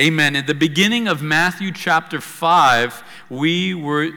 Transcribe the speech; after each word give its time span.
Amen. 0.00 0.36
At 0.36 0.46
the 0.46 0.54
beginning 0.54 1.06
of 1.06 1.20
Matthew 1.20 1.70
chapter 1.70 2.18
5, 2.18 3.04
we 3.28 3.74
were 3.74 4.12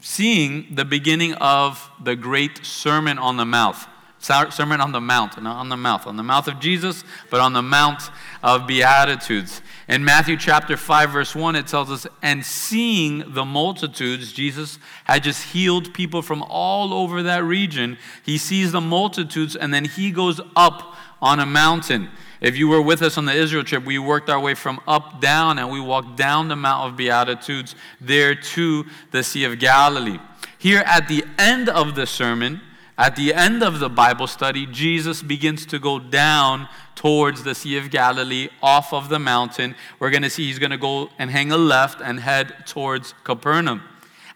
seeing 0.00 0.72
the 0.72 0.84
beginning 0.84 1.34
of 1.34 1.90
the 2.00 2.14
great 2.14 2.64
Sermon 2.64 3.18
on 3.18 3.36
the 3.36 3.44
Mount. 3.44 3.76
Sermon 4.20 4.80
on 4.80 4.92
the 4.92 5.00
Mount, 5.00 5.42
not 5.42 5.56
on 5.56 5.68
the 5.68 5.76
mouth, 5.76 6.06
on 6.06 6.16
the 6.16 6.22
mouth 6.22 6.46
of 6.46 6.60
Jesus, 6.60 7.02
but 7.28 7.40
on 7.40 7.54
the 7.54 7.62
Mount 7.62 8.02
of 8.44 8.68
Beatitudes. 8.68 9.62
In 9.88 10.04
Matthew 10.04 10.36
chapter 10.36 10.76
5, 10.76 11.10
verse 11.10 11.34
1, 11.34 11.56
it 11.56 11.66
tells 11.66 11.90
us, 11.90 12.06
And 12.22 12.44
seeing 12.44 13.34
the 13.34 13.44
multitudes, 13.44 14.32
Jesus 14.32 14.78
had 15.04 15.24
just 15.24 15.42
healed 15.42 15.92
people 15.92 16.22
from 16.22 16.44
all 16.44 16.94
over 16.94 17.24
that 17.24 17.42
region. 17.42 17.98
He 18.24 18.38
sees 18.38 18.70
the 18.70 18.80
multitudes, 18.80 19.56
and 19.56 19.74
then 19.74 19.86
he 19.86 20.12
goes 20.12 20.40
up 20.54 20.94
on 21.20 21.40
a 21.40 21.46
mountain. 21.46 22.10
If 22.40 22.56
you 22.56 22.68
were 22.68 22.82
with 22.82 23.02
us 23.02 23.16
on 23.16 23.24
the 23.24 23.34
Israel 23.34 23.64
trip, 23.64 23.84
we 23.84 23.98
worked 23.98 24.28
our 24.28 24.40
way 24.40 24.54
from 24.54 24.80
up 24.86 25.20
down 25.20 25.58
and 25.58 25.70
we 25.70 25.80
walked 25.80 26.16
down 26.16 26.48
the 26.48 26.56
Mount 26.56 26.90
of 26.90 26.96
Beatitudes 26.96 27.74
there 28.00 28.34
to 28.34 28.84
the 29.10 29.22
Sea 29.22 29.44
of 29.44 29.58
Galilee. 29.58 30.18
Here 30.58 30.82
at 30.86 31.08
the 31.08 31.24
end 31.38 31.68
of 31.68 31.94
the 31.94 32.06
sermon, 32.06 32.60
at 32.98 33.16
the 33.16 33.34
end 33.34 33.62
of 33.62 33.78
the 33.78 33.88
Bible 33.88 34.26
study, 34.26 34.66
Jesus 34.66 35.22
begins 35.22 35.66
to 35.66 35.78
go 35.78 35.98
down 35.98 36.68
towards 36.94 37.42
the 37.42 37.54
Sea 37.54 37.76
of 37.78 37.90
Galilee 37.90 38.48
off 38.62 38.92
of 38.92 39.08
the 39.08 39.18
mountain. 39.18 39.74
We're 39.98 40.10
going 40.10 40.22
to 40.22 40.30
see 40.30 40.46
he's 40.46 40.58
going 40.58 40.70
to 40.70 40.78
go 40.78 41.10
and 41.18 41.30
hang 41.30 41.52
a 41.52 41.58
left 41.58 42.00
and 42.00 42.20
head 42.20 42.66
towards 42.66 43.14
Capernaum. 43.22 43.82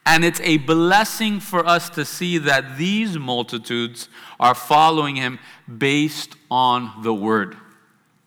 And 0.07 0.25
it's 0.25 0.41
a 0.41 0.59
blessing 0.59 1.41
for 1.41 1.67
us 1.67 1.89
to 1.91 2.05
see 2.05 2.39
that 2.39 2.79
these 2.79 3.19
multitudes 3.19 4.09
are 4.39 4.55
following 4.55 5.17
him 5.17 5.39
based 5.79 6.37
on 6.51 7.03
the 7.03 7.15
word. 7.15 7.57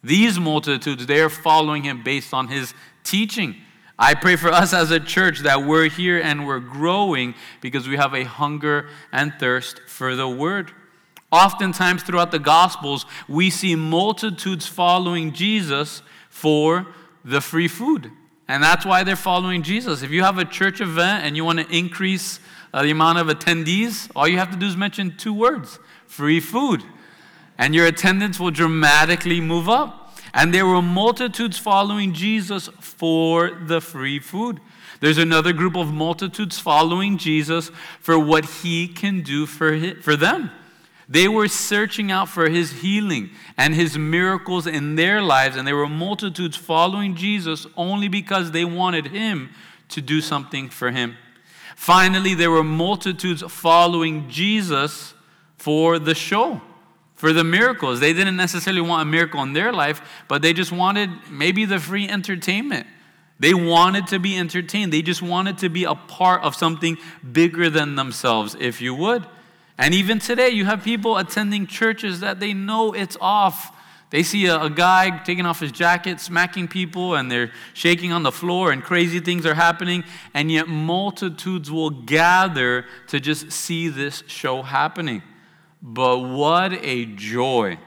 These 0.04 0.40
multitudes, 0.40 1.06
they 1.06 1.22
are 1.22 1.30
following 1.30 1.84
him 1.84 2.04
based 2.04 2.34
on 2.34 2.50
his 2.50 2.74
teaching. 3.04 3.56
I 3.98 4.16
pray 4.16 4.36
for 4.36 4.50
us 4.50 4.74
as 4.74 4.92
a 4.92 5.00
church 5.00 5.40
that 5.40 5.64
we're 5.64 5.88
here 5.88 6.20
and 6.20 6.46
we're 6.46 6.60
growing 6.60 7.36
because 7.62 7.88
we 7.88 7.96
have 7.96 8.14
a 8.14 8.24
hunger 8.24 8.90
and 9.12 9.34
thirst 9.40 9.82
for 9.88 10.16
the 10.16 10.28
word. 10.28 10.72
Oftentimes 11.32 12.04
throughout 12.04 12.32
the 12.32 12.40
Gospels, 12.40 13.06
we 13.28 13.50
see 13.50 13.76
multitudes 13.76 14.68
following 14.68 15.32
Jesus 15.32 16.02
for 16.30 16.88
the 17.24 17.40
free 17.40 17.68
food. 17.68 18.12
And 18.48 18.62
that's 18.62 18.86
why 18.86 19.04
they're 19.04 19.16
following 19.16 19.64
Jesus. 19.64 20.02
If 20.02 20.12
you 20.12 20.24
have 20.24 20.38
a 20.38 20.46
church 20.46 20.82
event 20.82 21.24
and 21.24 21.38
you 21.38 21.46
want 21.46 21.60
to 21.60 21.76
increase 21.76 22.40
uh, 22.74 22.84
the 22.84 22.92
amount 22.92 23.20
of 23.20 23.28
attendees, 23.28 24.12
all 24.16 24.28
you 24.28 24.38
have 24.38 24.52
to 24.52 24.58
do 24.58 24.66
is 24.66 24.76
mention 24.76 25.16
two 25.18 25.34
words 25.34 25.80
free 26.08 26.40
food 26.40 26.84
and 27.58 27.76
your 27.76 27.86
attendance 27.86 28.40
will 28.40 28.52
dramatically 28.52 29.40
move 29.40 29.70
up. 29.70 30.00
And 30.34 30.54
there 30.54 30.66
were 30.66 30.82
multitudes 30.82 31.58
following 31.58 32.14
Jesus 32.14 32.68
for 32.80 33.52
the 33.52 33.80
free 33.80 34.20
food. 34.20 34.60
There's 35.00 35.20
another 35.20 35.54
group 35.54 35.76
of 35.76 35.94
multitudes 35.94 36.60
following 36.60 37.18
Jesus 37.18 37.70
for 38.00 38.18
what 38.18 38.46
he 38.46 38.88
can 38.88 39.22
do 39.22 39.46
for, 39.46 39.78
for 40.02 40.16
them. 40.16 40.50
They 41.10 41.28
were 41.28 41.50
searching 41.50 42.12
out 42.12 42.30
for 42.30 42.50
his 42.50 42.82
healing 42.82 43.32
and 43.58 43.76
his 43.76 43.98
miracles 43.98 44.66
in 44.66 44.96
their 44.96 45.22
lives, 45.22 45.58
and 45.58 45.68
there 45.68 45.76
were 45.76 45.90
multitudes 45.90 46.56
following 46.56 47.16
Jesus 47.16 47.68
only 47.76 48.08
because 48.08 48.52
they 48.52 48.66
wanted 48.66 49.08
him 49.08 49.50
to 49.90 50.02
do 50.02 50.22
something 50.22 50.70
for 50.70 50.92
him. 50.92 51.18
Finally, 51.76 52.34
there 52.34 52.50
were 52.50 52.64
multitudes 52.64 53.44
following 53.48 54.30
Jesus 54.30 55.14
for 55.58 56.00
the 56.00 56.16
show 56.16 56.62
for 57.24 57.32
the 57.32 57.46
miracles. 57.46 58.02
They 58.02 58.12
didn't 58.12 58.36
necessarily 58.36 58.82
want 58.82 59.02
a 59.02 59.06
miracle 59.06 59.42
in 59.44 59.54
their 59.54 59.72
life, 59.72 60.02
but 60.28 60.42
they 60.42 60.52
just 60.52 60.74
wanted 60.74 61.10
maybe 61.32 61.64
the 61.64 61.80
free 61.80 62.06
entertainment. 62.06 62.86
They 63.40 63.54
wanted 63.54 64.08
to 64.08 64.20
be 64.20 64.38
entertained. 64.38 64.92
They 64.92 65.02
just 65.02 65.22
wanted 65.22 65.58
to 65.60 65.70
be 65.70 65.86
a 65.86 65.96
part 65.96 66.44
of 66.44 66.54
something 66.54 66.98
bigger 67.32 67.70
than 67.70 67.96
themselves, 67.96 68.58
if 68.60 68.82
you 68.82 68.94
would. 68.96 69.26
And 69.78 69.94
even 69.94 70.20
today, 70.20 70.50
you 70.50 70.66
have 70.66 70.84
people 70.84 71.18
attending 71.18 71.66
churches 71.66 72.20
that 72.20 72.42
they 72.42 72.54
know 72.54 72.92
it's 72.92 73.16
off. 73.22 73.74
They 74.10 74.24
see 74.24 74.48
a, 74.48 74.64
a, 74.64 74.70
guy 74.70 75.24
taking 75.24 75.46
off 75.46 75.62
his 75.62 75.72
jacket, 75.72 76.20
smacking 76.20 76.68
people, 76.68 77.16
and 77.16 77.32
they're 77.32 77.54
shaking 77.74 78.12
on 78.12 78.24
the 78.24 78.34
floor, 78.34 78.74
and 78.74 78.84
crazy 78.84 79.22
things 79.22 79.46
are 79.46 79.54
happening. 79.54 80.04
And 80.34 80.52
yet, 80.52 80.68
multitudes 80.68 81.72
will 81.72 81.90
gather 81.90 82.84
to 83.08 83.22
just 83.22 83.50
see 83.54 83.88
this 83.88 84.26
show 84.28 84.62
happening. 84.62 85.24
But 85.84 86.20
what 86.20 86.72
a 86.74 87.06
joy 87.06 87.78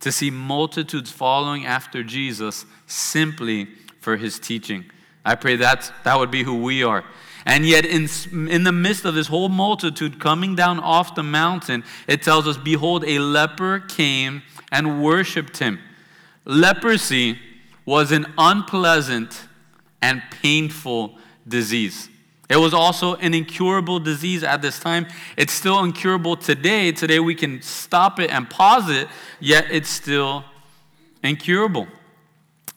to 0.00 0.10
see 0.10 0.30
multitudes 0.30 1.10
following 1.10 1.66
after 1.66 2.02
Jesus 2.02 2.64
simply 2.86 3.68
for 4.00 4.16
his 4.16 4.38
teaching. 4.38 4.86
I 5.22 5.34
pray 5.34 5.56
that 5.56 5.92
that 6.04 6.18
would 6.18 6.30
be 6.30 6.44
who 6.44 6.62
we 6.62 6.82
are. 6.82 7.04
And 7.44 7.66
yet, 7.66 7.84
in, 7.84 8.08
in 8.48 8.64
the 8.64 8.72
midst 8.72 9.04
of 9.04 9.14
this 9.14 9.28
whole 9.28 9.48
multitude 9.48 10.18
coming 10.18 10.56
down 10.56 10.80
off 10.80 11.14
the 11.14 11.22
mountain, 11.22 11.84
it 12.08 12.22
tells 12.22 12.48
us, 12.48 12.56
Behold, 12.56 13.04
a 13.06 13.18
leper 13.18 13.80
came 13.80 14.42
and 14.72 15.02
worshiped 15.02 15.58
him. 15.58 15.78
Leprosy 16.44 17.38
was 17.84 18.10
an 18.10 18.26
unpleasant 18.38 19.44
and 20.02 20.22
painful 20.42 21.18
disease. 21.46 22.08
It 22.48 22.56
was 22.56 22.72
also 22.72 23.16
an 23.16 23.34
incurable 23.34 23.98
disease 23.98 24.44
at 24.44 24.62
this 24.62 24.78
time. 24.78 25.06
It's 25.36 25.52
still 25.52 25.82
incurable 25.82 26.36
today. 26.36 26.92
Today 26.92 27.18
we 27.18 27.34
can 27.34 27.60
stop 27.60 28.20
it 28.20 28.30
and 28.30 28.48
pause 28.48 28.88
it, 28.88 29.08
yet 29.40 29.66
it's 29.70 29.88
still 29.88 30.44
incurable. 31.22 31.88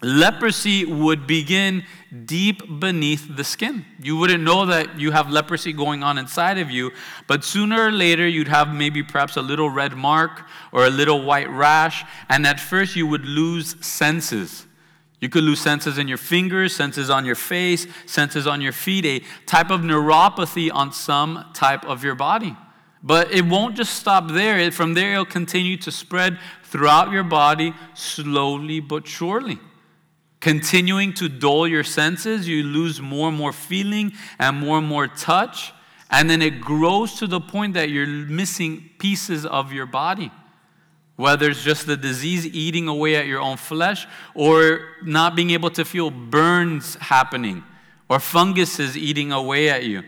Leprosy 0.02 0.86
would 0.86 1.28
begin 1.28 1.84
deep 2.26 2.80
beneath 2.80 3.36
the 3.36 3.44
skin. 3.44 3.86
You 4.02 4.16
wouldn't 4.16 4.44
know 4.44 4.66
that 4.66 4.98
you 4.98 5.12
have 5.12 5.30
leprosy 5.30 5.74
going 5.74 6.04
on 6.04 6.18
inside 6.18 6.58
of 6.58 6.72
you, 6.72 6.92
but 7.28 7.44
sooner 7.44 7.88
or 7.88 7.92
later 7.92 8.26
you'd 8.26 8.48
have 8.48 8.74
maybe 8.74 9.04
perhaps 9.04 9.36
a 9.36 9.42
little 9.42 9.70
red 9.70 9.96
mark 9.96 10.44
or 10.72 10.86
a 10.86 10.90
little 10.90 11.24
white 11.24 11.50
rash, 11.50 12.06
and 12.30 12.48
at 12.48 12.62
first 12.62 12.96
you 12.96 13.08
would 13.08 13.26
lose 13.26 13.76
senses. 13.86 14.66
You 15.22 15.28
could 15.28 15.44
lose 15.44 15.60
senses 15.60 15.98
in 15.98 16.08
your 16.08 16.18
fingers, 16.18 16.76
senses 16.76 17.10
on 17.10 17.26
your 17.26 17.36
face, 17.36 17.88
senses 18.06 18.48
on 18.48 18.62
your 18.62 18.72
feet, 18.72 19.06
a 19.06 19.20
type 19.46 19.70
of 19.70 19.82
neuropathy 19.82 20.72
on 20.74 20.94
some 20.94 21.46
type 21.54 21.86
of 21.86 22.04
your 22.04 22.16
body. 22.16 22.56
But 23.04 23.32
it 23.32 23.46
won't 23.46 23.76
just 23.76 23.96
stop 23.96 24.30
there. 24.30 24.72
From 24.72 24.94
there, 24.94 25.14
it'll 25.14 25.26
continue 25.26 25.78
to 25.78 25.92
spread 25.92 26.40
throughout 26.64 27.12
your 27.12 27.24
body 27.24 27.74
slowly 27.94 28.80
but 28.80 29.08
surely. 29.08 29.60
Continuing 30.40 31.14
to 31.16 31.28
dull 31.28 31.68
your 31.68 31.84
senses, 31.84 32.48
you 32.48 32.64
lose 32.64 33.02
more 33.02 33.28
and 33.28 33.38
more 33.38 33.52
feeling 33.52 34.14
and 34.38 34.58
more 34.58 34.78
and 34.78 34.88
more 34.88 35.08
touch. 35.08 35.74
And 36.10 36.30
then 36.30 36.42
it 36.42 36.62
grows 36.62 37.16
to 37.16 37.28
the 37.28 37.42
point 37.42 37.74
that 37.74 37.90
you're 37.90 38.08
missing 38.08 38.90
pieces 39.00 39.46
of 39.46 39.74
your 39.74 39.86
body 39.86 40.32
whether 41.20 41.50
it's 41.50 41.62
just 41.62 41.86
the 41.86 41.98
disease 41.98 42.48
eating 42.48 42.88
away 42.88 43.18
at 43.18 43.28
your 43.28 43.42
own 43.42 43.58
flesh 43.58 44.08
or 44.34 44.88
not 45.04 45.36
being 45.36 45.50
able 45.50 45.70
to 45.70 45.84
feel 45.84 46.10
burns 46.10 46.96
happening 46.96 47.62
or 48.08 48.22
funguses 48.22 48.96
eating 48.96 49.30
away 49.34 49.70
at 49.70 49.84
you. 49.84 50.02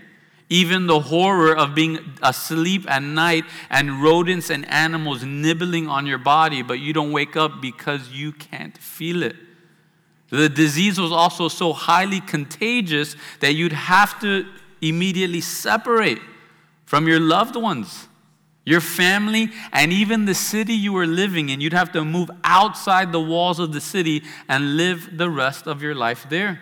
Even 0.47 0.87
the 0.87 1.01
horror 1.01 1.53
of 1.53 1.75
being 1.75 1.99
asleep 2.23 2.89
at 2.89 3.03
night 3.03 3.43
and 3.69 4.01
rodents 4.01 4.49
and 4.49 4.65
animals 4.71 5.21
nibbling 5.21 5.89
on 5.89 6.05
your 6.05 6.17
body, 6.17 6.61
but 6.61 6.79
you 6.79 6.93
don't 6.93 7.11
wake 7.11 7.35
up 7.35 7.61
because 7.61 8.07
you 8.11 8.31
can't 8.31 8.77
feel 8.77 9.21
it. 9.21 9.35
The 10.29 10.47
disease 10.47 10.97
was 10.97 11.11
also 11.11 11.49
so 11.49 11.73
highly 11.73 12.21
contagious 12.21 13.17
that 13.41 13.51
you'd 13.51 13.73
have 13.73 14.17
to 14.21 14.45
immediately 14.81 15.41
separate 15.41 16.19
from 16.85 17.05
your 17.05 17.19
loved 17.19 17.57
ones 17.57 18.07
your 18.63 18.81
family, 18.81 19.49
and 19.71 19.91
even 19.91 20.25
the 20.25 20.35
city 20.35 20.73
you 20.73 20.93
were 20.93 21.07
living 21.07 21.49
in. 21.49 21.61
You'd 21.61 21.73
have 21.73 21.91
to 21.93 22.05
move 22.05 22.29
outside 22.43 23.11
the 23.11 23.19
walls 23.19 23.59
of 23.59 23.73
the 23.73 23.81
city 23.81 24.23
and 24.47 24.77
live 24.77 25.17
the 25.17 25.29
rest 25.29 25.67
of 25.67 25.81
your 25.81 25.95
life 25.95 26.27
there. 26.29 26.59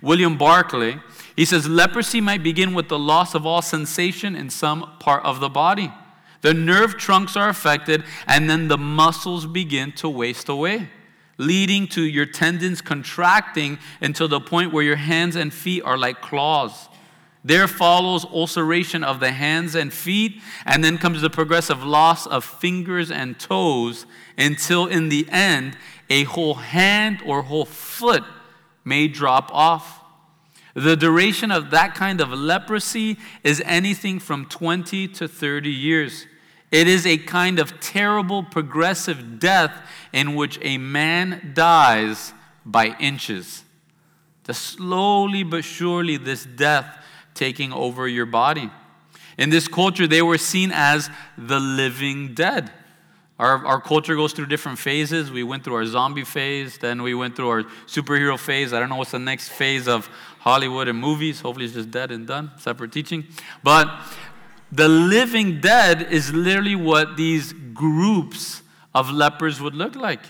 William 0.00 0.38
Barclay, 0.38 0.98
he 1.36 1.44
says, 1.44 1.68
leprosy 1.68 2.20
might 2.20 2.42
begin 2.42 2.72
with 2.72 2.88
the 2.88 2.98
loss 2.98 3.34
of 3.34 3.44
all 3.44 3.62
sensation 3.62 4.34
in 4.34 4.48
some 4.48 4.96
part 4.98 5.24
of 5.24 5.40
the 5.40 5.48
body. 5.48 5.92
The 6.40 6.54
nerve 6.54 6.96
trunks 6.96 7.36
are 7.36 7.48
affected, 7.48 8.04
and 8.26 8.48
then 8.48 8.68
the 8.68 8.78
muscles 8.78 9.46
begin 9.46 9.92
to 9.92 10.08
waste 10.08 10.48
away, 10.48 10.88
leading 11.38 11.86
to 11.88 12.02
your 12.02 12.26
tendons 12.26 12.80
contracting 12.80 13.78
until 14.00 14.28
the 14.28 14.40
point 14.40 14.72
where 14.72 14.82
your 14.82 14.96
hands 14.96 15.36
and 15.36 15.52
feet 15.52 15.82
are 15.84 15.98
like 15.98 16.20
claws. 16.20 16.88
There 17.44 17.66
follows 17.66 18.24
ulceration 18.24 19.02
of 19.02 19.18
the 19.18 19.32
hands 19.32 19.74
and 19.74 19.92
feet, 19.92 20.40
and 20.64 20.84
then 20.84 20.96
comes 20.98 21.22
the 21.22 21.30
progressive 21.30 21.82
loss 21.82 22.26
of 22.26 22.44
fingers 22.44 23.10
and 23.10 23.38
toes 23.38 24.06
until, 24.38 24.86
in 24.86 25.08
the 25.08 25.26
end, 25.28 25.76
a 26.08 26.24
whole 26.24 26.54
hand 26.54 27.20
or 27.26 27.42
whole 27.42 27.64
foot 27.64 28.22
may 28.84 29.08
drop 29.08 29.50
off. 29.52 30.00
The 30.74 30.96
duration 30.96 31.50
of 31.50 31.70
that 31.70 31.94
kind 31.94 32.20
of 32.20 32.32
leprosy 32.32 33.18
is 33.42 33.62
anything 33.66 34.20
from 34.20 34.46
20 34.46 35.08
to 35.08 35.28
30 35.28 35.70
years. 35.70 36.26
It 36.70 36.88
is 36.88 37.06
a 37.06 37.18
kind 37.18 37.58
of 37.58 37.80
terrible 37.80 38.42
progressive 38.42 39.38
death 39.38 39.86
in 40.12 40.34
which 40.34 40.58
a 40.62 40.78
man 40.78 41.52
dies 41.54 42.32
by 42.64 42.96
inches. 42.98 43.64
The 44.44 44.54
slowly 44.54 45.42
but 45.42 45.64
surely, 45.64 46.16
this 46.16 46.44
death 46.46 47.01
taking 47.34 47.72
over 47.72 48.06
your 48.08 48.26
body. 48.26 48.70
In 49.38 49.50
this 49.50 49.68
culture, 49.68 50.06
they 50.06 50.22
were 50.22 50.38
seen 50.38 50.70
as 50.72 51.10
the 51.36 51.58
living 51.58 52.34
dead. 52.34 52.70
Our, 53.38 53.66
our 53.66 53.80
culture 53.80 54.14
goes 54.14 54.32
through 54.32 54.46
different 54.46 54.78
phases. 54.78 55.30
We 55.30 55.42
went 55.42 55.64
through 55.64 55.74
our 55.74 55.86
zombie 55.86 56.24
phase, 56.24 56.78
then 56.78 57.02
we 57.02 57.14
went 57.14 57.34
through 57.34 57.48
our 57.48 57.62
superhero 57.86 58.38
phase. 58.38 58.72
I 58.72 58.78
don't 58.78 58.88
know 58.88 58.96
what's 58.96 59.10
the 59.10 59.18
next 59.18 59.48
phase 59.48 59.88
of 59.88 60.08
Hollywood 60.38 60.86
and 60.86 60.98
movies. 60.98 61.40
Hopefully, 61.40 61.64
it's 61.64 61.74
just 61.74 61.90
dead 61.90 62.10
and 62.10 62.26
done, 62.26 62.52
separate 62.58 62.92
teaching. 62.92 63.26
But 63.64 63.90
the 64.70 64.88
living 64.88 65.60
dead 65.60 66.02
is 66.02 66.32
literally 66.32 66.76
what 66.76 67.16
these 67.16 67.52
groups 67.52 68.62
of 68.94 69.10
lepers 69.10 69.60
would 69.60 69.74
look 69.74 69.96
like 69.96 70.20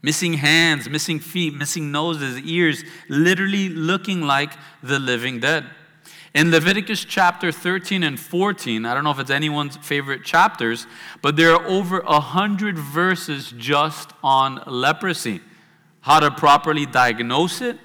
missing 0.00 0.34
hands, 0.34 0.88
missing 0.88 1.18
feet, 1.18 1.54
missing 1.54 1.90
noses, 1.90 2.38
ears, 2.40 2.84
literally 3.08 3.68
looking 3.68 4.22
like 4.22 4.52
the 4.82 4.98
living 4.98 5.40
dead. 5.40 5.66
In 6.34 6.50
Leviticus 6.50 7.04
chapter 7.04 7.50
13 7.50 8.02
and 8.02 8.20
14, 8.20 8.84
I 8.84 8.92
don't 8.92 9.02
know 9.02 9.10
if 9.10 9.18
it's 9.18 9.30
anyone's 9.30 9.78
favorite 9.78 10.24
chapters, 10.24 10.86
but 11.22 11.36
there 11.36 11.54
are 11.54 11.66
over 11.66 12.00
a 12.00 12.20
hundred 12.20 12.78
verses 12.78 13.52
just 13.56 14.10
on 14.22 14.62
leprosy. 14.66 15.40
How 16.02 16.20
to 16.20 16.30
properly 16.30 16.84
diagnose 16.84 17.62
it, 17.62 17.78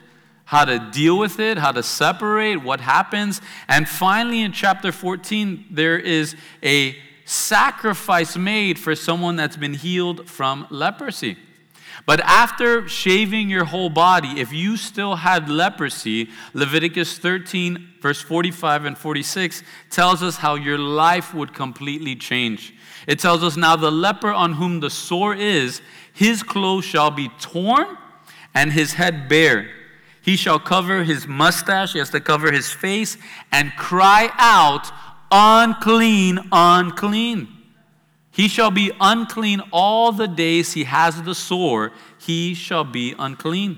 how 0.45 0.65
to 0.65 0.77
deal 0.91 1.17
with 1.17 1.39
it, 1.39 1.57
how 1.57 1.71
to 1.71 1.81
separate, 1.81 2.57
what 2.57 2.81
happens. 2.81 3.41
And 3.69 3.87
finally, 3.87 4.41
in 4.41 4.51
chapter 4.51 4.91
14, 4.91 5.65
there 5.71 5.97
is 5.97 6.35
a 6.61 6.97
sacrifice 7.25 8.35
made 8.35 8.77
for 8.77 8.93
someone 8.93 9.37
that's 9.37 9.57
been 9.57 9.73
healed 9.73 10.29
from 10.29 10.67
leprosy. 10.69 11.37
But 12.05 12.19
after 12.21 12.87
shaving 12.87 13.49
your 13.49 13.63
whole 13.63 13.89
body, 13.89 14.39
if 14.39 14.51
you 14.51 14.75
still 14.75 15.15
had 15.15 15.49
leprosy, 15.49 16.29
Leviticus 16.53 17.17
13, 17.17 17.93
verse 18.01 18.21
45 18.21 18.85
and 18.85 18.97
46 18.97 19.63
tells 19.89 20.21
us 20.21 20.37
how 20.37 20.55
your 20.55 20.77
life 20.77 21.33
would 21.33 21.53
completely 21.53 22.15
change. 22.15 22.73
It 23.07 23.19
tells 23.19 23.41
us 23.41 23.55
now 23.55 23.77
the 23.77 23.91
leper 23.91 24.33
on 24.33 24.53
whom 24.53 24.81
the 24.81 24.89
sore 24.89 25.33
is, 25.33 25.81
his 26.13 26.43
clothes 26.43 26.83
shall 26.83 27.09
be 27.09 27.29
torn 27.39 27.97
and 28.53 28.73
his 28.73 28.93
head 28.93 29.29
bare. 29.29 29.69
He 30.21 30.35
shall 30.35 30.59
cover 30.59 31.03
his 31.03 31.25
mustache, 31.27 31.93
he 31.93 31.99
has 31.99 32.09
to 32.11 32.19
cover 32.19 32.51
his 32.51 32.71
face, 32.71 33.17
and 33.51 33.71
cry 33.77 34.29
out, 34.37 34.91
Unclean, 35.31 36.39
unclean. 36.51 37.62
He 38.33 38.47
shall 38.47 38.71
be 38.71 38.91
unclean 38.99 39.61
all 39.71 40.11
the 40.11 40.27
days 40.27 40.73
he 40.73 40.85
has 40.85 41.21
the 41.21 41.35
sore, 41.35 41.91
he 42.17 42.55
shall 42.55 42.83
be 42.83 43.13
unclean. 43.19 43.77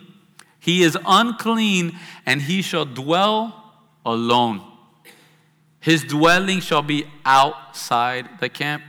He 0.57 0.81
is 0.81 0.97
unclean, 1.05 1.99
and 2.25 2.41
he 2.41 2.61
shall 2.61 2.85
dwell 2.85 3.73
alone. 4.05 4.61
His 5.81 6.05
dwelling 6.05 6.61
shall 6.61 6.81
be 6.81 7.05
outside 7.25 8.39
the 8.39 8.47
camp. 8.47 8.81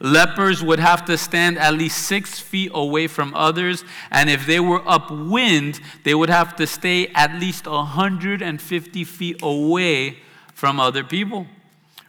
Lepers 0.00 0.62
would 0.62 0.80
have 0.80 1.06
to 1.06 1.16
stand 1.16 1.58
at 1.58 1.72
least 1.72 2.06
six 2.06 2.38
feet 2.38 2.70
away 2.74 3.06
from 3.06 3.34
others, 3.34 3.84
and 4.10 4.28
if 4.28 4.44
they 4.46 4.60
were 4.60 4.82
upwind, 4.86 5.80
they 6.04 6.14
would 6.14 6.28
have 6.28 6.54
to 6.56 6.66
stay 6.66 7.06
at 7.14 7.34
least 7.40 7.66
150 7.66 9.04
feet 9.04 9.40
away 9.42 10.18
from 10.52 10.78
other 10.78 11.02
people. 11.02 11.46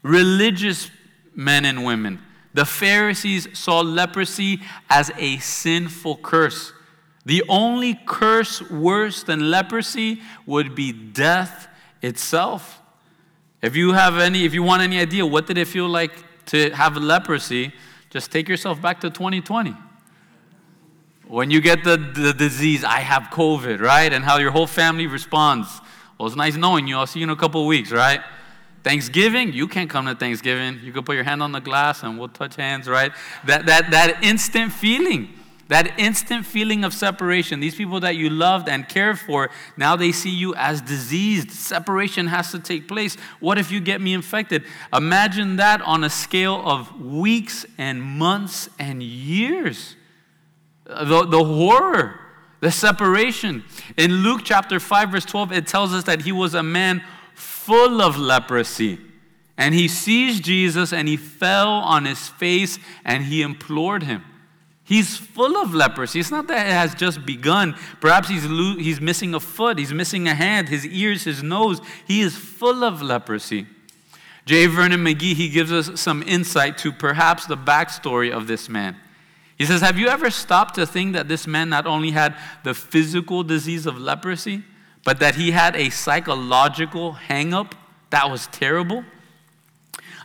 Religious 0.04 0.92
men 1.34 1.64
and 1.64 1.86
women 1.86 2.20
the 2.56 2.64
Pharisees 2.64 3.50
saw 3.52 3.82
leprosy 3.82 4.62
as 4.90 5.12
a 5.18 5.38
sinful 5.40 6.16
curse. 6.18 6.72
The 7.26 7.44
only 7.50 8.00
curse 8.06 8.62
worse 8.72 9.24
than 9.24 9.52
leprosy 9.52 10.22
would 10.46 10.74
be 10.74 10.94
death 10.94 11.68
itself. 12.02 12.82
If 13.62 13.76
you 13.76 13.92
have 13.92 14.18
any, 14.18 14.46
if 14.46 14.54
you 14.54 14.64
want 14.64 14.82
any 14.82 15.00
idea, 15.00 15.26
what 15.26 15.48
did 15.48 15.58
it 15.58 15.68
feel 15.68 15.90
like 15.90 16.14
to 16.46 16.70
have 16.70 16.96
leprosy? 16.96 17.74
Just 18.10 18.32
take 18.32 18.48
yourself 18.48 18.82
back 18.82 19.02
to 19.02 19.10
2020. 19.10 19.76
When 21.28 21.52
you 21.52 21.60
get 21.60 21.84
the, 21.84 21.98
the 21.98 22.32
disease, 22.32 22.86
I 22.86 23.00
have 23.00 23.24
COVID, 23.24 23.82
right? 23.82 24.14
And 24.14 24.24
how 24.24 24.38
your 24.38 24.52
whole 24.52 24.68
family 24.68 25.08
responds. 25.08 25.82
Well, 26.18 26.28
it's 26.28 26.38
nice 26.38 26.56
knowing 26.56 26.88
you. 26.88 26.96
I'll 26.96 27.08
see 27.08 27.20
you 27.20 27.26
in 27.26 27.32
a 27.32 27.36
couple 27.36 27.68
weeks, 27.68 27.92
right? 27.92 28.22
Thanksgiving, 28.86 29.52
you 29.52 29.68
can't 29.68 29.90
come 29.90 30.06
to 30.06 30.14
Thanksgiving. 30.14 30.80
You 30.84 30.94
can 30.94 31.04
put 31.04 31.16
your 31.16 31.24
hand 31.24 31.42
on 31.42 31.52
the 31.52 31.60
glass 31.60 32.04
and 32.04 32.20
we'll 32.20 32.28
touch 32.28 32.56
hands, 32.56 32.88
right? 32.88 33.12
That, 33.44 33.66
that, 33.66 33.90
that 33.90 34.24
instant 34.24 34.72
feeling, 34.72 35.30
that 35.70 36.00
instant 36.00 36.46
feeling 36.46 36.84
of 36.84 36.94
separation. 36.94 37.60
These 37.60 37.74
people 37.74 38.00
that 38.02 38.16
you 38.16 38.30
loved 38.30 38.70
and 38.70 38.88
cared 38.88 39.18
for, 39.18 39.50
now 39.76 39.96
they 39.96 40.12
see 40.12 40.30
you 40.30 40.54
as 40.54 40.82
diseased. 40.82 41.50
Separation 41.50 42.28
has 42.28 42.52
to 42.52 42.60
take 42.60 42.88
place. 42.88 43.16
What 43.40 43.58
if 43.58 43.72
you 43.72 43.80
get 43.80 44.02
me 44.02 44.14
infected? 44.14 44.64
Imagine 44.94 45.56
that 45.56 45.82
on 45.82 46.04
a 46.04 46.10
scale 46.12 46.62
of 46.64 47.02
weeks 47.04 47.66
and 47.80 48.04
months 48.04 48.70
and 48.78 49.02
years. 49.02 49.96
The, 50.84 51.26
the 51.26 51.44
horror, 51.44 52.20
the 52.60 52.70
separation. 52.70 53.64
In 53.98 54.12
Luke 54.18 54.42
chapter 54.44 54.80
5, 54.80 55.10
verse 55.10 55.26
12, 55.26 55.54
it 55.54 55.66
tells 55.66 55.92
us 55.92 56.04
that 56.04 56.22
he 56.22 56.32
was 56.32 56.54
a 56.54 56.62
man 56.62 57.04
full 57.66 58.02
of 58.02 58.18
leprosy. 58.18 59.00
And 59.58 59.74
he 59.74 59.88
sees 59.88 60.40
Jesus 60.40 60.94
and 60.94 61.08
he 61.08 61.18
fell 61.18 61.70
on 61.70 62.06
his 62.06 62.28
face 62.28 62.78
and 63.04 63.26
he 63.26 63.42
implored 63.42 64.04
him. 64.04 64.24
He's 64.84 65.18
full 65.18 65.58
of 65.58 65.74
leprosy. 65.74 66.20
It's 66.20 66.30
not 66.30 66.48
that 66.48 66.68
it 66.68 66.72
has 66.72 66.94
just 66.94 67.26
begun. 67.26 67.76
Perhaps 68.02 68.30
he's, 68.30 68.46
lo- 68.46 68.78
he's 68.78 69.02
missing 69.02 69.34
a 69.34 69.40
foot, 69.40 69.80
he's 69.80 69.94
missing 69.94 70.28
a 70.28 70.36
hand, 70.36 70.70
his 70.70 70.86
ears, 70.86 71.24
his 71.24 71.42
nose. 71.42 71.82
He 72.08 72.22
is 72.22 72.38
full 72.38 72.84
of 72.84 73.02
leprosy. 73.02 73.66
J. 74.46 74.68
Vernon 74.68 75.04
McGee, 75.04 75.34
he 75.34 75.50
gives 75.50 75.72
us 75.72 76.00
some 76.00 76.22
insight 76.22 76.78
to 76.80 76.92
perhaps 76.92 77.48
the 77.48 77.58
backstory 77.58 78.32
of 78.32 78.46
this 78.46 78.70
man. 78.70 78.96
He 79.58 79.66
says, 79.66 79.82
Have 79.82 79.98
you 79.98 80.08
ever 80.08 80.30
stopped 80.30 80.76
to 80.76 80.86
think 80.86 81.14
that 81.14 81.28
this 81.28 81.48
man 81.48 81.70
not 81.70 81.88
only 81.88 82.12
had 82.12 82.38
the 82.64 82.76
physical 82.76 83.42
disease 83.42 83.88
of 83.88 83.98
leprosy, 83.98 84.64
but 85.06 85.20
that 85.22 85.36
he 85.36 85.52
had 85.52 85.78
a 85.78 85.90
psychological 85.90 87.14
hangup 87.14 87.72
that 88.10 88.30
was 88.30 88.48
terrible. 88.48 89.06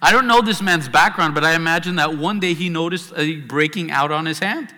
I 0.03 0.11
don't 0.11 0.27
know 0.27 0.41
this 0.41 0.63
man's 0.63 0.89
background, 0.89 1.35
but 1.35 1.45
I 1.45 1.55
imagine 1.55 1.97
that 1.97 2.17
one 2.17 2.41
day 2.41 2.55
he 2.55 2.69
noticed 2.69 3.13
a 3.15 3.37
breaking 3.37 3.91
out 3.91 4.11
on 4.11 4.27
his 4.27 4.39
hand. 4.39 4.75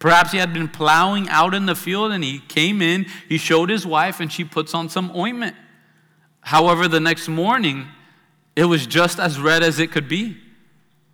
Perhaps 0.00 0.32
he 0.32 0.38
had 0.38 0.52
been 0.52 0.68
plowing 0.68 1.28
out 1.28 1.54
in 1.54 1.66
the 1.66 1.76
field 1.76 2.12
and 2.12 2.22
he 2.24 2.40
came 2.40 2.82
in, 2.82 3.06
he 3.28 3.38
showed 3.38 3.70
his 3.70 3.86
wife, 3.86 4.20
and 4.20 4.30
she 4.30 4.44
puts 4.44 4.74
on 4.74 4.88
some 4.88 5.14
ointment. 5.16 5.56
However, 6.40 6.88
the 6.88 7.00
next 7.00 7.28
morning, 7.28 7.86
it 8.56 8.64
was 8.64 8.86
just 8.86 9.18
as 9.20 9.38
red 9.38 9.62
as 9.62 9.78
it 9.78 9.92
could 9.92 10.08
be. 10.08 10.36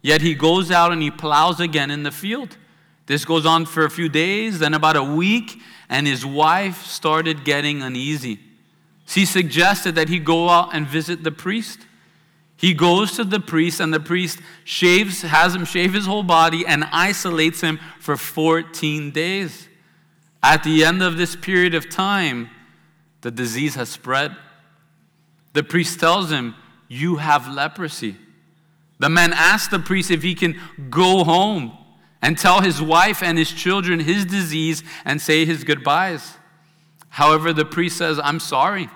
Yet 0.03 0.23
he 0.23 0.35
goes 0.35 0.71
out 0.71 0.93
and 0.93 1.03
he 1.03 1.11
plows 1.11 1.61
again 1.61 1.91
in 1.91 2.03
the 2.03 2.11
field. 2.11 2.57
This 3.11 3.25
goes 3.25 3.45
on 3.45 3.67
for 3.67 3.85
a 3.85 3.91
few 3.91 4.09
days, 4.09 4.61
then 4.61 4.73
about 4.73 4.95
a 4.95 5.03
week, 5.03 5.61
and 5.89 6.07
his 6.07 6.25
wife 6.25 6.87
started 6.87 7.45
getting 7.45 7.83
uneasy. 7.83 8.39
She 9.05 9.25
suggested 9.25 9.97
that 9.97 10.09
he 10.09 10.21
go 10.21 10.49
out 10.49 10.73
and 10.73 10.87
visit 10.87 11.25
the 11.25 11.33
priest. 11.33 11.81
He 12.57 12.73
goes 12.73 13.17
to 13.17 13.25
the 13.25 13.41
priest, 13.41 13.81
and 13.81 13.93
the 13.93 13.99
priest 13.99 14.39
shaves, 14.63 15.23
has 15.23 15.57
him 15.57 15.65
shave 15.65 15.93
his 15.93 16.07
whole 16.07 16.23
body 16.23 16.65
and 16.65 16.85
isolates 16.93 17.63
him 17.63 17.81
for 17.99 18.17
14 18.17 19.11
days. 19.11 19.69
At 20.41 20.63
the 20.63 20.85
end 20.85 21.03
of 21.03 21.17
this 21.17 21.35
period 21.35 21.75
of 21.75 21.91
time, 21.91 22.49
the 23.23 23.33
disease 23.33 23.75
has 23.75 23.89
spread. 23.89 24.37
The 25.53 25.65
priest 25.65 25.99
tells 25.99 26.31
him, 26.31 26.55
You 26.87 27.17
have 27.17 27.49
leprosy. 27.49 28.15
The 29.01 29.09
man 29.09 29.33
asks 29.33 29.67
the 29.67 29.81
priest 29.81 30.13
if 30.13 30.23
he 30.23 30.37
can 30.37 30.61
go 30.91 31.25
home 31.25 31.77
and 32.23 32.39
tell 32.39 32.61
his 32.61 32.83
wife 32.83 33.23
and 33.23 33.39
his 33.39 33.51
children 33.51 34.01
his 34.01 34.25
disease 34.25 34.83
and 35.05 35.21
say 35.21 35.45
his 35.45 35.65
goodbyes. 35.65 36.37
However, 37.11 37.53
the 37.53 37.65
priest 37.65 37.97
says, 37.97 38.19
I'm 38.23 38.41
sorry. 38.41 38.89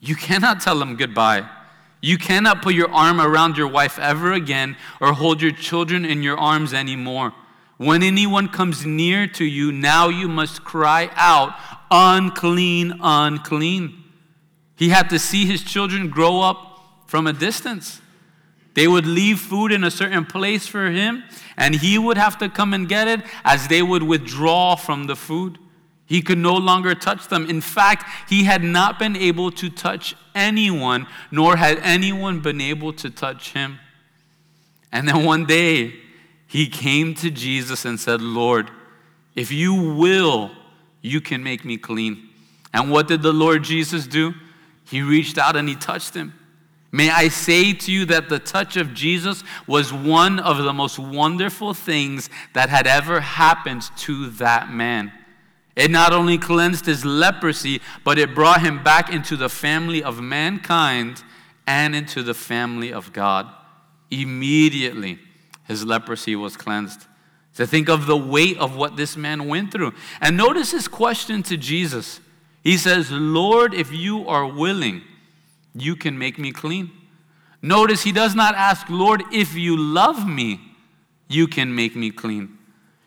You 0.00 0.14
cannot 0.14 0.60
tell 0.60 0.80
him 0.80 0.96
goodbye. 0.96 1.48
You 2.00 2.18
cannot 2.18 2.62
put 2.62 2.74
your 2.74 2.92
arm 2.92 3.20
around 3.20 3.56
your 3.56 3.68
wife 3.68 3.98
ever 3.98 4.32
again 4.32 4.76
or 5.00 5.14
hold 5.14 5.40
your 5.40 5.52
children 5.52 6.04
in 6.04 6.22
your 6.22 6.36
arms 6.36 6.74
anymore. 6.74 7.32
When 7.76 8.02
anyone 8.02 8.48
comes 8.48 8.86
near 8.86 9.26
to 9.28 9.44
you, 9.44 9.72
now 9.72 10.08
you 10.08 10.28
must 10.28 10.64
cry 10.64 11.10
out, 11.14 11.54
unclean, 11.90 13.00
unclean. 13.00 14.04
He 14.76 14.90
had 14.90 15.10
to 15.10 15.18
see 15.18 15.46
his 15.46 15.62
children 15.62 16.08
grow 16.08 16.40
up 16.40 17.04
from 17.06 17.26
a 17.26 17.32
distance. 17.32 18.00
They 18.74 18.88
would 18.88 19.06
leave 19.06 19.38
food 19.38 19.72
in 19.72 19.84
a 19.84 19.90
certain 19.90 20.24
place 20.24 20.66
for 20.66 20.90
him, 20.90 21.24
and 21.56 21.74
he 21.74 21.98
would 21.98 22.16
have 22.16 22.38
to 22.38 22.48
come 22.48 22.74
and 22.74 22.88
get 22.88 23.08
it 23.08 23.20
as 23.44 23.68
they 23.68 23.82
would 23.82 24.02
withdraw 24.02 24.76
from 24.76 25.06
the 25.06 25.16
food. 25.16 25.58
He 26.06 26.20
could 26.20 26.38
no 26.38 26.54
longer 26.54 26.94
touch 26.94 27.28
them. 27.28 27.48
In 27.48 27.60
fact, 27.60 28.04
he 28.28 28.44
had 28.44 28.62
not 28.62 28.98
been 28.98 29.16
able 29.16 29.50
to 29.52 29.70
touch 29.70 30.14
anyone, 30.34 31.06
nor 31.30 31.56
had 31.56 31.78
anyone 31.78 32.40
been 32.40 32.60
able 32.60 32.92
to 32.94 33.10
touch 33.10 33.52
him. 33.52 33.78
And 34.92 35.08
then 35.08 35.24
one 35.24 35.46
day, 35.46 35.94
he 36.46 36.68
came 36.68 37.14
to 37.16 37.30
Jesus 37.30 37.84
and 37.84 37.98
said, 37.98 38.20
Lord, 38.20 38.70
if 39.34 39.50
you 39.50 39.74
will, 39.74 40.52
you 41.00 41.20
can 41.20 41.42
make 41.42 41.64
me 41.64 41.76
clean. 41.76 42.28
And 42.72 42.90
what 42.90 43.08
did 43.08 43.22
the 43.22 43.32
Lord 43.32 43.64
Jesus 43.64 44.06
do? 44.06 44.34
He 44.84 45.02
reached 45.02 45.38
out 45.38 45.56
and 45.56 45.68
he 45.68 45.74
touched 45.74 46.14
him. 46.14 46.34
May 46.94 47.10
I 47.10 47.26
say 47.26 47.72
to 47.72 47.90
you 47.90 48.04
that 48.04 48.28
the 48.28 48.38
touch 48.38 48.76
of 48.76 48.94
Jesus 48.94 49.42
was 49.66 49.92
one 49.92 50.38
of 50.38 50.58
the 50.58 50.72
most 50.72 50.96
wonderful 50.96 51.74
things 51.74 52.30
that 52.52 52.68
had 52.68 52.86
ever 52.86 53.18
happened 53.18 53.82
to 53.96 54.30
that 54.30 54.70
man. 54.70 55.12
It 55.74 55.90
not 55.90 56.12
only 56.12 56.38
cleansed 56.38 56.86
his 56.86 57.04
leprosy, 57.04 57.80
but 58.04 58.16
it 58.16 58.32
brought 58.32 58.60
him 58.60 58.84
back 58.84 59.12
into 59.12 59.34
the 59.34 59.48
family 59.48 60.04
of 60.04 60.20
mankind 60.20 61.24
and 61.66 61.96
into 61.96 62.22
the 62.22 62.32
family 62.32 62.92
of 62.92 63.12
God. 63.12 63.52
Immediately, 64.12 65.18
his 65.66 65.84
leprosy 65.84 66.36
was 66.36 66.56
cleansed. 66.56 67.06
To 67.56 67.66
think 67.66 67.88
of 67.88 68.06
the 68.06 68.16
weight 68.16 68.56
of 68.58 68.76
what 68.76 68.94
this 68.94 69.16
man 69.16 69.48
went 69.48 69.72
through. 69.72 69.94
And 70.20 70.36
notice 70.36 70.70
his 70.70 70.86
question 70.86 71.42
to 71.42 71.56
Jesus. 71.56 72.20
He 72.62 72.76
says, 72.76 73.10
Lord, 73.10 73.74
if 73.74 73.92
you 73.92 74.28
are 74.28 74.46
willing, 74.46 75.02
you 75.74 75.96
can 75.96 76.18
make 76.18 76.38
me 76.38 76.52
clean. 76.52 76.90
Notice 77.62 78.02
he 78.02 78.12
does 78.12 78.34
not 78.34 78.54
ask, 78.54 78.88
Lord, 78.90 79.22
if 79.32 79.54
you 79.54 79.76
love 79.76 80.28
me, 80.28 80.60
you 81.28 81.46
can 81.46 81.74
make 81.74 81.96
me 81.96 82.10
clean. 82.10 82.58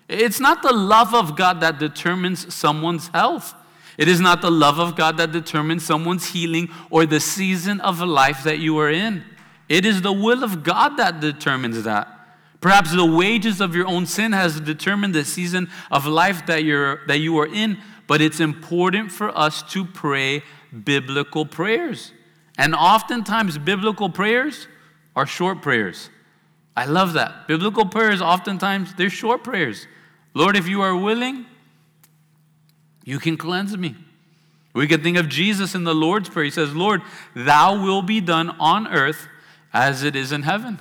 It's 0.09 0.39
not 0.39 0.63
the 0.63 0.73
love 0.73 1.13
of 1.13 1.35
God 1.35 1.61
that 1.61 1.79
determines 1.79 2.53
someone's 2.53 3.09
health. 3.09 3.53
It 3.97 4.07
is 4.07 4.19
not 4.19 4.41
the 4.41 4.51
love 4.51 4.79
of 4.79 4.95
God 4.95 5.17
that 5.17 5.31
determines 5.31 5.85
someone's 5.85 6.27
healing 6.27 6.69
or 6.89 7.05
the 7.05 7.19
season 7.19 7.81
of 7.81 7.99
life 7.99 8.43
that 8.43 8.59
you 8.59 8.77
are 8.79 8.89
in. 8.89 9.23
It 9.67 9.85
is 9.85 10.01
the 10.01 10.13
will 10.13 10.43
of 10.43 10.63
God 10.63 10.97
that 10.97 11.19
determines 11.19 11.83
that. 11.83 12.07
Perhaps 12.61 12.95
the 12.95 13.05
wages 13.05 13.61
of 13.61 13.75
your 13.75 13.87
own 13.87 14.05
sin 14.05 14.31
has 14.31 14.59
determined 14.59 15.13
the 15.13 15.25
season 15.25 15.69
of 15.91 16.05
life 16.05 16.45
that, 16.47 16.63
you're, 16.63 17.05
that 17.07 17.19
you 17.19 17.37
are 17.37 17.47
in, 17.47 17.77
but 18.07 18.21
it's 18.21 18.39
important 18.39 19.11
for 19.11 19.35
us 19.37 19.61
to 19.73 19.85
pray 19.85 20.43
biblical 20.83 21.45
prayers. 21.45 22.13
And 22.57 22.73
oftentimes, 22.73 23.57
biblical 23.57 24.09
prayers 24.09 24.67
are 25.15 25.25
short 25.25 25.61
prayers. 25.61 26.09
I 26.75 26.85
love 26.85 27.13
that. 27.13 27.47
Biblical 27.47 27.85
prayers, 27.85 28.21
oftentimes, 28.21 28.93
they're 28.95 29.09
short 29.09 29.43
prayers. 29.43 29.87
Lord, 30.33 30.55
if 30.55 30.67
you 30.67 30.81
are 30.81 30.95
willing, 30.95 31.45
you 33.03 33.19
can 33.19 33.37
cleanse 33.37 33.75
me. 33.75 33.95
We 34.73 34.85
can 34.85 35.01
think 35.01 35.17
of 35.17 35.27
Jesus 35.27 35.73
in 35.73 35.85
the 35.85 35.95
Lord's 35.95 36.29
Prayer. 36.29 36.45
He 36.45 36.51
says, 36.51 36.75
Lord, 36.75 37.01
thou 37.33 37.83
will 37.83 38.03
be 38.03 38.21
done 38.21 38.51
on 38.59 38.85
earth 38.87 39.27
as 39.73 40.03
it 40.03 40.15
is 40.15 40.31
in 40.31 40.43
heaven. 40.43 40.79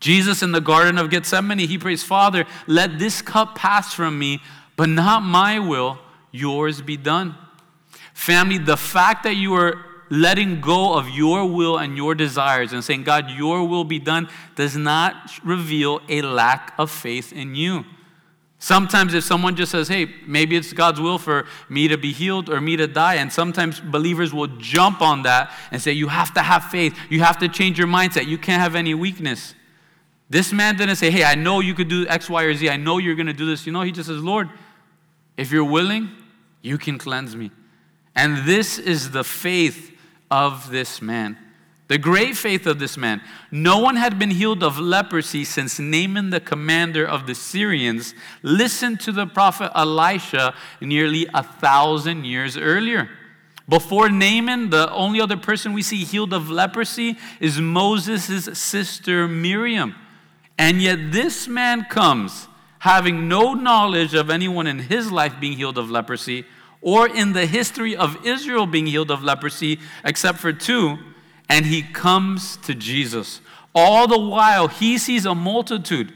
Jesus 0.00 0.42
in 0.42 0.52
the 0.52 0.60
Garden 0.60 0.98
of 0.98 1.08
Gethsemane, 1.08 1.58
he 1.60 1.78
prays, 1.78 2.02
Father, 2.02 2.44
let 2.66 2.98
this 2.98 3.22
cup 3.22 3.54
pass 3.54 3.94
from 3.94 4.18
me, 4.18 4.42
but 4.76 4.90
not 4.90 5.22
my 5.22 5.58
will, 5.58 5.98
yours 6.30 6.82
be 6.82 6.98
done. 6.98 7.34
Family, 8.12 8.58
the 8.58 8.76
fact 8.76 9.22
that 9.22 9.36
you 9.36 9.54
are 9.54 9.85
letting 10.08 10.60
go 10.60 10.94
of 10.94 11.08
your 11.08 11.46
will 11.46 11.78
and 11.78 11.96
your 11.96 12.14
desires 12.14 12.72
and 12.72 12.82
saying, 12.84 13.04
God, 13.04 13.30
your 13.30 13.66
will 13.66 13.84
be 13.84 13.98
done, 13.98 14.28
does 14.54 14.76
not 14.76 15.30
reveal 15.44 16.00
a 16.08 16.22
lack 16.22 16.74
of 16.78 16.90
faith 16.90 17.32
in 17.32 17.54
you. 17.54 17.84
Sometimes, 18.58 19.12
if 19.12 19.22
someone 19.22 19.54
just 19.54 19.70
says, 19.70 19.88
hey, 19.88 20.06
maybe 20.26 20.56
it's 20.56 20.72
God's 20.72 21.00
will 21.00 21.18
for 21.18 21.46
me 21.68 21.88
to 21.88 21.98
be 21.98 22.12
healed 22.12 22.48
or 22.48 22.60
me 22.60 22.76
to 22.76 22.86
die, 22.86 23.16
and 23.16 23.30
sometimes 23.30 23.80
believers 23.80 24.32
will 24.32 24.46
jump 24.46 25.02
on 25.02 25.22
that 25.24 25.52
and 25.70 25.80
say, 25.80 25.92
you 25.92 26.08
have 26.08 26.32
to 26.34 26.40
have 26.40 26.64
faith. 26.64 26.96
You 27.10 27.20
have 27.20 27.38
to 27.38 27.48
change 27.48 27.78
your 27.78 27.86
mindset. 27.86 28.26
You 28.26 28.38
can't 28.38 28.62
have 28.62 28.74
any 28.74 28.94
weakness. 28.94 29.54
This 30.30 30.52
man 30.52 30.76
didn't 30.76 30.96
say, 30.96 31.10
hey, 31.10 31.22
I 31.22 31.34
know 31.34 31.60
you 31.60 31.74
could 31.74 31.88
do 31.88 32.08
X, 32.08 32.30
Y, 32.30 32.42
or 32.42 32.54
Z. 32.54 32.70
I 32.70 32.76
know 32.76 32.98
you're 32.98 33.14
going 33.14 33.26
to 33.26 33.34
do 33.34 33.46
this. 33.46 33.66
You 33.66 33.72
know, 33.72 33.82
he 33.82 33.92
just 33.92 34.08
says, 34.08 34.22
Lord, 34.22 34.48
if 35.36 35.52
you're 35.52 35.62
willing, 35.62 36.10
you 36.62 36.78
can 36.78 36.98
cleanse 36.98 37.36
me. 37.36 37.50
And 38.16 38.48
this 38.48 38.78
is 38.78 39.10
the 39.10 39.22
faith 39.22 39.95
of 40.30 40.70
this 40.70 41.00
man. 41.00 41.36
The 41.88 41.98
great 41.98 42.36
faith 42.36 42.66
of 42.66 42.80
this 42.80 42.96
man. 42.96 43.20
No 43.52 43.78
one 43.78 43.94
had 43.94 44.18
been 44.18 44.30
healed 44.30 44.64
of 44.64 44.78
leprosy 44.78 45.44
since 45.44 45.78
Naaman, 45.78 46.30
the 46.30 46.40
commander 46.40 47.06
of 47.06 47.28
the 47.28 47.34
Syrians, 47.34 48.12
listened 48.42 48.98
to 49.00 49.12
the 49.12 49.26
prophet 49.26 49.70
Elisha 49.74 50.54
nearly 50.80 51.28
a 51.32 51.44
thousand 51.44 52.24
years 52.24 52.56
earlier. 52.56 53.08
Before 53.68 54.08
Naaman, 54.08 54.70
the 54.70 54.92
only 54.92 55.20
other 55.20 55.36
person 55.36 55.72
we 55.72 55.82
see 55.82 56.04
healed 56.04 56.32
of 56.32 56.50
leprosy 56.50 57.16
is 57.40 57.60
Moses' 57.60 58.58
sister 58.58 59.28
Miriam. 59.28 59.94
And 60.58 60.80
yet, 60.80 61.12
this 61.12 61.46
man 61.46 61.84
comes 61.84 62.48
having 62.80 63.28
no 63.28 63.54
knowledge 63.54 64.14
of 64.14 64.30
anyone 64.30 64.66
in 64.66 64.78
his 64.78 65.10
life 65.10 65.34
being 65.40 65.56
healed 65.56 65.78
of 65.78 65.90
leprosy 65.90 66.44
or 66.86 67.08
in 67.08 67.32
the 67.32 67.46
history 67.46 67.96
of 67.96 68.24
Israel 68.24 68.64
being 68.64 68.86
healed 68.86 69.10
of 69.10 69.20
leprosy, 69.20 69.80
except 70.04 70.38
for 70.38 70.52
two, 70.52 70.96
and 71.48 71.66
he 71.66 71.82
comes 71.82 72.56
to 72.58 72.76
Jesus. 72.76 73.40
All 73.74 74.06
the 74.06 74.20
while, 74.20 74.68
he 74.68 74.96
sees 74.96 75.26
a 75.26 75.34
multitude. 75.34 76.12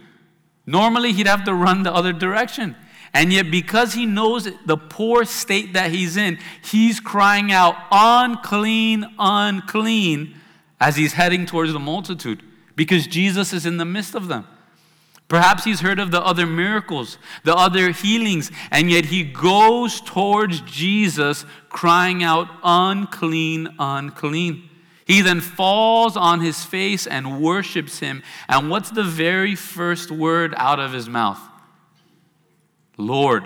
Normally, 0.66 1.12
he'd 1.12 1.26
have 1.26 1.42
to 1.46 1.54
run 1.54 1.82
the 1.82 1.92
other 1.92 2.12
direction. 2.12 2.76
And 3.12 3.32
yet, 3.32 3.50
because 3.50 3.94
he 3.94 4.06
knows 4.06 4.48
the 4.64 4.76
poor 4.76 5.24
state 5.24 5.72
that 5.72 5.90
he's 5.90 6.16
in, 6.16 6.38
he's 6.62 7.00
crying 7.00 7.50
out, 7.50 7.74
unclean, 7.90 9.06
unclean, 9.18 10.36
as 10.80 10.94
he's 10.94 11.14
heading 11.14 11.46
towards 11.46 11.72
the 11.72 11.80
multitude, 11.80 12.44
because 12.76 13.08
Jesus 13.08 13.52
is 13.52 13.66
in 13.66 13.76
the 13.76 13.84
midst 13.84 14.14
of 14.14 14.28
them. 14.28 14.46
Perhaps 15.30 15.62
he's 15.62 15.78
heard 15.78 16.00
of 16.00 16.10
the 16.10 16.20
other 16.20 16.44
miracles, 16.44 17.16
the 17.44 17.54
other 17.54 17.92
healings, 17.92 18.50
and 18.72 18.90
yet 18.90 19.04
he 19.04 19.22
goes 19.22 20.00
towards 20.00 20.60
Jesus 20.62 21.46
crying 21.68 22.24
out, 22.24 22.48
unclean, 22.64 23.68
unclean. 23.78 24.68
He 25.06 25.20
then 25.20 25.40
falls 25.40 26.16
on 26.16 26.40
his 26.40 26.64
face 26.64 27.06
and 27.06 27.40
worships 27.40 28.00
him. 28.00 28.24
And 28.48 28.70
what's 28.70 28.90
the 28.90 29.04
very 29.04 29.54
first 29.54 30.10
word 30.10 30.52
out 30.56 30.80
of 30.80 30.92
his 30.92 31.08
mouth? 31.08 31.40
Lord. 32.96 33.44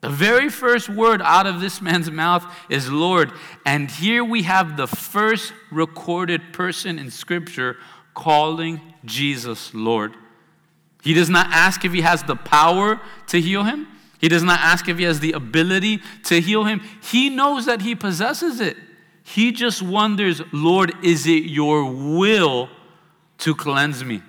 The 0.00 0.08
very 0.10 0.48
first 0.48 0.88
word 0.88 1.22
out 1.22 1.46
of 1.46 1.60
this 1.60 1.80
man's 1.80 2.10
mouth 2.10 2.44
is 2.68 2.90
Lord. 2.90 3.30
And 3.64 3.88
here 3.88 4.24
we 4.24 4.42
have 4.42 4.76
the 4.76 4.88
first 4.88 5.52
recorded 5.70 6.52
person 6.52 6.98
in 6.98 7.12
Scripture 7.12 7.76
calling 8.12 8.80
Jesus 9.04 9.72
Lord. 9.72 10.16
He 11.02 11.14
does 11.14 11.30
not 11.30 11.46
ask 11.50 11.84
if 11.84 11.92
he 11.92 12.02
has 12.02 12.22
the 12.22 12.36
power 12.36 13.00
to 13.28 13.40
heal 13.40 13.64
him. 13.64 13.86
He 14.18 14.28
does 14.28 14.42
not 14.42 14.60
ask 14.60 14.88
if 14.88 14.98
he 14.98 15.04
has 15.04 15.20
the 15.20 15.32
ability 15.32 16.00
to 16.24 16.40
heal 16.40 16.64
him. 16.64 16.82
He 17.02 17.30
knows 17.30 17.64
that 17.66 17.80
he 17.80 17.94
possesses 17.94 18.60
it. 18.60 18.76
He 19.22 19.52
just 19.52 19.80
wonders, 19.80 20.42
Lord, 20.52 20.92
is 21.02 21.26
it 21.26 21.44
your 21.44 21.84
will 21.84 22.68
to 23.38 23.54
cleanse 23.54 24.04
me? 24.04 24.22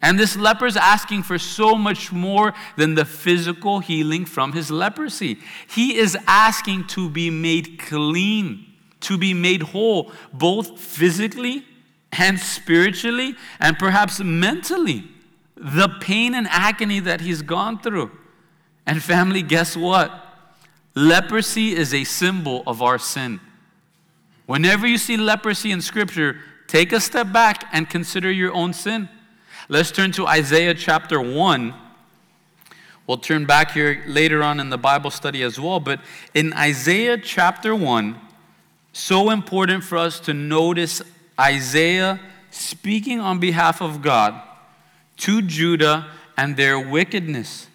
And 0.00 0.18
this 0.18 0.36
leper 0.36 0.66
is 0.66 0.76
asking 0.76 1.24
for 1.24 1.38
so 1.38 1.74
much 1.74 2.12
more 2.12 2.54
than 2.76 2.94
the 2.94 3.04
physical 3.04 3.80
healing 3.80 4.24
from 4.24 4.52
his 4.52 4.70
leprosy. 4.70 5.38
He 5.68 5.96
is 5.96 6.16
asking 6.26 6.86
to 6.88 7.10
be 7.10 7.28
made 7.28 7.78
clean, 7.78 8.66
to 9.00 9.18
be 9.18 9.34
made 9.34 9.62
whole, 9.62 10.12
both 10.32 10.78
physically 10.78 11.64
and 12.12 12.38
spiritually, 12.38 13.34
and 13.58 13.78
perhaps 13.78 14.20
mentally 14.20 15.04
the 15.56 15.88
pain 16.00 16.34
and 16.34 16.46
agony 16.50 17.00
that 17.00 17.20
he's 17.20 17.42
gone 17.42 17.80
through. 17.80 18.10
And, 18.84 19.02
family, 19.02 19.42
guess 19.42 19.76
what? 19.76 20.12
Leprosy 20.94 21.74
is 21.74 21.92
a 21.92 22.04
symbol 22.04 22.62
of 22.66 22.82
our 22.82 22.98
sin. 22.98 23.40
Whenever 24.46 24.86
you 24.86 24.98
see 24.98 25.16
leprosy 25.16 25.72
in 25.72 25.80
Scripture, 25.80 26.38
take 26.68 26.92
a 26.92 27.00
step 27.00 27.32
back 27.32 27.64
and 27.72 27.88
consider 27.88 28.30
your 28.30 28.52
own 28.54 28.72
sin. 28.72 29.08
Let's 29.68 29.90
turn 29.90 30.12
to 30.12 30.26
Isaiah 30.26 30.74
chapter 30.74 31.20
1. 31.20 31.74
We'll 33.06 33.18
turn 33.18 33.46
back 33.46 33.72
here 33.72 34.02
later 34.06 34.42
on 34.42 34.60
in 34.60 34.70
the 34.70 34.78
Bible 34.78 35.10
study 35.10 35.42
as 35.42 35.58
well. 35.58 35.80
But 35.80 36.00
in 36.34 36.52
Isaiah 36.52 37.18
chapter 37.18 37.74
1, 37.74 38.20
so 38.92 39.30
important 39.30 39.84
for 39.84 39.98
us 39.98 40.20
to 40.20 40.34
notice 40.34 41.02
Isaiah 41.38 42.20
speaking 42.50 43.20
on 43.20 43.38
behalf 43.38 43.80
of 43.82 44.02
God 44.02 44.40
to 45.18 45.42
Judah 45.42 46.10
and 46.36 46.56
their 46.56 46.78
wickedness. 46.78 47.68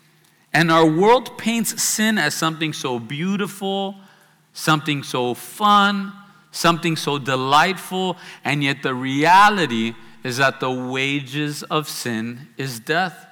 And 0.54 0.72
our 0.72 0.86
world 0.86 1.38
paints 1.38 1.82
sin 1.82 2.18
as 2.18 2.34
something 2.36 2.74
so 2.74 3.00
beautiful, 3.00 3.96
something 4.54 5.04
so 5.04 5.34
fun, 5.34 6.14
something 6.52 6.96
so 6.96 7.18
delightful, 7.18 8.18
and 8.44 8.64
yet 8.64 8.84
the 8.84 8.94
reality 8.94 9.94
is 10.24 10.38
that 10.38 10.60
the 10.60 10.70
wages 10.70 11.64
of 11.64 11.88
sin 11.88 12.50
is 12.58 12.80
death. 12.80 13.28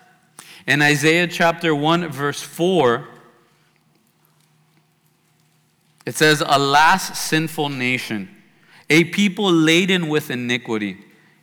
In 0.65 0.81
Isaiah 0.81 1.27
chapter 1.27 1.75
1, 1.75 2.09
verse 2.09 2.41
4, 2.41 3.07
it 6.05 6.15
says, 6.15 6.41
Alas, 6.45 7.19
sinful 7.19 7.69
nation, 7.69 8.29
a 8.89 9.03
people 9.03 9.51
laden 9.51 10.07
with 10.07 10.31
iniquity, 10.31 10.97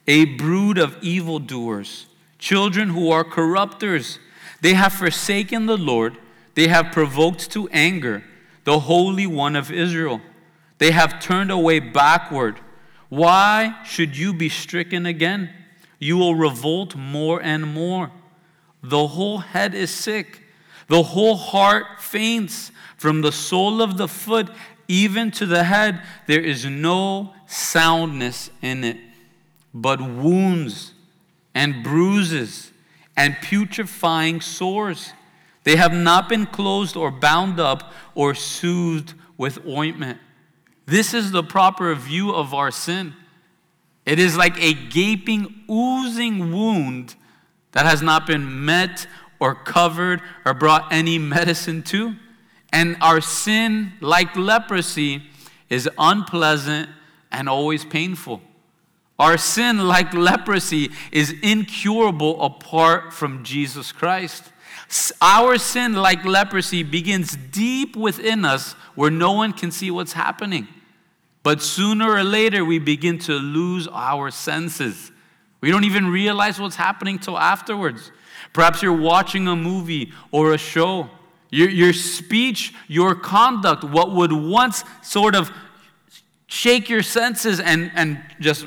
a 0.09 0.25
brood 0.25 0.79
of 0.79 0.97
evildoers 1.03 2.06
children 2.39 2.91
who 2.91 3.11
are 3.11 3.25
corrupters. 3.25 4.19
They 4.61 4.75
have 4.75 4.93
forsaken 4.93 5.67
the 5.67 5.77
Lord, 5.77 6.17
they 6.55 6.69
have 6.69 6.93
provoked 6.93 7.51
to 7.53 7.69
anger. 7.69 8.25
the 8.65 8.81
Holy 8.81 9.27
One 9.29 9.55
of 9.55 9.71
Israel. 9.71 10.21
They 10.79 10.91
have 10.91 11.21
turned 11.21 11.53
away 11.53 11.79
backward. 11.79 12.59
Why 13.09 13.77
should 13.85 14.17
you 14.17 14.35
be 14.35 14.49
stricken 14.49 15.07
again? 15.07 15.51
You 16.01 16.17
will 16.17 16.35
revolt 16.35 16.97
more 16.97 17.41
and 17.41 17.73
more. 17.73 18.11
The 18.83 19.07
whole 19.07 19.39
head 19.39 19.73
is 19.73 19.91
sick, 19.91 20.43
the 20.89 21.03
whole 21.03 21.37
heart 21.37 22.01
faints. 22.01 22.73
From 22.97 23.21
the 23.21 23.31
sole 23.31 23.83
of 23.83 23.99
the 23.99 24.09
foot 24.09 24.49
even 24.89 25.31
to 25.33 25.47
the 25.47 25.65
head, 25.65 26.03
there 26.27 26.41
is 26.41 26.65
no 26.65 27.35
soundness 27.47 28.51
in 28.63 28.85
it, 28.85 28.97
but 29.73 30.01
wounds 30.01 30.93
and 31.57 31.83
bruises 31.83 32.71
and 33.17 33.35
putrefying 33.41 34.43
sores. 34.43 35.15
They 35.65 35.77
have 35.77 35.93
not 35.93 36.29
been 36.29 36.45
closed 36.45 36.99
or 36.99 37.11
bound 37.11 37.59
up 37.59 37.95
or 38.15 38.35
soothed 38.35 39.15
with 39.39 39.67
ointment. 39.67 40.19
This 40.85 41.15
is 41.15 41.31
the 41.31 41.43
proper 41.43 41.95
view 41.95 42.31
of 42.31 42.53
our 42.53 42.71
sin. 42.71 43.15
It 44.05 44.19
is 44.19 44.37
like 44.37 44.63
a 44.63 44.75
gaping, 44.75 45.65
oozing 45.69 46.53
wound 46.53 47.15
that 47.73 47.87
has 47.87 48.03
not 48.03 48.27
been 48.27 48.67
met 48.67 49.07
or 49.41 49.55
covered 49.55 50.21
or 50.45 50.53
brought 50.53 50.93
any 50.93 51.19
medicine 51.19 51.83
to. 51.85 52.17
And 52.71 52.99
our 53.01 53.23
sin, 53.23 53.95
like 54.03 54.37
leprosy, 54.37 55.23
is 55.71 55.89
unpleasant 55.97 56.91
and 57.33 57.49
always 57.49 57.83
painful. 57.83 58.43
Our 59.19 59.39
sin, 59.39 59.79
like 59.79 60.13
leprosy, 60.13 60.91
is 61.11 61.35
incurable 61.43 62.43
apart 62.43 63.13
from 63.13 63.45
Jesus 63.45 63.91
Christ. 63.93 64.53
Our 65.21 65.59
sin, 65.59 65.95
like 65.95 66.25
leprosy, 66.25 66.83
begins 66.83 67.37
deep 67.37 67.97
within 67.97 68.45
us 68.45 68.75
where 68.95 69.11
no 69.11 69.33
one 69.33 69.53
can 69.53 69.71
see 69.71 69.91
what's 69.91 70.13
happening. 70.13 70.69
But 71.43 71.63
sooner 71.63 72.11
or 72.11 72.25
later, 72.25 72.65
we 72.65 72.79
begin 72.79 73.19
to 73.21 73.33
lose 73.35 73.89
our 73.91 74.31
senses. 74.31 75.13
We 75.61 75.71
don't 75.71 75.85
even 75.85 76.09
realize 76.09 76.61
what's 76.61 76.77
happening 76.77 77.19
till 77.19 77.39
afterwards. 77.39 78.13
Perhaps 78.53 78.83
you're 78.83 78.93
watching 78.97 79.49
a 79.49 79.57
movie 79.57 80.13
or 80.31 80.53
a 80.53 80.59
show. 80.59 81.09
Your, 81.51 81.71
your 81.71 81.93
speech, 81.93 82.75
your 82.87 83.15
conduct, 83.15 83.83
what 83.83 84.13
would 84.13 84.33
once 84.33 84.85
sort 85.03 85.35
of 85.35 85.51
shake 86.47 86.89
your 86.89 87.03
senses 87.03 87.61
and, 87.61 87.91
and 87.95 88.23
just 88.41 88.67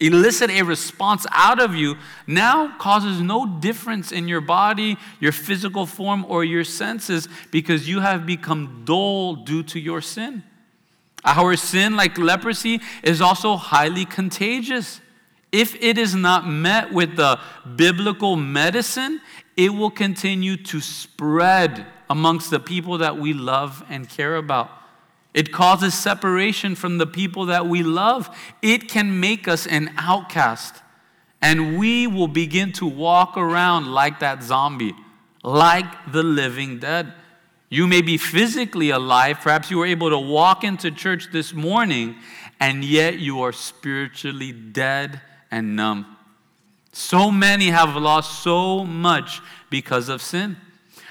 elicit 0.00 0.50
a 0.50 0.62
response 0.62 1.26
out 1.30 1.60
of 1.60 1.74
you 1.74 1.96
now 2.26 2.76
causes 2.78 3.20
no 3.20 3.46
difference 3.46 4.10
in 4.10 4.26
your 4.26 4.40
body, 4.40 4.96
your 5.20 5.32
physical 5.32 5.86
form, 5.86 6.24
or 6.28 6.42
your 6.42 6.64
senses 6.64 7.28
because 7.50 7.88
you 7.88 8.00
have 8.00 8.26
become 8.26 8.82
dull 8.84 9.36
due 9.36 9.62
to 9.64 9.78
your 9.78 10.00
sin. 10.00 10.42
Our 11.24 11.54
sin, 11.56 11.96
like 11.96 12.16
leprosy, 12.16 12.80
is 13.02 13.20
also 13.20 13.56
highly 13.56 14.06
contagious. 14.06 15.00
If 15.52 15.74
it 15.82 15.98
is 15.98 16.14
not 16.14 16.48
met 16.48 16.92
with 16.92 17.16
the 17.16 17.38
biblical 17.76 18.36
medicine, 18.36 19.20
it 19.56 19.68
will 19.70 19.90
continue 19.90 20.56
to 20.56 20.80
spread 20.80 21.86
amongst 22.08 22.50
the 22.50 22.60
people 22.60 22.98
that 22.98 23.18
we 23.18 23.34
love 23.34 23.84
and 23.90 24.08
care 24.08 24.36
about. 24.36 24.70
It 25.32 25.52
causes 25.52 25.94
separation 25.94 26.74
from 26.74 26.98
the 26.98 27.06
people 27.06 27.46
that 27.46 27.66
we 27.66 27.82
love. 27.82 28.36
It 28.62 28.88
can 28.88 29.20
make 29.20 29.46
us 29.46 29.66
an 29.66 29.92
outcast. 29.96 30.82
And 31.40 31.78
we 31.78 32.06
will 32.06 32.28
begin 32.28 32.72
to 32.72 32.86
walk 32.86 33.36
around 33.36 33.86
like 33.86 34.20
that 34.20 34.42
zombie, 34.42 34.94
like 35.42 36.12
the 36.12 36.22
living 36.22 36.80
dead. 36.80 37.14
You 37.68 37.86
may 37.86 38.02
be 38.02 38.18
physically 38.18 38.90
alive. 38.90 39.38
Perhaps 39.40 39.70
you 39.70 39.78
were 39.78 39.86
able 39.86 40.10
to 40.10 40.18
walk 40.18 40.64
into 40.64 40.90
church 40.90 41.28
this 41.32 41.54
morning, 41.54 42.16
and 42.58 42.84
yet 42.84 43.20
you 43.20 43.40
are 43.42 43.52
spiritually 43.52 44.50
dead 44.50 45.20
and 45.50 45.76
numb. 45.76 46.16
So 46.92 47.30
many 47.30 47.68
have 47.68 47.94
lost 47.94 48.42
so 48.42 48.84
much 48.84 49.40
because 49.70 50.08
of 50.08 50.20
sin, 50.20 50.56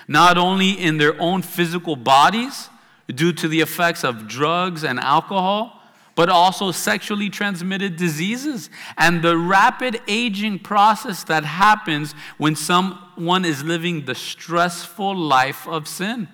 not 0.09 0.37
only 0.37 0.71
in 0.71 0.97
their 0.97 1.19
own 1.21 1.41
physical 1.41 1.95
bodies 1.95 2.69
due 3.13 3.33
to 3.33 3.47
the 3.47 3.61
effects 3.61 4.03
of 4.03 4.27
drugs 4.27 4.83
and 4.83 4.99
alcohol, 4.99 5.81
but 6.15 6.29
also 6.29 6.71
sexually 6.71 7.29
transmitted 7.29 7.95
diseases 7.95 8.69
and 8.97 9.21
the 9.21 9.37
rapid 9.37 10.01
aging 10.07 10.59
process 10.59 11.23
that 11.23 11.45
happens 11.45 12.13
when 12.37 12.55
someone 12.55 13.45
is 13.45 13.63
living 13.63 14.05
the 14.05 14.15
stressful 14.15 15.15
life 15.15 15.67
of 15.67 15.87
sin. 15.87 16.27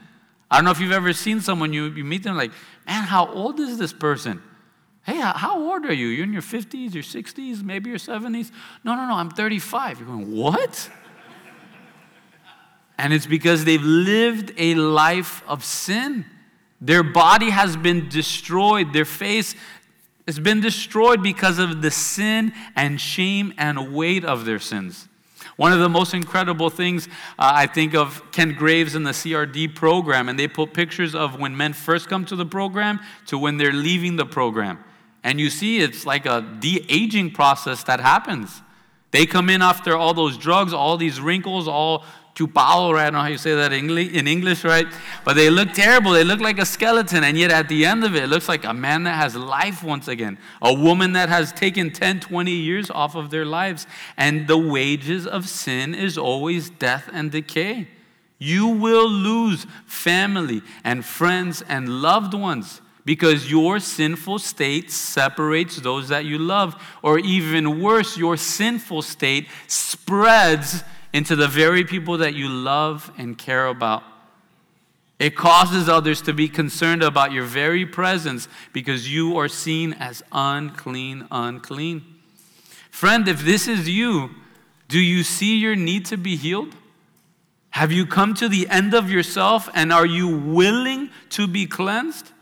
I 0.49 0.57
don't 0.57 0.65
know 0.65 0.71
if 0.71 0.79
you've 0.79 0.91
ever 0.91 1.13
seen 1.13 1.41
someone, 1.41 1.71
you, 1.71 1.85
you 1.85 2.03
meet 2.03 2.23
them 2.23 2.35
like, 2.35 2.51
man, 2.87 3.03
how 3.03 3.27
old 3.27 3.59
is 3.59 3.77
this 3.77 3.93
person? 3.93 4.41
Hey, 5.03 5.17
how 5.17 5.59
old 5.59 5.85
are 5.85 5.93
you? 5.93 6.07
You're 6.07 6.23
in 6.23 6.33
your 6.33 6.41
50s, 6.41 6.95
your 6.95 7.03
60s, 7.03 7.61
maybe 7.61 7.91
your 7.91 7.99
70s? 7.99 8.51
No, 8.83 8.95
no, 8.95 9.07
no, 9.07 9.13
I'm 9.13 9.29
35. 9.29 9.99
You're 9.99 10.07
going, 10.07 10.35
what? 10.35 10.89
and 12.97 13.13
it's 13.13 13.27
because 13.27 13.65
they've 13.65 13.83
lived 13.83 14.51
a 14.57 14.73
life 14.73 15.43
of 15.47 15.63
sin. 15.63 16.25
Their 16.81 17.03
body 17.03 17.49
has 17.49 17.77
been 17.77 18.09
destroyed. 18.09 18.93
Their 18.93 19.05
face 19.05 19.55
has 20.27 20.39
been 20.39 20.59
destroyed 20.59 21.21
because 21.21 21.59
of 21.59 21.81
the 21.81 21.91
sin 21.91 22.53
and 22.75 22.99
shame 22.99 23.53
and 23.57 23.93
weight 23.93 24.25
of 24.25 24.45
their 24.45 24.59
sins. 24.59 25.07
One 25.57 25.71
of 25.71 25.79
the 25.79 25.89
most 25.89 26.13
incredible 26.13 26.69
things 26.69 27.07
uh, 27.39 27.51
I 27.53 27.67
think 27.67 27.95
of 27.95 28.21
Ken 28.31 28.53
Graves 28.53 28.93
in 28.93 29.03
the 29.03 29.11
CRD 29.11 29.73
program, 29.73 30.27
and 30.27 30.37
they 30.37 30.47
put 30.47 30.73
pictures 30.73 31.15
of 31.15 31.39
when 31.39 31.55
men 31.55 31.71
first 31.71 32.09
come 32.09 32.25
to 32.25 32.35
the 32.35 32.45
program 32.45 32.99
to 33.27 33.37
when 33.37 33.57
they're 33.57 33.71
leaving 33.71 34.17
the 34.17 34.25
program. 34.25 34.83
And 35.23 35.39
you 35.39 35.49
see, 35.49 35.79
it's 35.79 36.05
like 36.05 36.25
a 36.25 36.41
de 36.59 36.85
aging 36.89 37.31
process 37.31 37.83
that 37.85 37.99
happens. 37.99 38.61
They 39.11 39.25
come 39.25 39.49
in 39.49 39.61
after 39.61 39.95
all 39.95 40.13
those 40.13 40.37
drugs, 40.37 40.73
all 40.73 40.97
these 40.97 41.21
wrinkles, 41.21 41.69
all 41.69 42.03
chupado, 42.35 42.93
right? 42.93 43.03
I 43.03 43.05
don't 43.05 43.13
know 43.13 43.21
how 43.21 43.27
you 43.27 43.37
say 43.37 43.55
that 43.55 43.71
in 43.71 44.27
English, 44.27 44.63
right? 44.65 44.85
But 45.23 45.35
they 45.35 45.49
look 45.49 45.71
terrible. 45.71 46.11
They 46.11 46.25
look 46.25 46.41
like 46.41 46.59
a 46.59 46.65
skeleton. 46.65 47.23
And 47.23 47.37
yet 47.37 47.49
at 47.49 47.69
the 47.69 47.85
end 47.85 48.03
of 48.03 48.13
it, 48.15 48.23
it 48.23 48.27
looks 48.27 48.49
like 48.49 48.65
a 48.65 48.73
man 48.73 49.03
that 49.03 49.15
has 49.15 49.35
life 49.35 49.83
once 49.83 50.09
again, 50.09 50.37
a 50.61 50.73
woman 50.73 51.13
that 51.13 51.29
has 51.29 51.53
taken 51.53 51.91
10, 51.91 52.19
20 52.19 52.51
years 52.51 52.91
off 52.91 53.15
of 53.15 53.29
their 53.29 53.45
lives. 53.45 53.87
And 54.17 54.47
the 54.47 54.57
wages 54.57 55.25
of 55.25 55.47
sin 55.47 55.95
is 55.95 56.17
always 56.17 56.69
death 56.69 57.09
and 57.13 57.31
decay. 57.31 57.87
You 58.37 58.67
will 58.67 59.09
lose 59.09 59.65
family 59.85 60.61
and 60.83 61.05
friends 61.05 61.63
and 61.69 61.87
loved 61.87 62.33
ones 62.33 62.81
because 63.05 63.49
your 63.49 63.79
sinful 63.79 64.39
state 64.39 64.91
separates 64.91 65.77
those 65.77 66.09
that 66.09 66.25
you 66.25 66.37
love. 66.37 66.75
Or 67.01 67.17
even 67.17 67.81
worse, 67.81 68.17
your 68.17 68.35
sinful 68.35 69.03
state 69.03 69.47
spreads 69.67 70.83
into 71.15 71.33
the 71.33 71.47
very 71.47 71.85
people 71.85 72.17
that 72.17 72.35
you 72.35 72.49
love 72.49 73.09
and 73.17 73.37
care 73.37 73.67
about. 73.67 74.03
It 75.17 75.33
causes 75.33 75.87
others 75.87 76.21
to 76.23 76.33
be 76.33 76.49
concerned 76.49 77.01
about 77.01 77.31
your 77.31 77.45
very 77.45 77.85
presence 77.85 78.49
because 78.73 79.09
you 79.09 79.37
are 79.37 79.47
seen 79.47 79.93
as 79.93 80.21
unclean, 80.33 81.25
unclean. 81.31 82.03
Friend, 82.91 83.25
if 83.29 83.45
this 83.45 83.65
is 83.65 83.87
you, 83.87 84.31
do 84.89 84.99
you 84.99 85.23
see 85.23 85.55
your 85.55 85.77
need 85.77 86.05
to 86.07 86.17
be 86.17 86.35
healed? 86.35 86.75
Have 87.69 87.93
you 87.93 88.05
come 88.05 88.33
to 88.33 88.49
the 88.49 88.67
end 88.67 88.93
of 88.93 89.09
yourself 89.09 89.69
and 89.73 89.93
are 89.93 90.05
you 90.05 90.27
willing 90.27 91.11
to 91.29 91.47
be 91.47 91.65
cleansed? 91.65 92.33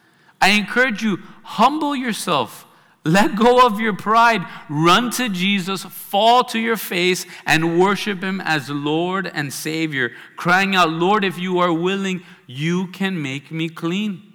I 0.41 0.49
encourage 0.49 1.03
you, 1.03 1.19
humble 1.43 1.95
yourself 1.95 2.65
let 3.05 3.35
go 3.35 3.65
of 3.65 3.79
your 3.79 3.93
pride. 3.93 4.45
Run 4.69 5.11
to 5.11 5.29
Jesus, 5.29 5.83
fall 5.83 6.43
to 6.45 6.59
your 6.59 6.77
face, 6.77 7.25
and 7.45 7.79
worship 7.79 8.23
Him 8.23 8.41
as 8.41 8.69
Lord 8.69 9.29
and 9.33 9.51
Savior, 9.51 10.11
crying 10.37 10.75
out, 10.75 10.89
Lord, 10.89 11.25
if 11.25 11.37
you 11.37 11.59
are 11.59 11.73
willing, 11.73 12.23
you 12.47 12.87
can 12.87 13.21
make 13.21 13.51
me 13.51 13.69
clean. 13.69 14.33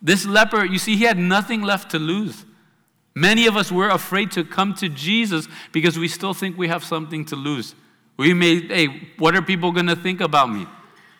This 0.00 0.24
leper, 0.24 0.64
you 0.64 0.78
see, 0.78 0.96
he 0.96 1.04
had 1.04 1.18
nothing 1.18 1.62
left 1.62 1.90
to 1.92 1.98
lose. 1.98 2.44
Many 3.14 3.46
of 3.46 3.56
us 3.56 3.72
were 3.72 3.88
afraid 3.88 4.30
to 4.32 4.44
come 4.44 4.74
to 4.74 4.88
Jesus 4.88 5.48
because 5.72 5.98
we 5.98 6.06
still 6.06 6.34
think 6.34 6.58
we 6.58 6.68
have 6.68 6.84
something 6.84 7.24
to 7.26 7.36
lose. 7.36 7.74
We 8.16 8.34
may, 8.34 8.60
hey, 8.60 9.08
what 9.18 9.34
are 9.34 9.42
people 9.42 9.72
going 9.72 9.86
to 9.86 9.96
think 9.96 10.20
about 10.20 10.50
me? 10.50 10.66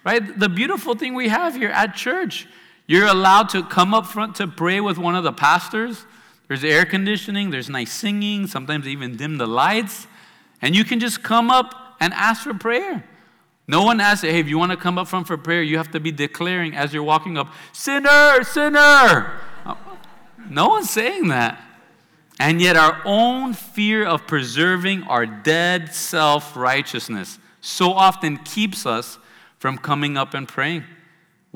Right? 0.05 0.39
The 0.39 0.49
beautiful 0.49 0.95
thing 0.95 1.15
we 1.15 1.29
have 1.29 1.57
here 1.57 1.71
at 1.71 1.95
church, 1.95 2.47
you're 2.87 3.07
allowed 3.07 3.49
to 3.51 3.63
come 3.65 3.93
up 3.93 4.07
front 4.07 4.37
to 4.37 4.47
pray 4.47 4.81
with 4.81 4.99
one 4.99 5.17
of 5.17 5.25
the 5.25 5.33
pastors. 5.33 6.05
There's 6.49 6.65
air 6.65 6.85
conditioning, 6.85 7.51
there's 7.51 7.69
nice 7.69 7.93
singing, 7.93 8.47
sometimes 8.47 8.85
they 8.85 8.93
even 8.93 9.17
dim 9.17 9.39
the 9.39 9.47
lights. 9.47 10.07
And 10.63 10.75
you 10.77 10.85
can 10.85 11.01
just 11.01 11.23
come 11.23 11.51
up 11.51 11.97
and 12.01 12.13
ask 12.15 12.43
for 12.43 12.55
prayer. 12.55 13.05
No 13.69 13.83
one 13.83 14.01
asks, 14.01 14.23
hey, 14.23 14.39
if 14.39 14.49
you 14.49 14.59
want 14.59 14.71
to 14.71 14.77
come 14.77 14.97
up 14.97 15.09
front 15.09 15.27
for 15.27 15.37
prayer, 15.37 15.63
you 15.63 15.77
have 15.77 15.91
to 15.91 16.01
be 16.01 16.13
declaring 16.13 16.77
as 16.77 16.95
you're 16.95 17.03
walking 17.03 17.37
up, 17.37 17.53
sinner, 17.73 18.45
sinner. 18.45 19.41
Uh, 19.65 19.75
no 20.49 20.69
one's 20.69 20.91
saying 20.91 21.29
that. 21.29 21.61
And 22.39 22.61
yet, 22.61 22.77
our 22.77 23.01
own 23.05 23.55
fear 23.55 24.05
of 24.05 24.27
preserving 24.27 25.05
our 25.05 25.27
dead 25.27 25.95
self 25.95 26.55
righteousness 26.55 27.39
so 27.61 27.93
often 27.93 28.37
keeps 28.37 28.87
us 28.87 29.19
from 29.59 29.79
coming 29.79 30.17
up 30.17 30.35
and 30.35 30.47
praying. 30.47 30.85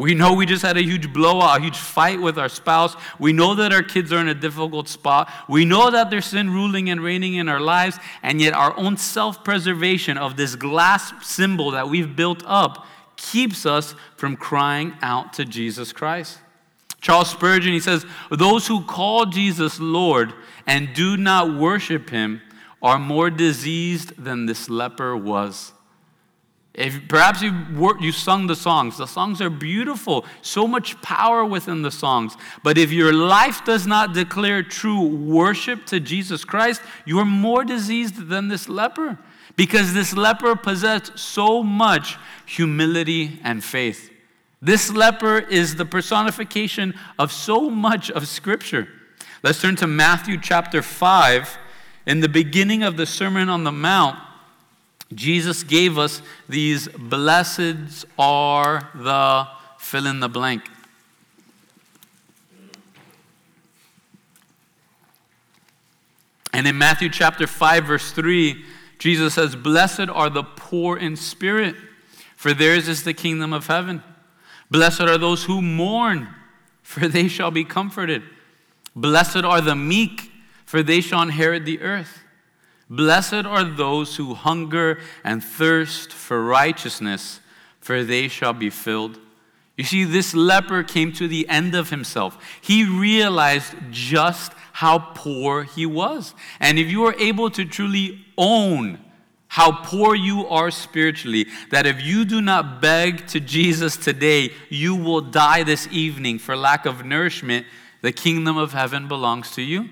We 0.01 0.15
know 0.15 0.33
we 0.33 0.47
just 0.47 0.63
had 0.63 0.79
a 0.79 0.83
huge 0.83 1.13
blowout, 1.13 1.59
a 1.59 1.63
huge 1.63 1.77
fight 1.77 2.23
with 2.23 2.39
our 2.39 2.49
spouse. 2.49 2.97
We 3.19 3.35
know 3.35 3.55
that 3.57 3.71
our 3.71 3.83
kids 3.83 4.15
are 4.15 4.19
in 4.19 4.29
a 4.29 4.35
difficult 4.35 4.89
spot. 4.89 5.31
We 5.47 5.67
know 5.67 5.91
that 5.91 6.09
there's 6.09 6.25
sin 6.25 6.49
ruling 6.49 6.89
and 6.89 7.03
reigning 7.03 7.35
in 7.35 7.51
our 7.51 7.61
lives, 7.61 7.99
and 8.23 8.41
yet 8.41 8.55
our 8.55 8.75
own 8.79 8.97
self 8.97 9.45
preservation 9.45 10.17
of 10.17 10.39
this 10.39 10.57
glass 10.57 11.13
symbol 11.23 11.71
that 11.73 11.91
we've 11.91 12.17
built 12.17 12.43
up 12.47 12.87
keeps 13.17 13.67
us 13.67 13.95
from 14.17 14.37
crying 14.37 14.95
out 15.03 15.35
to 15.35 15.45
Jesus 15.45 15.93
Christ. 15.93 16.39
Charles 17.03 17.31
Spurgeon, 17.31 17.75
he 17.75 17.81
says, 17.81 18.07
Those 18.31 18.67
who 18.67 18.83
call 18.85 19.27
Jesus 19.27 19.79
Lord 19.79 20.33
and 20.67 20.95
do 20.95 21.19
not 21.19 21.59
worship 21.59 22.09
him 22.09 22.41
are 22.83 22.99
more 22.99 23.29
diseased 23.29 24.15
than 24.17 24.47
this 24.47 24.71
leper 24.71 25.15
was. 25.15 25.73
If 26.73 27.09
perhaps 27.09 27.43
you 27.43 27.53
you 28.01 28.13
sung 28.13 28.47
the 28.47 28.55
songs, 28.55 28.99
the 28.99 29.07
songs 29.07 29.41
are 29.41 29.51
beautiful, 29.51 30.25
so 30.41 30.69
much 30.69 31.01
power 31.03 31.45
within 31.45 31.83
the 31.83 31.91
songs. 31.91 32.37
But 32.63 32.79
if 32.79 32.93
your 32.93 33.13
life 33.13 33.65
does 33.65 33.87
not 33.87 34.15
declare 34.15 34.63
true 34.63 35.05
worship 35.05 35.85
to 35.87 35.99
Jesus 35.99 36.45
Christ, 36.45 36.81
you 37.05 37.19
are 37.19 37.25
more 37.25 37.65
diseased 37.65 38.29
than 38.29 38.49
this 38.49 38.69
leper, 38.69 39.19
because 39.57 39.93
this 39.93 40.17
leper 40.17 40.55
possessed 40.55 41.19
so 41.19 41.63
much 41.63 42.17
humility 42.47 43.41
and 43.43 43.65
faith. 43.65 44.11
This 44.63 44.93
leper 44.93 45.39
is 45.39 45.75
the 45.75 45.87
personification 45.87 46.95
of 47.19 47.33
so 47.33 47.69
much 47.69 48.11
of 48.11 48.29
Scripture. 48.29 48.87
Let's 49.43 49.61
turn 49.61 49.75
to 49.77 49.87
Matthew 49.87 50.39
chapter 50.41 50.83
5. 50.83 51.59
In 52.07 52.21
the 52.21 52.29
beginning 52.29 52.83
of 52.83 52.97
the 52.97 53.07
Sermon 53.07 53.49
on 53.49 53.65
the 53.65 53.73
Mount, 53.73 54.19
Jesus 55.13 55.65
gave 55.65 55.99
us 55.99 56.23
these 56.49 56.89
blessed 56.89 58.07
are 58.19 58.89
the 58.95 59.49
fill 59.79 60.07
in 60.07 60.21
the 60.21 60.29
blank. 60.29 60.63
And 66.53 66.67
in 66.67 66.79
Matthew 66.79 67.09
chapter 67.09 67.47
5, 67.47 67.85
verse 67.85 68.13
3, 68.13 68.65
Jesus 68.99 69.35
says, 69.35 69.57
Blessed 69.57 70.09
are 70.09 70.31
the 70.31 70.43
poor 70.43 70.97
in 70.97 71.17
spirit, 71.17 71.75
for 72.37 72.53
theirs 72.53 72.89
is 72.89 73.05
the 73.05 73.15
kingdom 73.15 73.53
of 73.53 73.67
heaven. 73.67 74.03
Blessed 74.71 75.03
are 75.03 75.19
those 75.19 75.45
who 75.45 75.63
mourn, 75.63 76.29
for 76.83 77.09
they 77.09 77.29
shall 77.29 77.51
be 77.51 77.65
comforted. 77.65 78.23
Blessed 78.95 79.45
are 79.45 79.61
the 79.61 79.75
meek, 79.75 80.31
for 80.67 80.83
they 80.83 81.01
shall 81.01 81.23
inherit 81.23 81.65
the 81.65 81.81
earth. 81.81 82.21
Blessed 82.91 83.47
are 83.47 83.63
those 83.63 84.17
who 84.17 84.35
hunger 84.35 84.99
and 85.23 85.43
thirst 85.43 86.13
for 86.13 86.45
righteousness, 86.45 87.39
for 87.81 88.03
they 88.03 88.27
shall 88.27 88.53
be 88.53 88.69
filled. 88.69 89.21
You 89.77 89.85
see, 89.85 90.05
this 90.05 90.35
leper 90.35 90.83
came 90.83 91.13
to 91.13 91.29
the 91.29 91.49
end 91.49 91.77
of 91.77 91.91
himself. 91.91 92.37
He 92.61 92.85
realized 92.85 93.75
just 93.91 94.53
how 94.73 94.99
poor 95.15 95.63
he 95.63 95.87
was. 95.87 96.35
And 96.59 96.79
if 96.79 96.91
you 96.91 97.05
are 97.05 97.15
able 97.15 97.49
to 97.51 97.65
truly 97.65 98.25
own 98.37 98.99
how 99.47 99.73
poor 99.73 100.15
you 100.15 100.47
are 100.49 100.71
spiritually, 100.71 101.47
that 101.71 101.87
if 101.87 102.03
you 102.03 102.25
do 102.25 102.41
not 102.41 102.81
beg 102.83 103.27
to 103.29 103.41
Jesus 103.41 103.97
today, 103.97 104.53
you 104.69 104.95
will 104.95 105.21
die 105.21 105.63
this 105.63 105.89
evening 105.91 106.39
for 106.39 106.57
lack 106.57 106.87
of 106.87 107.05
nourishment, 107.05 107.67
the 108.01 108.13
kingdom 108.13 108.57
of 108.57 108.73
heaven 108.73 109.09
belongs 109.09 109.53
to 109.53 109.63
you. 109.63 109.89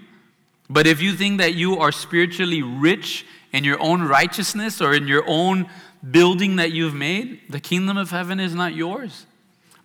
But 0.70 0.86
if 0.86 1.00
you 1.00 1.14
think 1.14 1.38
that 1.38 1.54
you 1.54 1.78
are 1.78 1.92
spiritually 1.92 2.62
rich 2.62 3.26
in 3.52 3.64
your 3.64 3.80
own 3.80 4.02
righteousness 4.02 4.80
or 4.80 4.94
in 4.94 5.08
your 5.08 5.24
own 5.26 5.68
building 6.10 6.56
that 6.56 6.72
you've 6.72 6.94
made, 6.94 7.40
the 7.48 7.60
kingdom 7.60 7.96
of 7.96 8.10
heaven 8.10 8.38
is 8.38 8.54
not 8.54 8.74
yours. 8.74 9.26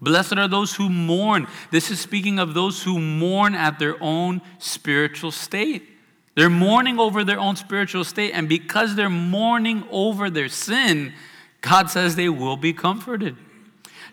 Blessed 0.02 0.34
are 0.34 0.50
those 0.50 0.76
who 0.76 0.89
mourn. 0.89 1.48
This 1.72 1.89
is 1.89 2.00
speaking 2.00 2.38
of 2.38 2.54
those 2.54 2.84
who 2.84 3.00
mourn 3.00 3.56
at 3.56 3.80
their 3.80 3.96
own 4.04 4.41
spiritual 4.60 5.32
state. 5.32 5.89
They're 6.36 6.50
mourning 6.50 7.00
over 7.00 7.24
their 7.24 7.39
own 7.39 7.56
spiritual 7.56 8.04
state, 8.04 8.32
and 8.34 8.50
because 8.50 8.96
they're 8.96 9.10
mourning 9.10 9.86
over 9.91 10.30
their 10.30 10.50
sin, 10.50 11.13
God 11.62 11.89
says 11.89 12.15
they 12.15 12.28
will 12.28 12.58
be 12.58 12.74
comforted. 12.74 13.38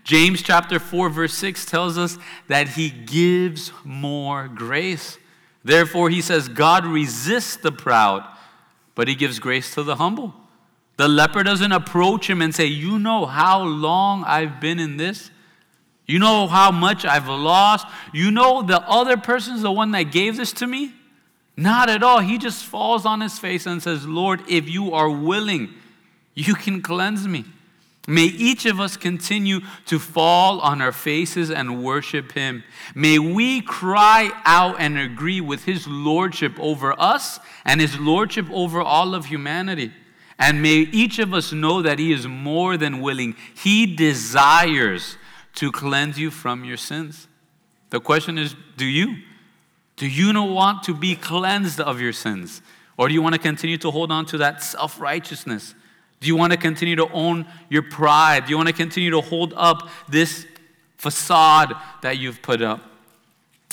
James 0.05 0.43
chapter 0.43 0.79
4, 0.79 1.09
verse 1.11 1.35
6 1.35 1.67
tells 1.67 1.99
us 1.99 2.19
that 2.47 2.69
He 2.69 2.91
gives 2.91 3.73
more 3.85 4.49
grace. 4.49 5.19
Therefore, 5.63 6.09
he 6.11 6.23
says, 6.23 6.49
God 6.49 6.87
resists 6.87 7.57
the 7.57 7.73
proud, 7.73 8.25
but 8.95 9.09
he 9.09 9.15
gives 9.15 9.39
grace 9.39 9.75
to 9.75 9.83
the 9.83 9.97
humble. 9.97 10.35
The 10.97 11.09
leper 11.09 11.43
doesn't 11.43 11.73
approach 11.73 12.29
him 12.29 12.43
and 12.43 12.55
say, 12.55 12.67
You 12.67 12.99
know 12.99 13.27
how 13.27 13.63
long 13.63 14.25
I've 14.25 14.61
been 14.61 14.79
in 14.79 14.97
this? 14.97 15.31
You 16.07 16.19
know 16.19 16.47
how 16.47 16.71
much 16.71 17.05
I've 17.05 17.29
lost? 17.29 17.87
You 18.13 18.31
know 18.31 18.63
the 18.63 18.81
other 18.81 19.17
person's 19.17 19.63
the 19.63 19.71
one 19.71 19.93
that 19.93 20.11
gave 20.11 20.37
this 20.37 20.53
to 20.55 20.67
me? 20.67 20.93
Not 21.57 21.89
at 21.89 22.03
all. 22.03 22.21
He 22.21 22.37
just 22.37 22.65
falls 22.65 23.07
on 23.07 23.21
his 23.21 23.39
face 23.39 23.67
and 23.67 23.83
says, 23.83 24.07
Lord, 24.07 24.43
if 24.49 24.69
you 24.69 24.93
are 24.93 25.11
willing, 25.11 25.73
you 26.35 26.55
can 26.55 26.83
cleanse 26.83 27.29
me. 27.29 27.45
May 28.09 28.25
each 28.25 28.65
of 28.67 28.81
us 28.81 28.97
continue 28.97 29.61
to 29.87 29.99
fall 29.99 30.61
on 30.61 30.81
our 30.81 30.93
faces 30.93 31.51
and 31.51 31.85
worship 31.85 32.33
Him. 32.33 32.65
May 32.95 33.19
we 33.19 33.61
cry 33.61 34.31
out 34.45 34.77
and 34.79 34.99
agree 34.99 35.41
with 35.41 35.65
His 35.65 35.87
Lordship 35.87 36.59
over 36.59 36.99
us 36.99 37.39
and 37.65 37.81
His 37.81 37.99
Lordship 37.99 38.47
over 38.51 38.81
all 38.81 39.15
of 39.15 39.27
humanity. 39.27 39.93
And 40.39 40.63
may 40.63 40.79
each 40.79 41.19
of 41.19 41.35
us 41.35 41.53
know 41.53 41.83
that 41.83 41.99
He 41.99 42.13
is 42.13 42.27
more 42.27 42.79
than 42.79 43.01
willing. 43.01 43.37
He 43.55 43.95
desires 43.95 45.19
to 45.57 45.71
cleanse 45.71 46.19
you 46.19 46.31
from 46.31 46.65
your 46.65 46.79
sins. 46.79 47.29
The 47.91 48.01
question 48.01 48.39
is 48.39 48.57
do 48.77 48.87
you? 48.87 49.17
Do 49.97 50.09
you 50.09 50.33
not 50.33 50.49
want 50.49 50.83
to 50.85 50.95
be 50.95 51.15
cleansed 51.15 51.79
of 51.81 52.01
your 52.01 52.15
sins? 52.15 52.63
Or 52.97 53.09
do 53.09 53.15
you 53.15 53.21
want 53.21 53.35
to 53.35 53.41
continue 53.41 53.77
to 53.79 53.91
hold 53.91 54.11
on 54.11 54.25
to 54.27 54.39
that 54.39 54.63
self 54.63 54.99
righteousness? 54.99 55.75
Do 56.21 56.27
you 56.27 56.37
want 56.37 56.53
to 56.53 56.59
continue 56.59 56.97
to 56.97 57.11
own 57.13 57.47
your 57.71 57.83
pride? 57.83 58.45
Do 58.45 58.51
you 58.51 58.57
want 58.59 58.69
to 58.69 58.75
continue 58.75 59.11
to 59.11 59.23
hold 59.23 59.55
up 59.57 59.89
this 60.07 60.47
facade 60.99 61.75
that 62.03 62.19
you've 62.19 62.43
put 62.43 62.61
up? 62.61 62.83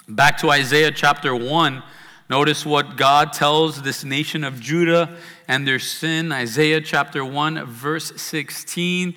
Back 0.08 0.38
to 0.40 0.50
Isaiah 0.50 0.92
chapter 0.92 1.36
1. 1.36 1.84
Notice 2.30 2.66
what 2.66 2.96
God 2.96 3.34
tells 3.34 3.82
this 3.82 4.06
nation 4.06 4.46
of 4.46 4.62
Judah 4.62 5.18
and 5.50 5.68
their 5.68 5.80
sin. 5.80 6.32
Isaiah 6.32 6.80
chapter 6.80 7.26
1, 7.26 7.66
verse 7.66 8.14
16. 8.16 9.14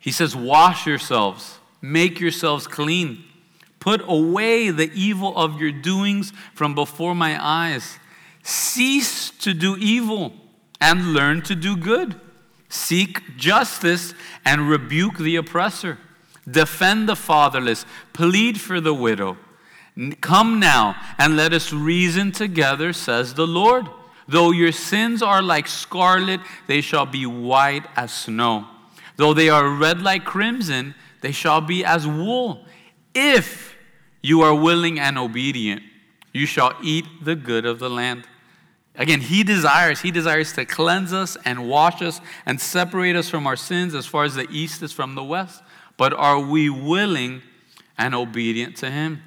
He 0.00 0.10
says, 0.10 0.34
Wash 0.34 0.84
yourselves, 0.84 1.58
make 1.80 2.18
yourselves 2.18 2.66
clean. 2.66 3.27
Put 3.80 4.02
away 4.06 4.70
the 4.70 4.90
evil 4.92 5.36
of 5.36 5.60
your 5.60 5.72
doings 5.72 6.32
from 6.54 6.74
before 6.74 7.14
my 7.14 7.38
eyes. 7.40 7.98
Cease 8.42 9.30
to 9.30 9.54
do 9.54 9.76
evil 9.76 10.32
and 10.80 11.12
learn 11.12 11.42
to 11.42 11.54
do 11.54 11.76
good. 11.76 12.20
Seek 12.68 13.36
justice 13.36 14.14
and 14.44 14.68
rebuke 14.68 15.18
the 15.18 15.36
oppressor. 15.36 15.98
Defend 16.50 17.08
the 17.08 17.16
fatherless. 17.16 17.84
Plead 18.12 18.60
for 18.60 18.80
the 18.80 18.94
widow. 18.94 19.36
Come 20.20 20.60
now 20.60 20.96
and 21.18 21.36
let 21.36 21.52
us 21.52 21.72
reason 21.72 22.30
together, 22.32 22.92
says 22.92 23.34
the 23.34 23.46
Lord. 23.46 23.86
Though 24.28 24.50
your 24.50 24.72
sins 24.72 25.22
are 25.22 25.42
like 25.42 25.66
scarlet, 25.66 26.40
they 26.66 26.80
shall 26.80 27.06
be 27.06 27.26
white 27.26 27.86
as 27.96 28.12
snow. 28.12 28.66
Though 29.16 29.34
they 29.34 29.48
are 29.48 29.68
red 29.68 30.02
like 30.02 30.24
crimson, 30.24 30.94
they 31.22 31.32
shall 31.32 31.60
be 31.60 31.84
as 31.84 32.06
wool. 32.06 32.64
If 33.20 33.76
you 34.22 34.42
are 34.42 34.54
willing 34.54 35.00
and 35.00 35.18
obedient, 35.18 35.82
you 36.32 36.46
shall 36.46 36.72
eat 36.82 37.04
the 37.20 37.34
good 37.34 37.66
of 37.66 37.80
the 37.80 37.90
land. 37.90 38.28
Again, 38.94 39.20
he 39.20 39.42
desires, 39.42 40.00
he 40.00 40.12
desires 40.12 40.52
to 40.52 40.64
cleanse 40.64 41.12
us 41.12 41.36
and 41.44 41.68
wash 41.68 42.00
us 42.00 42.20
and 42.46 42.60
separate 42.60 43.16
us 43.16 43.28
from 43.28 43.44
our 43.46 43.56
sins 43.56 43.92
as 43.94 44.06
far 44.06 44.22
as 44.22 44.36
the 44.36 44.48
east 44.50 44.82
is 44.82 44.92
from 44.92 45.16
the 45.16 45.24
west. 45.24 45.62
But 45.96 46.12
are 46.12 46.38
we 46.38 46.70
willing 46.70 47.42
and 47.96 48.14
obedient 48.14 48.76
to 48.78 48.90
him? 48.90 49.22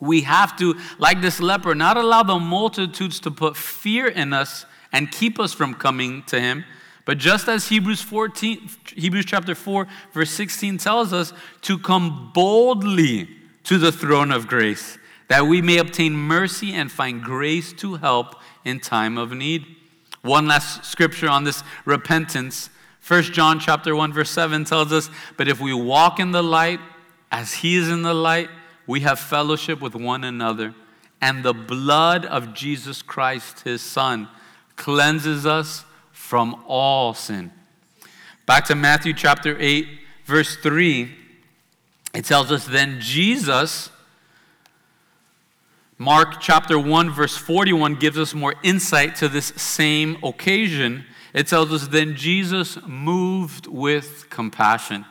We 0.00 0.20
have 0.20 0.56
to, 0.58 0.76
like 0.98 1.20
this 1.20 1.40
leper, 1.40 1.74
not 1.74 1.96
allow 1.96 2.22
the 2.22 2.38
multitudes 2.38 3.18
to 3.20 3.32
put 3.32 3.56
fear 3.56 4.06
in 4.06 4.32
us 4.32 4.66
and 4.92 5.10
keep 5.10 5.40
us 5.40 5.52
from 5.52 5.74
coming 5.74 6.22
to 6.24 6.40
him. 6.40 6.64
But 7.10 7.18
just 7.18 7.48
as 7.48 7.66
Hebrews 7.66 8.00
14, 8.02 8.70
Hebrews 8.94 9.24
chapter 9.24 9.56
4, 9.56 9.88
verse 10.12 10.30
16 10.30 10.78
tells 10.78 11.12
us 11.12 11.32
to 11.62 11.76
come 11.76 12.30
boldly 12.32 13.28
to 13.64 13.78
the 13.78 13.90
throne 13.90 14.30
of 14.30 14.46
grace, 14.46 14.96
that 15.26 15.48
we 15.48 15.60
may 15.60 15.78
obtain 15.78 16.12
mercy 16.12 16.72
and 16.72 16.88
find 16.88 17.20
grace 17.20 17.72
to 17.72 17.96
help 17.96 18.36
in 18.64 18.78
time 18.78 19.18
of 19.18 19.32
need. 19.32 19.66
One 20.22 20.46
last 20.46 20.84
scripture 20.84 21.28
on 21.28 21.42
this 21.42 21.64
repentance. 21.84 22.70
1 23.04 23.24
John 23.32 23.58
chapter 23.58 23.96
1 23.96 24.12
verse 24.12 24.30
7 24.30 24.64
tells 24.64 24.92
us, 24.92 25.10
"But 25.36 25.48
if 25.48 25.58
we 25.58 25.72
walk 25.72 26.20
in 26.20 26.30
the 26.30 26.44
light 26.44 26.78
as 27.32 27.54
he 27.54 27.74
is 27.74 27.88
in 27.88 28.02
the 28.02 28.14
light, 28.14 28.50
we 28.86 29.00
have 29.00 29.18
fellowship 29.18 29.80
with 29.80 29.96
one 29.96 30.22
another, 30.22 30.76
and 31.20 31.42
the 31.42 31.54
blood 31.54 32.24
of 32.24 32.54
Jesus 32.54 33.02
Christ 33.02 33.62
his 33.64 33.82
son 33.82 34.28
cleanses 34.76 35.44
us 35.44 35.84
from 36.30 36.62
all 36.68 37.12
sin. 37.12 37.50
Back 38.46 38.66
to 38.66 38.76
Matthew 38.76 39.12
chapter 39.14 39.56
8, 39.58 39.84
verse 40.24 40.54
3, 40.58 41.12
it 42.14 42.24
tells 42.24 42.52
us, 42.52 42.66
Then 42.66 43.00
Jesus, 43.00 43.90
Mark 45.98 46.40
chapter 46.40 46.78
1, 46.78 47.10
verse 47.10 47.36
41, 47.36 47.96
gives 47.96 48.16
us 48.16 48.32
more 48.32 48.54
insight 48.62 49.16
to 49.16 49.28
this 49.28 49.46
same 49.56 50.18
occasion. 50.22 51.04
It 51.34 51.48
tells 51.48 51.72
us, 51.72 51.88
Then 51.88 52.14
Jesus 52.14 52.78
moved 52.86 53.66
with 53.66 54.30
compassion. 54.30 55.06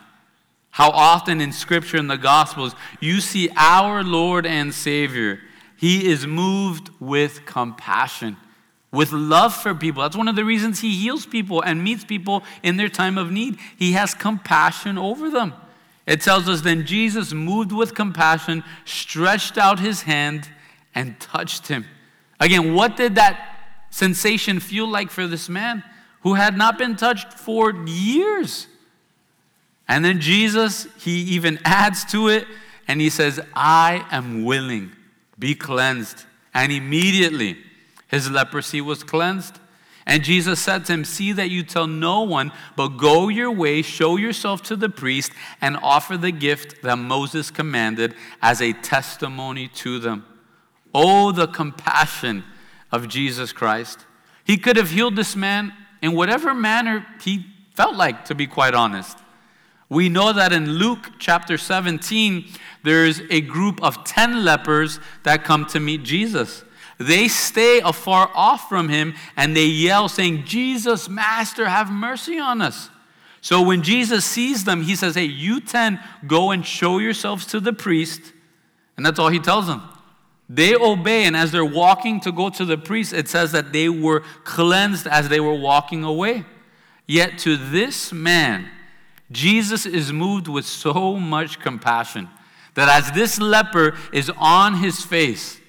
How 0.70 0.88
often 0.88 1.42
in 1.42 1.52
Scripture 1.52 1.98
and 1.98 2.08
the 2.08 2.16
Gospels 2.16 2.74
you 2.98 3.20
see 3.20 3.50
our 3.58 4.02
Lord 4.02 4.46
and 4.46 4.72
Savior, 4.72 5.40
He 5.76 6.10
is 6.10 6.26
moved 6.26 6.88
with 6.98 7.44
compassion 7.44 8.38
with 8.92 9.12
love 9.12 9.54
for 9.54 9.74
people. 9.74 10.02
That's 10.02 10.16
one 10.16 10.28
of 10.28 10.36
the 10.36 10.44
reasons 10.44 10.80
he 10.80 10.94
heals 10.94 11.26
people 11.26 11.62
and 11.62 11.82
meets 11.82 12.04
people 12.04 12.42
in 12.62 12.76
their 12.76 12.88
time 12.88 13.18
of 13.18 13.30
need. 13.30 13.58
He 13.76 13.92
has 13.92 14.14
compassion 14.14 14.98
over 14.98 15.30
them. 15.30 15.54
It 16.06 16.20
tells 16.22 16.48
us 16.48 16.62
then 16.62 16.86
Jesus, 16.86 17.32
moved 17.32 17.70
with 17.70 17.94
compassion, 17.94 18.64
stretched 18.84 19.58
out 19.58 19.78
his 19.78 20.02
hand 20.02 20.50
and 20.94 21.18
touched 21.20 21.68
him. 21.68 21.86
Again, 22.40 22.74
what 22.74 22.96
did 22.96 23.14
that 23.14 23.58
sensation 23.90 24.58
feel 24.58 24.88
like 24.88 25.10
for 25.10 25.26
this 25.26 25.48
man 25.48 25.84
who 26.22 26.34
had 26.34 26.56
not 26.56 26.78
been 26.78 26.96
touched 26.96 27.34
for 27.34 27.72
years? 27.86 28.66
And 29.86 30.04
then 30.04 30.20
Jesus, 30.20 30.88
he 30.98 31.20
even 31.34 31.58
adds 31.64 32.04
to 32.06 32.28
it 32.28 32.46
and 32.88 33.00
he 33.00 33.10
says, 33.10 33.40
I 33.54 34.04
am 34.10 34.44
willing, 34.44 34.90
be 35.38 35.54
cleansed. 35.54 36.24
And 36.52 36.72
immediately, 36.72 37.56
his 38.10 38.30
leprosy 38.30 38.80
was 38.80 39.04
cleansed. 39.04 39.58
And 40.06 40.24
Jesus 40.24 40.60
said 40.60 40.86
to 40.86 40.94
him, 40.94 41.04
See 41.04 41.32
that 41.32 41.50
you 41.50 41.62
tell 41.62 41.86
no 41.86 42.22
one, 42.22 42.52
but 42.74 42.88
go 42.96 43.28
your 43.28 43.50
way, 43.50 43.82
show 43.82 44.16
yourself 44.16 44.62
to 44.64 44.76
the 44.76 44.88
priest, 44.88 45.32
and 45.60 45.76
offer 45.82 46.16
the 46.16 46.32
gift 46.32 46.82
that 46.82 46.96
Moses 46.96 47.50
commanded 47.50 48.14
as 48.42 48.60
a 48.60 48.72
testimony 48.72 49.68
to 49.68 49.98
them. 49.98 50.26
Oh, 50.92 51.30
the 51.30 51.46
compassion 51.46 52.44
of 52.90 53.08
Jesus 53.08 53.52
Christ. 53.52 54.04
He 54.44 54.56
could 54.56 54.76
have 54.76 54.90
healed 54.90 55.14
this 55.14 55.36
man 55.36 55.72
in 56.02 56.12
whatever 56.12 56.54
manner 56.54 57.06
he 57.22 57.46
felt 57.74 57.94
like, 57.94 58.24
to 58.24 58.34
be 58.34 58.46
quite 58.46 58.74
honest. 58.74 59.18
We 59.88 60.08
know 60.08 60.32
that 60.32 60.52
in 60.52 60.72
Luke 60.72 61.12
chapter 61.18 61.58
17, 61.58 62.46
there's 62.82 63.20
a 63.30 63.40
group 63.40 63.82
of 63.82 64.04
10 64.04 64.44
lepers 64.44 64.98
that 65.24 65.44
come 65.44 65.66
to 65.66 65.80
meet 65.80 66.02
Jesus. 66.02 66.64
They 67.00 67.28
stay 67.28 67.80
afar 67.80 68.30
off 68.34 68.68
from 68.68 68.90
him 68.90 69.14
and 69.34 69.56
they 69.56 69.64
yell, 69.64 70.06
saying, 70.06 70.44
Jesus, 70.44 71.08
Master, 71.08 71.66
have 71.66 71.90
mercy 71.90 72.38
on 72.38 72.60
us. 72.60 72.90
So 73.40 73.62
when 73.62 73.82
Jesus 73.82 74.26
sees 74.26 74.64
them, 74.64 74.82
he 74.82 74.94
says, 74.94 75.14
Hey, 75.14 75.24
you 75.24 75.62
10, 75.62 75.98
go 76.26 76.50
and 76.50 76.64
show 76.64 76.98
yourselves 76.98 77.46
to 77.46 77.60
the 77.60 77.72
priest. 77.72 78.20
And 78.98 79.06
that's 79.06 79.18
all 79.18 79.30
he 79.30 79.38
tells 79.38 79.66
them. 79.66 79.82
They 80.46 80.74
obey, 80.74 81.24
and 81.24 81.36
as 81.36 81.52
they're 81.52 81.64
walking 81.64 82.20
to 82.20 82.32
go 82.32 82.50
to 82.50 82.64
the 82.66 82.76
priest, 82.76 83.14
it 83.14 83.28
says 83.28 83.52
that 83.52 83.72
they 83.72 83.88
were 83.88 84.20
cleansed 84.44 85.06
as 85.06 85.28
they 85.30 85.40
were 85.40 85.54
walking 85.54 86.04
away. 86.04 86.44
Yet 87.06 87.38
to 87.38 87.56
this 87.56 88.12
man, 88.12 88.68
Jesus 89.32 89.86
is 89.86 90.12
moved 90.12 90.48
with 90.48 90.66
so 90.66 91.16
much 91.16 91.60
compassion 91.60 92.28
that 92.74 92.88
as 92.88 93.12
this 93.12 93.40
leper 93.40 93.96
is 94.12 94.30
on 94.36 94.74
his 94.74 95.04
face, 95.04 95.59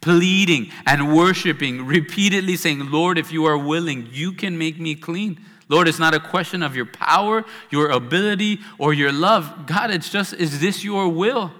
pleading 0.00 0.70
and 0.86 1.14
worshiping, 1.14 1.84
repeatedly 1.84 2.56
saying, 2.56 2.90
Lord, 2.90 3.18
if 3.18 3.32
you 3.32 3.44
are 3.44 3.58
willing, 3.58 4.08
you 4.10 4.32
can 4.32 4.56
make 4.56 4.78
me 4.78 4.94
clean. 4.94 5.38
Lord, 5.68 5.86
it's 5.86 5.98
not 5.98 6.14
a 6.14 6.20
question 6.20 6.62
of 6.62 6.74
your 6.74 6.86
power, 6.86 7.44
your 7.70 7.90
ability, 7.90 8.60
or 8.78 8.92
your 8.92 9.12
love. 9.12 9.66
God, 9.66 9.90
it's 9.90 10.10
just, 10.10 10.32
is 10.34 10.60
this 10.60 10.82
your 10.82 11.08
will? 11.08 11.52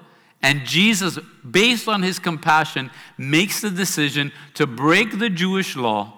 And 0.42 0.64
Jesus, 0.64 1.18
based 1.48 1.87
on 1.87 2.03
his 2.03 2.18
compassion, 2.18 2.90
makes 3.18 3.61
the 3.61 3.70
decision 3.70 4.33
to 4.55 4.66
break 4.66 5.18
the 5.18 5.31
Jewish 5.31 5.76
law, 5.76 6.14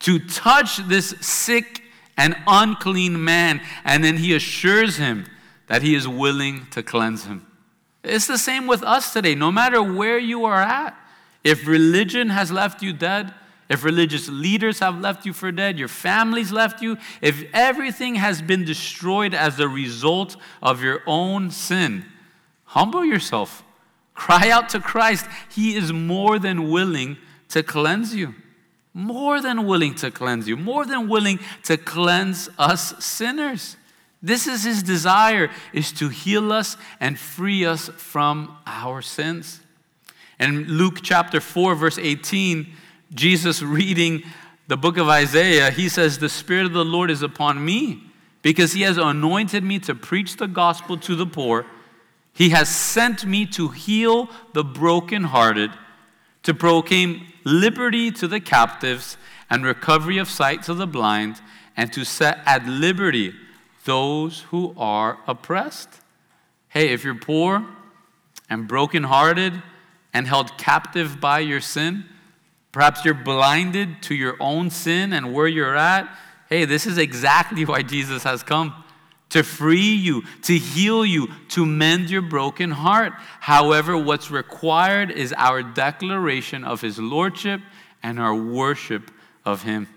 to 0.00 0.20
touch 0.20 0.78
this 0.78 1.10
sick 1.20 1.82
and 2.16 2.36
unclean 2.46 3.22
man, 3.22 3.60
and 3.84 4.04
then 4.04 4.16
he 4.16 4.34
assures 4.34 4.96
him 4.96 5.26
that 5.66 5.82
he 5.82 5.94
is 5.94 6.06
willing 6.06 6.66
to 6.70 6.82
cleanse 6.82 7.24
him. 7.24 7.46
It's 8.02 8.26
the 8.26 8.38
same 8.38 8.66
with 8.66 8.82
us 8.82 9.12
today, 9.12 9.34
no 9.34 9.50
matter 9.50 9.82
where 9.82 10.18
you 10.18 10.44
are 10.44 10.60
at. 10.60 10.96
If 11.44 11.66
religion 11.66 12.30
has 12.30 12.50
left 12.50 12.82
you 12.82 12.92
dead, 12.94 13.34
if 13.68 13.84
religious 13.84 14.28
leaders 14.28 14.80
have 14.80 15.00
left 15.00 15.24
you 15.24 15.32
for 15.32 15.52
dead, 15.52 15.78
your 15.78 15.88
family's 15.88 16.52
left 16.52 16.82
you, 16.82 16.96
if 17.20 17.44
everything 17.52 18.16
has 18.16 18.42
been 18.42 18.64
destroyed 18.64 19.34
as 19.34 19.60
a 19.60 19.68
result 19.68 20.36
of 20.62 20.82
your 20.82 21.02
own 21.06 21.50
sin, 21.50 22.04
humble 22.64 23.04
yourself. 23.04 23.62
Cry 24.14 24.50
out 24.50 24.68
to 24.70 24.80
Christ. 24.80 25.26
He 25.50 25.76
is 25.76 25.92
more 25.92 26.38
than 26.38 26.70
willing 26.70 27.18
to 27.48 27.62
cleanse 27.62 28.14
you. 28.14 28.34
More 28.92 29.40
than 29.40 29.66
willing 29.66 29.94
to 29.96 30.10
cleanse 30.10 30.46
you. 30.46 30.56
More 30.56 30.86
than 30.86 31.08
willing 31.08 31.40
to 31.64 31.76
cleanse 31.76 32.48
us 32.58 33.04
sinners. 33.04 33.76
This 34.22 34.46
is 34.46 34.64
his 34.64 34.82
desire 34.82 35.50
is 35.72 35.90
to 35.92 36.08
heal 36.08 36.52
us 36.52 36.76
and 37.00 37.18
free 37.18 37.66
us 37.66 37.88
from 37.88 38.56
our 38.66 39.02
sins. 39.02 39.60
In 40.38 40.64
Luke 40.64 40.98
chapter 41.02 41.40
4, 41.40 41.74
verse 41.74 41.98
18, 41.98 42.66
Jesus 43.12 43.62
reading 43.62 44.22
the 44.66 44.76
book 44.76 44.96
of 44.96 45.08
Isaiah, 45.08 45.70
he 45.70 45.88
says, 45.88 46.18
The 46.18 46.28
Spirit 46.28 46.66
of 46.66 46.72
the 46.72 46.84
Lord 46.84 47.10
is 47.10 47.22
upon 47.22 47.64
me 47.64 48.02
because 48.42 48.72
he 48.72 48.82
has 48.82 48.98
anointed 48.98 49.62
me 49.62 49.78
to 49.80 49.94
preach 49.94 50.36
the 50.36 50.48
gospel 50.48 50.96
to 50.98 51.14
the 51.14 51.26
poor. 51.26 51.66
He 52.32 52.50
has 52.50 52.68
sent 52.68 53.24
me 53.24 53.46
to 53.46 53.68
heal 53.68 54.28
the 54.52 54.64
brokenhearted, 54.64 55.70
to 56.42 56.52
proclaim 56.54 57.26
liberty 57.44 58.10
to 58.10 58.26
the 58.26 58.40
captives 58.40 59.16
and 59.48 59.64
recovery 59.64 60.18
of 60.18 60.28
sight 60.28 60.62
to 60.64 60.74
the 60.74 60.86
blind, 60.86 61.40
and 61.76 61.92
to 61.92 62.04
set 62.04 62.38
at 62.44 62.66
liberty 62.66 63.34
those 63.84 64.40
who 64.50 64.74
are 64.76 65.18
oppressed. 65.26 66.00
Hey, 66.68 66.88
if 66.88 67.04
you're 67.04 67.14
poor 67.14 67.64
and 68.50 68.66
brokenhearted, 68.66 69.62
and 70.14 70.26
held 70.26 70.56
captive 70.56 71.20
by 71.20 71.40
your 71.40 71.60
sin. 71.60 72.04
Perhaps 72.72 73.04
you're 73.04 73.14
blinded 73.14 74.02
to 74.04 74.14
your 74.14 74.36
own 74.40 74.70
sin 74.70 75.12
and 75.12 75.34
where 75.34 75.48
you're 75.48 75.76
at. 75.76 76.08
Hey, 76.48 76.64
this 76.64 76.86
is 76.86 76.96
exactly 76.96 77.64
why 77.64 77.82
Jesus 77.82 78.22
has 78.22 78.42
come 78.42 78.84
to 79.30 79.42
free 79.42 79.94
you, 79.94 80.22
to 80.42 80.56
heal 80.56 81.04
you, 81.04 81.28
to 81.48 81.66
mend 81.66 82.08
your 82.08 82.22
broken 82.22 82.70
heart. 82.70 83.12
However, 83.40 83.96
what's 83.96 84.30
required 84.30 85.10
is 85.10 85.34
our 85.36 85.62
declaration 85.62 86.62
of 86.62 86.80
his 86.80 86.98
lordship 86.98 87.60
and 88.02 88.20
our 88.20 88.34
worship 88.34 89.10
of 89.44 89.62
him. 89.62 89.88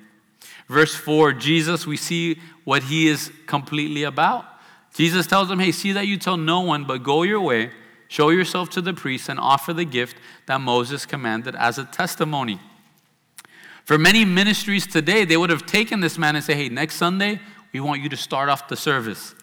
Verse 0.67 0.95
4 0.95 1.34
Jesus, 1.34 1.86
we 1.86 1.97
see 1.97 2.39
what 2.63 2.84
he 2.84 3.08
is 3.08 3.32
completely 3.45 4.03
about. 4.03 4.45
Jesus 4.93 5.27
tells 5.27 5.47
them, 5.49 5.60
Hey, 5.60 5.71
see 5.71 5.91
that 5.91 6.08
you 6.08 6.17
tell 6.17 6.38
no 6.38 6.62
one, 6.62 6.86
but 6.86 7.03
go 7.03 7.21
your 7.21 7.41
way 7.41 7.71
Show 8.08 8.30
yourself 8.30 8.70
to 8.72 8.82
the 8.82 8.93
priest 8.93 9.30
and 9.30 9.39
offer 9.39 9.74
the 9.74 9.86
gift 9.86 10.17
that 10.46 10.62
Moses 10.62 11.06
commanded 11.06 11.56
as 11.56 11.78
a 11.78 11.86
testimony. 11.86 12.60
For 13.84 13.98
many 13.98 14.26
ministries 14.26 14.86
today, 14.86 15.26
they 15.26 15.38
would 15.38 15.50
have 15.50 15.65
taken 15.65 16.00
this 16.00 16.17
man 16.17 16.36
and 16.36 16.43
say, 16.43 16.56
hey, 16.56 16.70
next 16.70 16.96
Sunday, 16.96 17.39
we 17.74 17.80
want 17.80 18.02
you 18.02 18.10
to 18.10 18.17
start 18.17 18.50
off 18.50 18.67
the 18.67 18.76
service. 18.76 19.34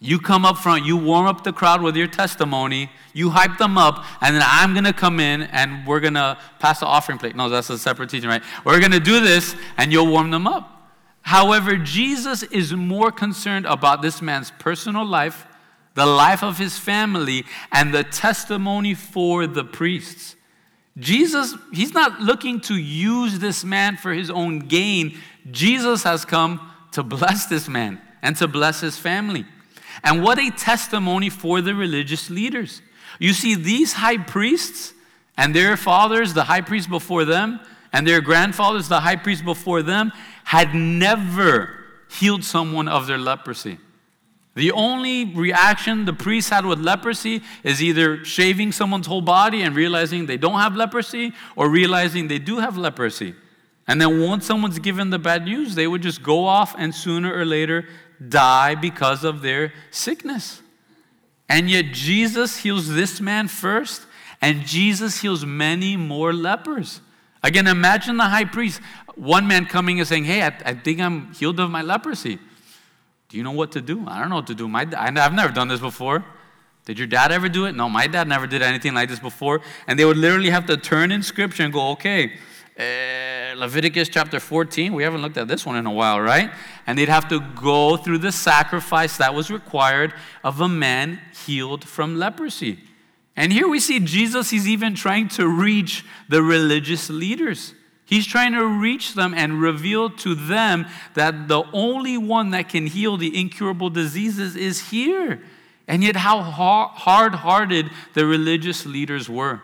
You 0.00 0.20
come 0.20 0.44
up 0.44 0.58
front, 0.58 0.84
you 0.84 0.96
warm 0.96 1.26
up 1.26 1.42
the 1.42 1.52
crowd 1.52 1.82
with 1.82 1.96
your 1.96 2.06
testimony, 2.06 2.88
you 3.14 3.30
hype 3.30 3.58
them 3.58 3.76
up, 3.76 4.04
and 4.20 4.36
then 4.36 4.42
I'm 4.46 4.72
gonna 4.72 4.92
come 4.92 5.18
in 5.18 5.42
and 5.42 5.84
we're 5.86 5.98
gonna 5.98 6.38
pass 6.60 6.80
the 6.80 6.86
offering 6.86 7.18
plate. 7.18 7.34
No, 7.34 7.48
that's 7.48 7.68
a 7.68 7.78
separate 7.78 8.08
teaching, 8.08 8.28
right? 8.28 8.42
We're 8.64 8.80
gonna 8.80 9.00
do 9.00 9.20
this 9.20 9.56
and 9.76 9.90
you'll 9.92 10.06
warm 10.06 10.30
them 10.30 10.46
up. 10.46 10.92
However, 11.22 11.76
Jesus 11.76 12.44
is 12.44 12.72
more 12.72 13.10
concerned 13.10 13.66
about 13.66 14.00
this 14.02 14.22
man's 14.22 14.52
personal 14.52 15.04
life 15.04 15.47
the 15.98 16.06
life 16.06 16.44
of 16.44 16.58
his 16.58 16.78
family, 16.78 17.44
and 17.72 17.92
the 17.92 18.04
testimony 18.04 18.94
for 18.94 19.48
the 19.48 19.64
priests. 19.64 20.36
Jesus, 20.96 21.56
he's 21.72 21.92
not 21.92 22.20
looking 22.20 22.60
to 22.60 22.76
use 22.76 23.40
this 23.40 23.64
man 23.64 23.96
for 23.96 24.12
his 24.12 24.30
own 24.30 24.60
gain. 24.60 25.18
Jesus 25.50 26.04
has 26.04 26.24
come 26.24 26.70
to 26.92 27.02
bless 27.02 27.46
this 27.46 27.68
man 27.68 28.00
and 28.22 28.36
to 28.36 28.46
bless 28.46 28.80
his 28.80 28.96
family. 28.96 29.44
And 30.04 30.22
what 30.22 30.38
a 30.38 30.50
testimony 30.52 31.30
for 31.30 31.60
the 31.60 31.74
religious 31.74 32.30
leaders. 32.30 32.80
You 33.18 33.32
see, 33.32 33.56
these 33.56 33.94
high 33.94 34.18
priests 34.18 34.94
and 35.36 35.52
their 35.52 35.76
fathers, 35.76 36.32
the 36.32 36.44
high 36.44 36.60
priest 36.60 36.88
before 36.88 37.24
them, 37.24 37.58
and 37.92 38.06
their 38.06 38.20
grandfathers, 38.20 38.88
the 38.88 39.00
high 39.00 39.16
priest 39.16 39.44
before 39.44 39.82
them, 39.82 40.12
had 40.44 40.76
never 40.76 41.74
healed 42.08 42.44
someone 42.44 42.86
of 42.86 43.08
their 43.08 43.18
leprosy. 43.18 43.78
The 44.58 44.72
only 44.72 45.24
reaction 45.24 46.04
the 46.04 46.12
priest 46.12 46.50
had 46.50 46.66
with 46.66 46.80
leprosy 46.80 47.42
is 47.62 47.80
either 47.80 48.24
shaving 48.24 48.72
someone's 48.72 49.06
whole 49.06 49.20
body 49.20 49.62
and 49.62 49.72
realizing 49.72 50.26
they 50.26 50.36
don't 50.36 50.58
have 50.58 50.74
leprosy 50.74 51.32
or 51.54 51.70
realizing 51.70 52.26
they 52.26 52.40
do 52.40 52.58
have 52.58 52.76
leprosy. 52.76 53.36
And 53.86 54.00
then 54.00 54.20
once 54.20 54.46
someone's 54.46 54.80
given 54.80 55.10
the 55.10 55.18
bad 55.20 55.44
news, 55.44 55.76
they 55.76 55.86
would 55.86 56.02
just 56.02 56.24
go 56.24 56.44
off 56.44 56.74
and 56.76 56.92
sooner 56.92 57.32
or 57.32 57.44
later 57.44 57.86
die 58.28 58.74
because 58.74 59.22
of 59.22 59.42
their 59.42 59.72
sickness. 59.92 60.60
And 61.48 61.70
yet 61.70 61.92
Jesus 61.92 62.56
heals 62.56 62.92
this 62.92 63.20
man 63.20 63.46
first, 63.46 64.06
and 64.40 64.62
Jesus 64.62 65.20
heals 65.20 65.46
many 65.46 65.96
more 65.96 66.32
lepers. 66.32 67.00
Again, 67.44 67.68
imagine 67.68 68.16
the 68.16 68.24
high 68.24 68.44
priest, 68.44 68.80
one 69.14 69.46
man 69.46 69.66
coming 69.66 70.00
and 70.00 70.08
saying, 70.08 70.24
Hey, 70.24 70.42
I, 70.42 70.48
I 70.64 70.74
think 70.74 71.00
I'm 71.00 71.32
healed 71.32 71.60
of 71.60 71.70
my 71.70 71.82
leprosy. 71.82 72.40
Do 73.28 73.36
you 73.36 73.42
know 73.42 73.52
what 73.52 73.72
to 73.72 73.80
do? 73.80 74.04
I 74.06 74.20
don't 74.20 74.30
know 74.30 74.36
what 74.36 74.46
to 74.46 74.54
do. 74.54 74.68
My, 74.68 74.86
I've 74.96 75.34
never 75.34 75.52
done 75.52 75.68
this 75.68 75.80
before. 75.80 76.24
Did 76.86 76.98
your 76.98 77.06
dad 77.06 77.30
ever 77.30 77.50
do 77.50 77.66
it? 77.66 77.74
No, 77.74 77.88
my 77.88 78.06
dad 78.06 78.26
never 78.26 78.46
did 78.46 78.62
anything 78.62 78.94
like 78.94 79.10
this 79.10 79.20
before. 79.20 79.60
And 79.86 79.98
they 79.98 80.06
would 80.06 80.16
literally 80.16 80.48
have 80.48 80.64
to 80.66 80.78
turn 80.78 81.12
in 81.12 81.22
scripture 81.22 81.62
and 81.62 81.72
go, 81.72 81.90
okay, 81.90 82.32
uh, 82.78 83.54
Leviticus 83.56 84.08
chapter 84.08 84.40
14, 84.40 84.94
we 84.94 85.02
haven't 85.02 85.20
looked 85.20 85.36
at 85.36 85.48
this 85.48 85.66
one 85.66 85.76
in 85.76 85.84
a 85.84 85.92
while, 85.92 86.18
right? 86.20 86.50
And 86.86 86.96
they'd 86.96 87.10
have 87.10 87.28
to 87.28 87.40
go 87.40 87.98
through 87.98 88.18
the 88.18 88.32
sacrifice 88.32 89.18
that 89.18 89.34
was 89.34 89.50
required 89.50 90.14
of 90.42 90.62
a 90.62 90.68
man 90.68 91.20
healed 91.44 91.84
from 91.84 92.16
leprosy. 92.16 92.78
And 93.36 93.52
here 93.52 93.68
we 93.68 93.80
see 93.80 94.00
Jesus, 94.00 94.48
he's 94.50 94.66
even 94.66 94.94
trying 94.94 95.28
to 95.30 95.46
reach 95.46 96.04
the 96.28 96.42
religious 96.42 97.10
leaders. 97.10 97.74
He's 98.08 98.26
trying 98.26 98.54
to 98.54 98.64
reach 98.64 99.12
them 99.12 99.34
and 99.34 99.60
reveal 99.60 100.08
to 100.08 100.34
them 100.34 100.86
that 101.12 101.46
the 101.46 101.62
only 101.74 102.16
one 102.16 102.52
that 102.52 102.70
can 102.70 102.86
heal 102.86 103.18
the 103.18 103.38
incurable 103.38 103.90
diseases 103.90 104.56
is 104.56 104.88
here. 104.88 105.42
And 105.86 106.02
yet, 106.02 106.16
how 106.16 106.40
hard 106.40 107.34
hearted 107.34 107.90
the 108.14 108.24
religious 108.24 108.86
leaders 108.86 109.28
were. 109.28 109.60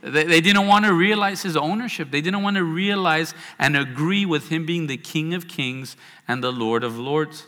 They, 0.00 0.40
didn't 0.40 0.68
want 0.68 0.84
to 0.84 0.92
realize 0.92 1.42
his 1.42 1.56
ownership. 1.56 2.12
They 2.12 2.20
didn't 2.20 2.42
want 2.44 2.56
to 2.56 2.64
realize 2.64 3.34
and 3.58 3.76
agree 3.76 4.26
with 4.26 4.48
him 4.48 4.64
being 4.64 4.86
the 4.86 4.96
King 4.96 5.34
of 5.34 5.48
Kings 5.48 5.96
and 6.28 6.42
the 6.42 6.52
Lord 6.52 6.84
of 6.84 6.98
Lords. 7.00 7.46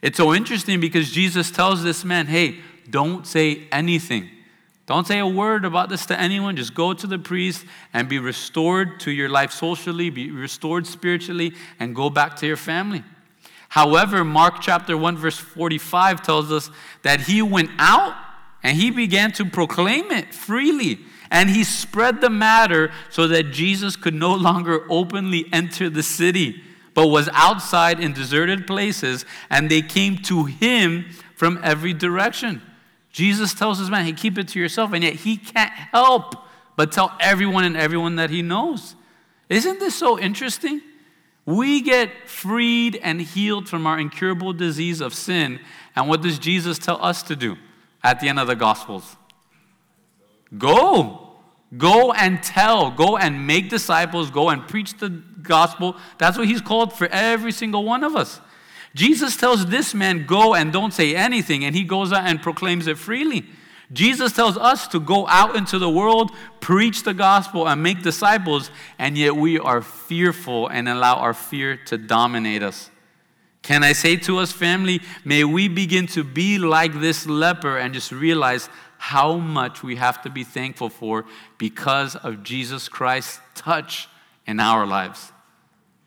It's 0.00 0.16
so 0.16 0.34
interesting 0.34 0.80
because 0.80 1.10
Jesus 1.10 1.50
tells 1.50 1.82
this 1.82 2.02
man, 2.02 2.28
hey, 2.28 2.60
don't 2.88 3.26
say 3.26 3.68
anything. 3.70 4.30
Don't 4.90 5.06
say 5.06 5.20
a 5.20 5.26
word 5.26 5.64
about 5.64 5.88
this 5.88 6.04
to 6.06 6.20
anyone. 6.20 6.56
Just 6.56 6.74
go 6.74 6.92
to 6.92 7.06
the 7.06 7.16
priest 7.16 7.64
and 7.92 8.08
be 8.08 8.18
restored 8.18 8.98
to 8.98 9.12
your 9.12 9.28
life 9.28 9.52
socially, 9.52 10.10
be 10.10 10.32
restored 10.32 10.84
spiritually, 10.84 11.54
and 11.78 11.94
go 11.94 12.10
back 12.10 12.34
to 12.38 12.46
your 12.48 12.56
family. 12.56 13.04
However, 13.68 14.24
Mark 14.24 14.54
chapter 14.60 14.96
1, 14.96 15.16
verse 15.16 15.36
45 15.38 16.22
tells 16.22 16.50
us 16.50 16.72
that 17.02 17.20
he 17.20 17.40
went 17.40 17.70
out 17.78 18.16
and 18.64 18.76
he 18.76 18.90
began 18.90 19.30
to 19.34 19.44
proclaim 19.44 20.10
it 20.10 20.34
freely. 20.34 20.98
And 21.30 21.50
he 21.50 21.62
spread 21.62 22.20
the 22.20 22.28
matter 22.28 22.90
so 23.10 23.28
that 23.28 23.52
Jesus 23.52 23.94
could 23.94 24.14
no 24.14 24.34
longer 24.34 24.86
openly 24.90 25.46
enter 25.52 25.88
the 25.88 26.02
city, 26.02 26.64
but 26.94 27.06
was 27.06 27.28
outside 27.32 28.00
in 28.00 28.12
deserted 28.12 28.66
places, 28.66 29.24
and 29.50 29.70
they 29.70 29.82
came 29.82 30.16
to 30.22 30.46
him 30.46 31.04
from 31.36 31.60
every 31.62 31.94
direction. 31.94 32.60
Jesus 33.12 33.54
tells 33.54 33.78
his 33.78 33.90
man, 33.90 34.04
hey, 34.04 34.12
keep 34.12 34.38
it 34.38 34.48
to 34.48 34.60
yourself, 34.60 34.92
and 34.92 35.02
yet 35.02 35.14
he 35.14 35.36
can't 35.36 35.72
help 35.72 36.34
but 36.76 36.92
tell 36.92 37.16
everyone 37.20 37.64
and 37.64 37.76
everyone 37.76 38.16
that 38.16 38.30
he 38.30 38.42
knows. 38.42 38.94
Isn't 39.48 39.80
this 39.80 39.94
so 39.94 40.18
interesting? 40.18 40.80
We 41.44 41.80
get 41.80 42.28
freed 42.28 43.00
and 43.02 43.20
healed 43.20 43.68
from 43.68 43.86
our 43.86 43.98
incurable 43.98 44.52
disease 44.52 45.00
of 45.00 45.14
sin, 45.14 45.58
and 45.96 46.08
what 46.08 46.22
does 46.22 46.38
Jesus 46.38 46.78
tell 46.78 47.04
us 47.04 47.22
to 47.24 47.36
do 47.36 47.56
at 48.02 48.20
the 48.20 48.28
end 48.28 48.38
of 48.38 48.46
the 48.46 48.54
Gospels? 48.54 49.16
Go. 50.56 51.26
Go 51.76 52.12
and 52.12 52.42
tell. 52.42 52.90
Go 52.90 53.16
and 53.16 53.46
make 53.46 53.70
disciples. 53.70 54.30
Go 54.30 54.50
and 54.50 54.66
preach 54.66 54.98
the 54.98 55.08
gospel. 55.42 55.96
That's 56.18 56.36
what 56.36 56.46
he's 56.46 56.60
called 56.60 56.92
for 56.92 57.06
every 57.08 57.52
single 57.52 57.84
one 57.84 58.04
of 58.04 58.16
us. 58.16 58.40
Jesus 58.94 59.36
tells 59.36 59.66
this 59.66 59.94
man, 59.94 60.26
Go 60.26 60.54
and 60.54 60.72
don't 60.72 60.92
say 60.92 61.14
anything, 61.14 61.64
and 61.64 61.74
he 61.74 61.84
goes 61.84 62.12
out 62.12 62.26
and 62.26 62.42
proclaims 62.42 62.86
it 62.86 62.98
freely. 62.98 63.46
Jesus 63.92 64.32
tells 64.32 64.56
us 64.56 64.86
to 64.88 65.00
go 65.00 65.26
out 65.26 65.56
into 65.56 65.78
the 65.78 65.90
world, 65.90 66.30
preach 66.60 67.02
the 67.02 67.14
gospel, 67.14 67.68
and 67.68 67.82
make 67.82 68.02
disciples, 68.02 68.70
and 68.98 69.18
yet 69.18 69.34
we 69.34 69.58
are 69.58 69.82
fearful 69.82 70.68
and 70.68 70.88
allow 70.88 71.16
our 71.16 71.34
fear 71.34 71.76
to 71.86 71.98
dominate 71.98 72.62
us. 72.62 72.90
Can 73.62 73.82
I 73.82 73.92
say 73.92 74.16
to 74.16 74.38
us, 74.38 74.52
family, 74.52 75.00
may 75.24 75.44
we 75.44 75.68
begin 75.68 76.06
to 76.08 76.24
be 76.24 76.58
like 76.58 77.00
this 77.00 77.26
leper 77.26 77.78
and 77.78 77.92
just 77.92 78.12
realize 78.12 78.68
how 78.96 79.36
much 79.36 79.82
we 79.82 79.96
have 79.96 80.22
to 80.22 80.30
be 80.30 80.44
thankful 80.44 80.88
for 80.88 81.24
because 81.58 82.14
of 82.16 82.42
Jesus 82.42 82.88
Christ's 82.88 83.40
touch 83.54 84.08
in 84.46 84.60
our 84.60 84.86
lives 84.86 85.32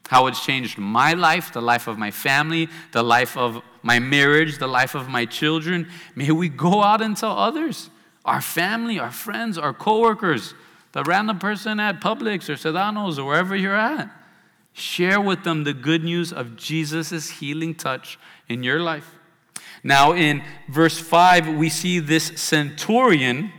how 0.09 0.27
it's 0.27 0.43
changed 0.45 0.77
my 0.77 1.13
life, 1.13 1.53
the 1.53 1.61
life 1.61 1.87
of 1.87 1.97
my 1.97 2.11
family, 2.11 2.69
the 2.91 3.03
life 3.03 3.37
of 3.37 3.61
my 3.81 3.99
marriage, 3.99 4.57
the 4.57 4.67
life 4.67 4.95
of 4.95 5.07
my 5.09 5.25
children. 5.25 5.87
May 6.15 6.31
we 6.31 6.49
go 6.49 6.83
out 6.83 7.01
and 7.01 7.15
tell 7.15 7.37
others, 7.37 7.89
our 8.25 8.41
family, 8.41 8.99
our 8.99 9.11
friends, 9.11 9.57
our 9.57 9.73
coworkers, 9.73 10.53
the 10.91 11.03
random 11.03 11.39
person 11.39 11.79
at 11.79 12.01
Publix 12.01 12.49
or 12.49 12.53
Sedano's 12.53 13.17
or 13.17 13.27
wherever 13.27 13.55
you're 13.55 13.75
at. 13.75 14.09
Share 14.73 15.21
with 15.21 15.43
them 15.43 15.63
the 15.63 15.73
good 15.73 16.03
news 16.03 16.33
of 16.33 16.55
Jesus' 16.55 17.29
healing 17.29 17.75
touch 17.75 18.17
in 18.49 18.63
your 18.63 18.81
life. 18.81 19.15
Now, 19.83 20.13
in 20.13 20.43
verse 20.69 20.97
5, 20.97 21.49
we 21.57 21.69
see 21.69 21.99
this 21.99 22.31
centurion 22.35 23.51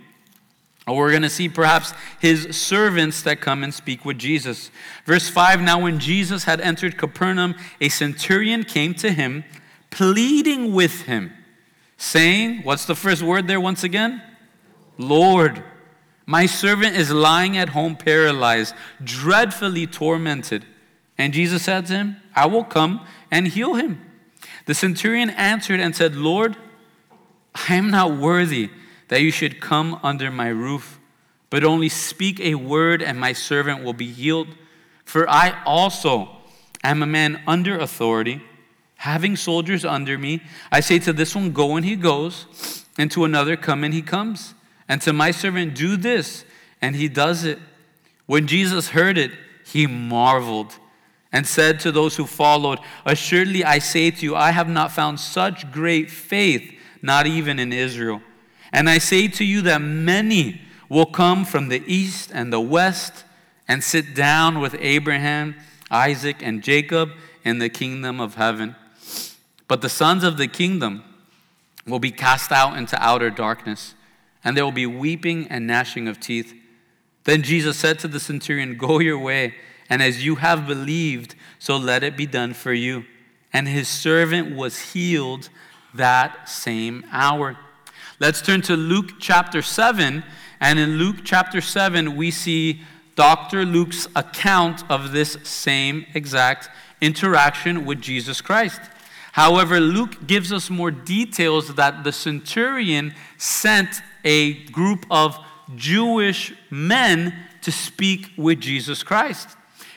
or 0.87 0.97
we're 0.97 1.11
going 1.11 1.23
to 1.23 1.31
see 1.31 1.49
perhaps 1.49 1.94
his 2.20 2.55
servants 2.57 3.23
that 3.23 3.40
come 3.40 3.64
and 3.64 3.73
speak 3.73 4.05
with 4.05 4.18
Jesus. 4.18 4.70
Verse 5.07 5.29
5 5.29 5.62
Now, 5.62 5.81
when 5.81 5.99
Jesus 5.99 6.44
had 6.44 6.61
entered 6.61 6.99
Capernaum, 6.99 7.55
a 7.81 7.88
centurion 7.88 8.64
came 8.64 8.94
to 8.94 9.11
him, 9.11 9.44
pleading 9.90 10.75
with 10.75 11.03
him, 11.03 11.33
saying, 11.97 12.62
What's 12.64 12.85
the 12.85 12.94
first 12.94 13.23
word 13.23 13.47
there 13.47 13.61
once 13.61 13.83
again? 13.83 14.23
Lord, 14.99 15.64
my 16.27 16.47
servant 16.47 16.97
is 16.97 17.11
lying 17.11 17.57
at 17.57 17.70
home 17.70 17.97
paralyzed, 17.97 18.75
dreadfully 19.03 19.87
tormented. 19.87 20.66
And 21.16 21.33
Jesus 21.33 21.62
said 21.62 21.87
to 21.87 21.94
him, 21.94 22.16
I 22.35 22.47
will 22.47 22.64
come 22.64 23.07
and 23.31 23.49
heal 23.49 23.75
him. 23.75 24.01
The 24.66 24.75
centurion 24.75 25.31
answered 25.31 25.81
and 25.81 25.97
said, 25.97 26.14
Lord, 26.14 26.57
I 27.68 27.75
am 27.75 27.90
not 27.90 28.16
worthy 28.16 28.70
that 29.09 29.21
you 29.21 29.31
should 29.31 29.61
come 29.61 29.99
under 30.03 30.31
my 30.31 30.49
roof, 30.49 30.99
but 31.51 31.64
only 31.64 31.88
speak 31.88 32.40
a 32.40 32.55
word, 32.55 33.03
and 33.03 33.19
my 33.19 33.33
servant 33.33 33.85
will 33.85 33.93
be 33.93 34.11
healed. 34.11 34.49
For 35.05 35.29
I 35.29 35.62
also 35.64 36.29
am 36.83 37.03
a 37.03 37.07
man 37.07 37.43
under 37.47 37.79
authority, 37.79 38.43
having 38.97 39.37
soldiers 39.37 39.85
under 39.85 40.19
me. 40.19 40.43
I 40.73 40.81
say 40.81 40.99
to 41.01 41.12
this 41.12 41.35
one, 41.35 41.53
Go, 41.53 41.77
and 41.77 41.85
he 41.85 41.97
goes, 41.97 42.85
and 42.99 43.11
to 43.12 43.25
another, 43.25 43.57
Come, 43.57 43.85
and 43.85 43.95
he 43.95 44.03
comes. 44.03 44.55
And 44.88 45.01
to 45.03 45.12
my 45.12 45.31
servant, 45.31 45.75
Do 45.75 45.97
this, 45.97 46.45
and 46.81 46.97
he 46.97 47.09
does 47.09 47.45
it. 47.45 47.59
When 48.27 48.47
Jesus 48.47 48.88
heard 48.88 49.19
it, 49.19 49.33
he 49.64 49.87
marveled 49.87 50.79
and 51.33 51.47
said 51.47 51.81
to 51.81 51.90
those 51.90 52.17
who 52.17 52.27
followed, 52.27 52.79
Assuredly 53.05 53.64
I 53.64 53.79
say 53.79 54.11
to 54.11 54.25
you, 54.25 54.37
I 54.37 54.53
have 54.53 54.69
not 54.69 54.93
found 54.93 55.19
such 55.19 55.71
great 55.73 56.11
faith, 56.11 56.73
not 57.03 57.27
even 57.27 57.59
in 57.59 57.73
Israel. 57.73 58.23
And 58.74 58.90
I 58.90 58.98
say 58.98 59.28
to 59.28 59.44
you 59.44 59.62
that 59.62 59.80
many 59.80 60.60
will 60.88 61.06
come 61.06 61.44
from 61.44 61.68
the 61.68 61.80
east 61.87 62.32
and 62.34 62.52
the 62.52 62.60
west 62.60 63.24
and 63.68 63.84
sit 63.84 64.16
down 64.16 64.60
with 64.60 64.74
Abraham, 64.80 65.54
Isaac, 65.92 66.38
and 66.40 66.60
Jacob 66.60 67.10
in 67.44 67.60
the 67.60 67.68
kingdom 67.68 68.18
of 68.18 68.34
heaven. 68.34 68.74
But 69.68 69.80
the 69.80 69.88
sons 69.88 70.24
of 70.24 70.38
the 70.38 70.48
kingdom 70.48 71.04
will 71.87 72.00
be 72.00 72.10
cast 72.10 72.50
out 72.50 72.76
into 72.76 73.00
outer 73.00 73.30
darkness, 73.30 73.94
and 74.42 74.56
there 74.56 74.64
will 74.64 74.72
be 74.72 74.87
weeping 74.87 75.46
and 75.46 75.68
gnashing 75.68 76.08
of 76.08 76.18
teeth. 76.18 76.52
Then 77.22 77.42
Jesus 77.42 77.78
said 77.78 78.00
to 78.00 78.08
the 78.08 78.18
centurion, 78.18 78.76
Go 78.76 78.98
your 78.98 79.18
way, 79.18 79.54
and 79.88 80.02
as 80.02 80.27
you 80.27 80.35
have 80.37 80.66
believed, 80.66 81.37
so 81.60 81.77
let 81.77 82.02
it 82.02 82.16
be 82.16 82.27
done 82.27 82.54
for 82.54 82.72
you. 82.72 83.04
And 83.52 83.68
his 83.68 83.87
servant 83.87 84.56
was 84.56 84.92
healed 84.92 85.48
that 85.94 86.48
same 86.48 87.04
hour. 87.12 87.56
Let's 88.21 88.40
turn 88.40 88.62
to 88.62 88.77
Luke 88.77 89.15
chapter 89.19 89.60
7. 89.60 90.23
And 90.60 90.79
in 90.79 90.98
Luke 90.98 91.17
chapter 91.25 91.60
7, 91.60 92.15
we 92.15 92.31
see 92.31 92.81
Dr. 93.17 93.65
Luke's 93.65 94.06
account 94.15 94.88
of 94.88 95.10
this 95.10 95.37
same 95.42 96.06
exact 96.15 96.69
interaction 97.00 97.85
with 97.85 98.00
Jesus 98.00 98.40
Christ. 98.40 98.81
However, 99.33 99.81
Luke 99.81 100.29
gives 100.29 100.52
us 100.52 100.71
more 100.71 100.92
details 100.92 101.75
that 101.75 102.04
the 102.04 102.12
centurion 102.12 103.15
sent 103.37 104.00
a 104.25 104.62
group 104.67 105.06
of 105.10 105.37
Jewish 105.75 106.54
men 106.71 107.35
to 107.62 107.73
speak 107.73 108.31
with 108.37 108.60
Jesus 108.60 109.02
Christ. 109.02 109.48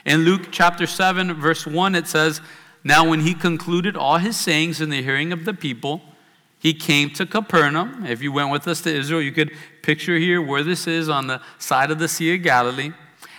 In 0.05 0.22
Luke 0.22 0.47
chapter 0.49 0.88
7, 0.88 1.36
verse 1.36 1.68
1, 1.68 1.93
it 1.93 2.07
says, 2.07 2.41
Now 2.84 3.07
when 3.07 3.20
he 3.20 3.36
concluded 3.36 3.95
all 3.95 4.18
his 4.18 4.38
sayings 4.39 4.82
in 4.82 4.89
the 4.89 5.03
hearing 5.03 5.32
of 5.32 5.45
the 5.45 5.53
people, 5.53 6.01
he 6.60 6.74
came 6.74 7.10
to 7.12 7.26
Capernaum. 7.26 8.05
If 8.05 8.22
you 8.22 8.32
went 8.32 8.51
with 8.51 8.68
us 8.68 8.82
to 8.82 8.95
Israel, 8.95 9.22
you 9.22 9.32
could 9.32 9.51
picture 9.82 10.18
here 10.18 10.41
where 10.41 10.64
this 10.64 10.88
is 10.88 11.08
on 11.10 11.28
the 11.28 11.41
side 11.60 11.91
of 11.91 11.99
the 11.99 12.08
Sea 12.08 12.36
of 12.36 12.43
Galilee. 12.43 12.91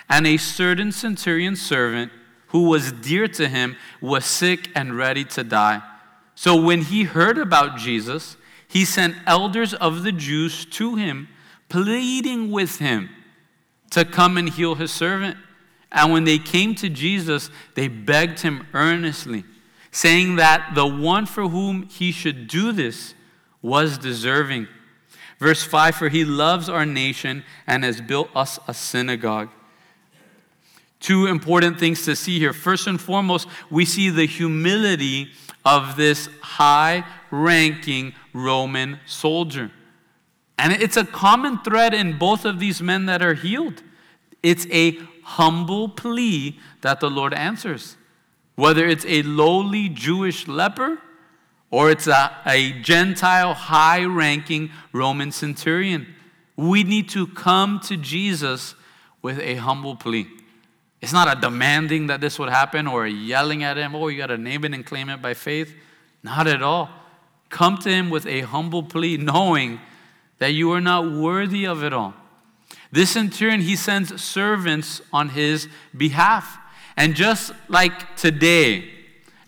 And 0.08 0.26
a 0.26 0.36
certain 0.36 0.92
centurion 0.92 1.56
servant 1.56 2.12
who 2.48 2.68
was 2.68 2.92
dear 2.92 3.28
to 3.28 3.48
him, 3.48 3.76
was 4.00 4.24
sick 4.24 4.70
and 4.74 4.96
ready 4.96 5.24
to 5.24 5.44
die. 5.44 5.82
So 6.34 6.60
when 6.60 6.82
he 6.82 7.04
heard 7.04 7.38
about 7.38 7.78
Jesus, 7.78 8.36
he 8.66 8.84
sent 8.84 9.16
elders 9.26 9.74
of 9.74 10.02
the 10.02 10.12
Jews 10.12 10.64
to 10.66 10.96
him, 10.96 11.28
pleading 11.68 12.50
with 12.50 12.78
him 12.78 13.10
to 13.90 14.04
come 14.04 14.36
and 14.36 14.48
heal 14.48 14.74
his 14.74 14.90
servant. 14.90 15.36
And 15.92 16.12
when 16.12 16.24
they 16.24 16.38
came 16.38 16.74
to 16.76 16.88
Jesus, 16.88 17.50
they 17.74 17.88
begged 17.88 18.40
him 18.40 18.66
earnestly, 18.74 19.44
saying 19.98 20.36
that 20.36 20.76
the 20.76 20.86
one 20.86 21.26
for 21.26 21.48
whom 21.48 21.82
he 21.88 22.12
should 22.12 22.46
do 22.46 22.70
this 22.70 23.14
was 23.60 23.98
deserving. 23.98 24.68
Verse 25.40 25.64
5 25.64 25.96
For 25.96 26.08
he 26.08 26.24
loves 26.24 26.68
our 26.68 26.86
nation 26.86 27.42
and 27.66 27.82
has 27.82 28.00
built 28.00 28.28
us 28.32 28.60
a 28.68 28.74
synagogue. 28.74 29.48
Two 31.00 31.26
important 31.26 31.80
things 31.80 32.04
to 32.04 32.14
see 32.14 32.38
here. 32.38 32.52
First 32.52 32.86
and 32.86 33.00
foremost, 33.00 33.48
we 33.70 33.84
see 33.84 34.08
the 34.08 34.26
humility 34.26 35.32
of 35.64 35.96
this 35.96 36.28
high 36.42 37.04
ranking 37.32 38.14
Roman 38.32 39.00
soldier. 39.04 39.72
And 40.60 40.72
it's 40.72 40.96
a 40.96 41.04
common 41.04 41.58
thread 41.58 41.92
in 41.92 42.18
both 42.18 42.44
of 42.44 42.60
these 42.60 42.80
men 42.80 43.06
that 43.06 43.20
are 43.20 43.34
healed. 43.34 43.82
It's 44.44 44.66
a 44.70 44.96
humble 45.24 45.88
plea 45.88 46.60
that 46.82 47.00
the 47.00 47.10
Lord 47.10 47.34
answers. 47.34 47.97
Whether 48.58 48.88
it's 48.88 49.06
a 49.06 49.22
lowly 49.22 49.88
Jewish 49.88 50.48
leper 50.48 50.98
or 51.70 51.92
it's 51.92 52.08
a, 52.08 52.36
a 52.44 52.72
Gentile 52.82 53.54
high 53.54 54.02
ranking 54.02 54.70
Roman 54.92 55.30
centurion, 55.30 56.08
we 56.56 56.82
need 56.82 57.08
to 57.10 57.28
come 57.28 57.78
to 57.84 57.96
Jesus 57.96 58.74
with 59.22 59.38
a 59.38 59.54
humble 59.54 59.94
plea. 59.94 60.26
It's 61.00 61.12
not 61.12 61.38
a 61.38 61.40
demanding 61.40 62.08
that 62.08 62.20
this 62.20 62.36
would 62.40 62.48
happen 62.48 62.88
or 62.88 63.04
a 63.04 63.10
yelling 63.10 63.62
at 63.62 63.76
him, 63.76 63.94
oh, 63.94 64.08
you 64.08 64.18
got 64.18 64.26
to 64.26 64.36
name 64.36 64.64
it 64.64 64.74
and 64.74 64.84
claim 64.84 65.08
it 65.08 65.22
by 65.22 65.34
faith. 65.34 65.72
Not 66.24 66.48
at 66.48 66.60
all. 66.60 66.90
Come 67.50 67.78
to 67.78 67.88
him 67.88 68.10
with 68.10 68.26
a 68.26 68.40
humble 68.40 68.82
plea, 68.82 69.18
knowing 69.18 69.78
that 70.38 70.48
you 70.48 70.72
are 70.72 70.80
not 70.80 71.08
worthy 71.08 71.64
of 71.64 71.84
it 71.84 71.92
all. 71.92 72.12
This 72.90 73.10
centurion, 73.10 73.60
he 73.60 73.76
sends 73.76 74.20
servants 74.20 75.00
on 75.12 75.28
his 75.28 75.68
behalf. 75.96 76.57
And 76.98 77.14
just 77.14 77.52
like 77.68 78.16
today, 78.16 78.90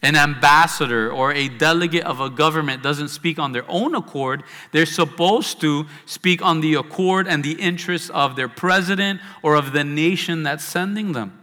an 0.02 0.14
ambassador 0.14 1.10
or 1.10 1.32
a 1.32 1.48
delegate 1.48 2.04
of 2.04 2.20
a 2.20 2.30
government 2.30 2.80
doesn't 2.80 3.08
speak 3.08 3.40
on 3.40 3.50
their 3.50 3.64
own 3.68 3.96
accord. 3.96 4.44
They're 4.70 4.86
supposed 4.86 5.60
to 5.62 5.86
speak 6.06 6.42
on 6.42 6.60
the 6.60 6.74
accord 6.74 7.26
and 7.26 7.42
the 7.42 7.60
interests 7.60 8.08
of 8.10 8.36
their 8.36 8.48
president 8.48 9.20
or 9.42 9.56
of 9.56 9.72
the 9.72 9.82
nation 9.82 10.44
that's 10.44 10.62
sending 10.62 11.10
them. 11.10 11.36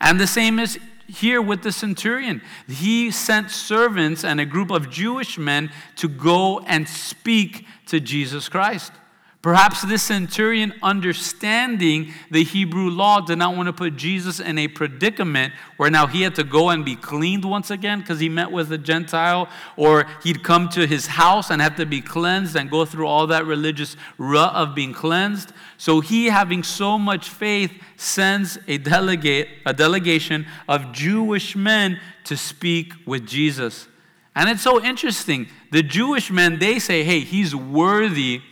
And 0.00 0.20
the 0.20 0.28
same 0.28 0.60
is 0.60 0.78
here 1.08 1.42
with 1.42 1.64
the 1.64 1.72
centurion. 1.72 2.40
He 2.68 3.10
sent 3.10 3.50
servants 3.50 4.22
and 4.24 4.38
a 4.38 4.46
group 4.46 4.70
of 4.70 4.90
Jewish 4.90 5.38
men 5.38 5.72
to 5.96 6.06
go 6.06 6.60
and 6.60 6.88
speak 6.88 7.66
to 7.86 7.98
Jesus 7.98 8.48
Christ. 8.48 8.92
Perhaps 9.40 9.82
this 9.82 10.02
centurion, 10.02 10.74
understanding 10.82 12.12
the 12.28 12.42
Hebrew 12.42 12.90
law, 12.90 13.20
did 13.20 13.38
not 13.38 13.56
want 13.56 13.68
to 13.68 13.72
put 13.72 13.96
Jesus 13.96 14.40
in 14.40 14.58
a 14.58 14.66
predicament 14.66 15.52
where 15.76 15.90
now 15.90 16.08
he 16.08 16.22
had 16.22 16.34
to 16.34 16.42
go 16.42 16.70
and 16.70 16.84
be 16.84 16.96
cleaned 16.96 17.44
once 17.44 17.70
again 17.70 18.00
because 18.00 18.18
he 18.18 18.28
met 18.28 18.50
with 18.50 18.72
a 18.72 18.78
Gentile, 18.78 19.48
or 19.76 20.06
he'd 20.24 20.42
come 20.42 20.68
to 20.70 20.88
his 20.88 21.06
house 21.06 21.50
and 21.50 21.62
have 21.62 21.76
to 21.76 21.86
be 21.86 22.00
cleansed 22.00 22.56
and 22.56 22.68
go 22.68 22.84
through 22.84 23.06
all 23.06 23.28
that 23.28 23.46
religious 23.46 23.96
rut 24.18 24.52
of 24.54 24.74
being 24.74 24.92
cleansed. 24.92 25.52
So 25.76 26.00
he, 26.00 26.26
having 26.26 26.64
so 26.64 26.98
much 26.98 27.28
faith, 27.28 27.72
sends 27.96 28.58
a 28.66 28.78
delegate, 28.78 29.48
a 29.64 29.72
delegation 29.72 30.46
of 30.66 30.90
Jewish 30.90 31.54
men 31.54 32.00
to 32.24 32.36
speak 32.36 32.92
with 33.06 33.24
Jesus. 33.24 33.86
And 34.34 34.50
it's 34.50 34.62
so 34.62 34.82
interesting. 34.82 35.46
The 35.70 35.84
Jewish 35.84 36.28
men, 36.28 36.58
they 36.58 36.80
say, 36.80 37.04
hey, 37.04 37.20
he's 37.20 37.54
worthy 37.54 38.42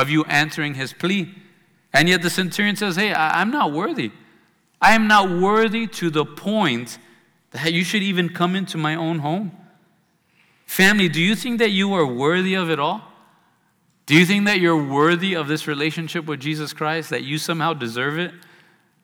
of 0.00 0.10
you 0.10 0.24
answering 0.24 0.74
his 0.74 0.92
plea. 0.92 1.34
And 1.92 2.08
yet 2.08 2.22
the 2.22 2.30
centurion 2.30 2.76
says, 2.76 2.96
Hey, 2.96 3.12
I, 3.12 3.42
am 3.42 3.50
not 3.50 3.72
worthy. 3.72 4.12
I 4.80 4.94
am 4.94 5.08
not 5.08 5.30
worthy 5.30 5.86
to 5.86 6.10
the 6.10 6.24
point 6.24 6.98
that 7.50 7.72
you 7.72 7.84
should 7.84 8.02
even 8.02 8.28
come 8.28 8.54
into 8.54 8.78
my 8.78 8.94
own 8.94 9.18
home. 9.18 9.52
Family, 10.64 11.08
do 11.08 11.20
you 11.20 11.34
think 11.34 11.58
that 11.58 11.70
you 11.70 11.92
are 11.94 12.06
worthy 12.06 12.54
of 12.54 12.70
it 12.70 12.78
all? 12.78 13.02
Do 14.06 14.16
you 14.16 14.24
think 14.24 14.46
that 14.46 14.60
you're 14.60 14.82
worthy 14.82 15.34
of 15.34 15.48
this 15.48 15.66
relationship 15.66 16.26
with 16.26 16.40
Jesus 16.40 16.72
Christ, 16.72 17.10
that 17.10 17.24
you 17.24 17.38
somehow 17.38 17.74
deserve 17.74 18.18
it? 18.18 18.32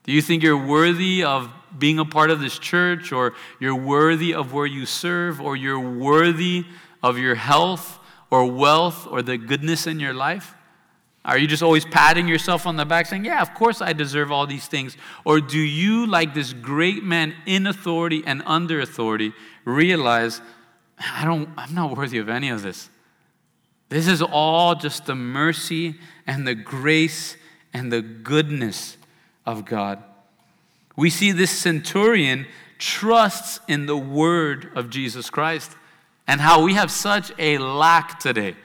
Do 0.03 0.13
you 0.13 0.21
think 0.21 0.43
you're 0.43 0.65
worthy 0.65 1.23
of 1.23 1.49
being 1.77 1.99
a 1.99 2.05
part 2.05 2.31
of 2.31 2.39
this 2.39 2.57
church, 2.57 3.11
or 3.11 3.33
you're 3.59 3.75
worthy 3.75 4.33
of 4.33 4.53
where 4.53 4.65
you 4.65 4.85
serve, 4.85 5.41
or 5.41 5.55
you're 5.55 5.79
worthy 5.79 6.65
of 7.03 7.17
your 7.17 7.35
health 7.35 7.99
or 8.29 8.49
wealth 8.49 9.05
or 9.05 9.21
the 9.21 9.37
goodness 9.37 9.87
in 9.87 9.99
your 9.99 10.13
life? 10.13 10.56
Are 11.27 11.37
you 11.37 11.45
just 11.45 11.61
always 11.61 11.83
patting 11.83 12.25
yourself 12.25 12.65
on 12.65 12.77
the 12.77 12.85
back 12.85 13.05
saying, 13.05 13.25
Yeah, 13.25 13.41
of 13.41 13.53
course 13.53 13.81
I 13.81 13.91
deserve 13.91 14.31
all 14.31 14.47
these 14.47 14.65
things? 14.65 14.95
Or 15.25 15.41
do 15.41 15.59
you, 15.59 16.07
like 16.07 16.33
this 16.33 16.53
great 16.53 17.03
man 17.03 17.35
in 17.45 17.67
authority 17.67 18.23
and 18.25 18.41
under 18.45 18.79
authority, 18.79 19.33
realize, 19.65 20.39
I 20.97 21.25
don't, 21.25 21.49
I'm 21.57 21.75
not 21.75 21.97
worthy 21.97 22.17
of 22.17 22.29
any 22.29 22.47
of 22.47 22.61
this? 22.61 22.89
This 23.89 24.07
is 24.07 24.21
all 24.21 24.73
just 24.73 25.05
the 25.05 25.15
mercy 25.15 25.95
and 26.25 26.47
the 26.47 26.55
grace 26.55 27.35
and 27.73 27.91
the 27.91 28.01
goodness 28.01 28.95
of 29.45 29.65
God. 29.65 30.01
We 30.95 31.09
see 31.09 31.33
this 31.33 31.51
centurion 31.51 32.47
trusts 32.79 33.59
in 33.67 33.85
the 33.85 33.97
word 33.97 34.71
of 34.75 34.89
Jesus 34.89 35.29
Christ 35.29 35.75
and 36.25 36.39
how 36.39 36.63
we 36.63 36.75
have 36.75 36.89
such 36.89 37.33
a 37.37 37.57
lack 37.57 38.19
today 38.19 38.55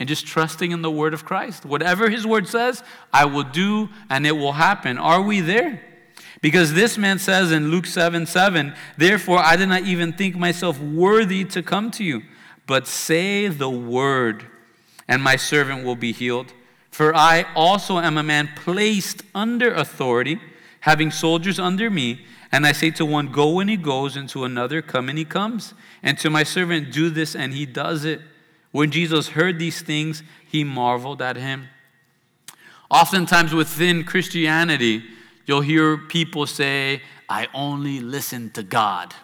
and 0.00 0.08
just 0.08 0.26
trusting 0.26 0.72
in 0.72 0.80
the 0.80 0.90
word 0.90 1.12
of 1.12 1.26
Christ. 1.26 1.66
Whatever 1.66 2.08
his 2.08 2.26
word 2.26 2.48
says, 2.48 2.82
I 3.12 3.26
will 3.26 3.44
do 3.44 3.90
and 4.08 4.26
it 4.26 4.32
will 4.32 4.54
happen. 4.54 4.96
Are 4.96 5.20
we 5.20 5.40
there? 5.40 5.82
Because 6.40 6.72
this 6.72 6.96
man 6.96 7.18
says 7.18 7.52
in 7.52 7.70
Luke 7.70 7.84
7 7.84 8.24
7, 8.24 8.74
Therefore 8.96 9.38
I 9.38 9.56
did 9.56 9.68
not 9.68 9.82
even 9.82 10.14
think 10.14 10.36
myself 10.36 10.80
worthy 10.80 11.44
to 11.44 11.62
come 11.62 11.90
to 11.92 12.02
you, 12.02 12.22
but 12.66 12.86
say 12.86 13.46
the 13.48 13.68
word, 13.68 14.46
and 15.06 15.22
my 15.22 15.36
servant 15.36 15.84
will 15.84 15.96
be 15.96 16.12
healed. 16.12 16.54
For 16.90 17.14
I 17.14 17.44
also 17.54 17.98
am 17.98 18.16
a 18.16 18.22
man 18.22 18.48
placed 18.56 19.22
under 19.34 19.72
authority, 19.72 20.40
having 20.80 21.10
soldiers 21.10 21.58
under 21.58 21.90
me. 21.90 22.24
And 22.50 22.66
I 22.66 22.72
say 22.72 22.90
to 22.92 23.04
one, 23.04 23.30
Go 23.30 23.60
and 23.60 23.68
he 23.68 23.76
goes, 23.76 24.16
and 24.16 24.28
to 24.30 24.44
another, 24.44 24.80
Come 24.80 25.10
and 25.10 25.18
he 25.18 25.26
comes. 25.26 25.74
And 26.02 26.18
to 26.18 26.30
my 26.30 26.42
servant, 26.42 26.90
Do 26.90 27.10
this, 27.10 27.36
and 27.36 27.52
he 27.52 27.66
does 27.66 28.04
it. 28.04 28.22
When 28.72 28.90
Jesus 28.90 29.28
heard 29.28 29.58
these 29.58 29.82
things, 29.82 30.22
he 30.46 30.64
marveled 30.64 31.20
at 31.20 31.36
him. 31.36 31.68
Oftentimes 32.90 33.52
within 33.52 34.04
Christianity, 34.04 35.02
you'll 35.46 35.60
hear 35.60 35.96
people 35.96 36.46
say, 36.46 37.02
I 37.28 37.48
only 37.54 38.00
listen 38.00 38.50
to 38.50 38.62
God. 38.62 39.14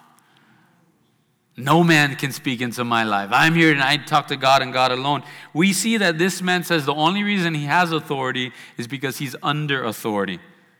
No 1.57 1.83
man 1.83 2.17
can 2.17 2.33
speak 2.33 2.61
into 2.61 2.85
my 2.85 3.03
life. 3.05 3.31
I'm 3.33 3.55
here 3.55 3.73
and 3.73 3.83
I 3.83 3.97
talk 3.97 4.29
to 4.29 4.37
God 4.37 4.61
and 4.61 4.73
God 4.73 4.93
alone. 4.93 5.23
We 5.55 5.73
see 5.73 5.97
that 5.97 6.19
this 6.19 6.43
man 6.43 6.65
says 6.65 6.85
the 6.85 6.95
only 6.95 7.23
reason 7.23 7.55
he 7.55 7.65
has 7.65 7.93
authority 7.93 8.53
is 8.77 8.87
because 8.87 9.17
he's 9.17 9.35
under 9.43 9.83
authority. 9.83 10.39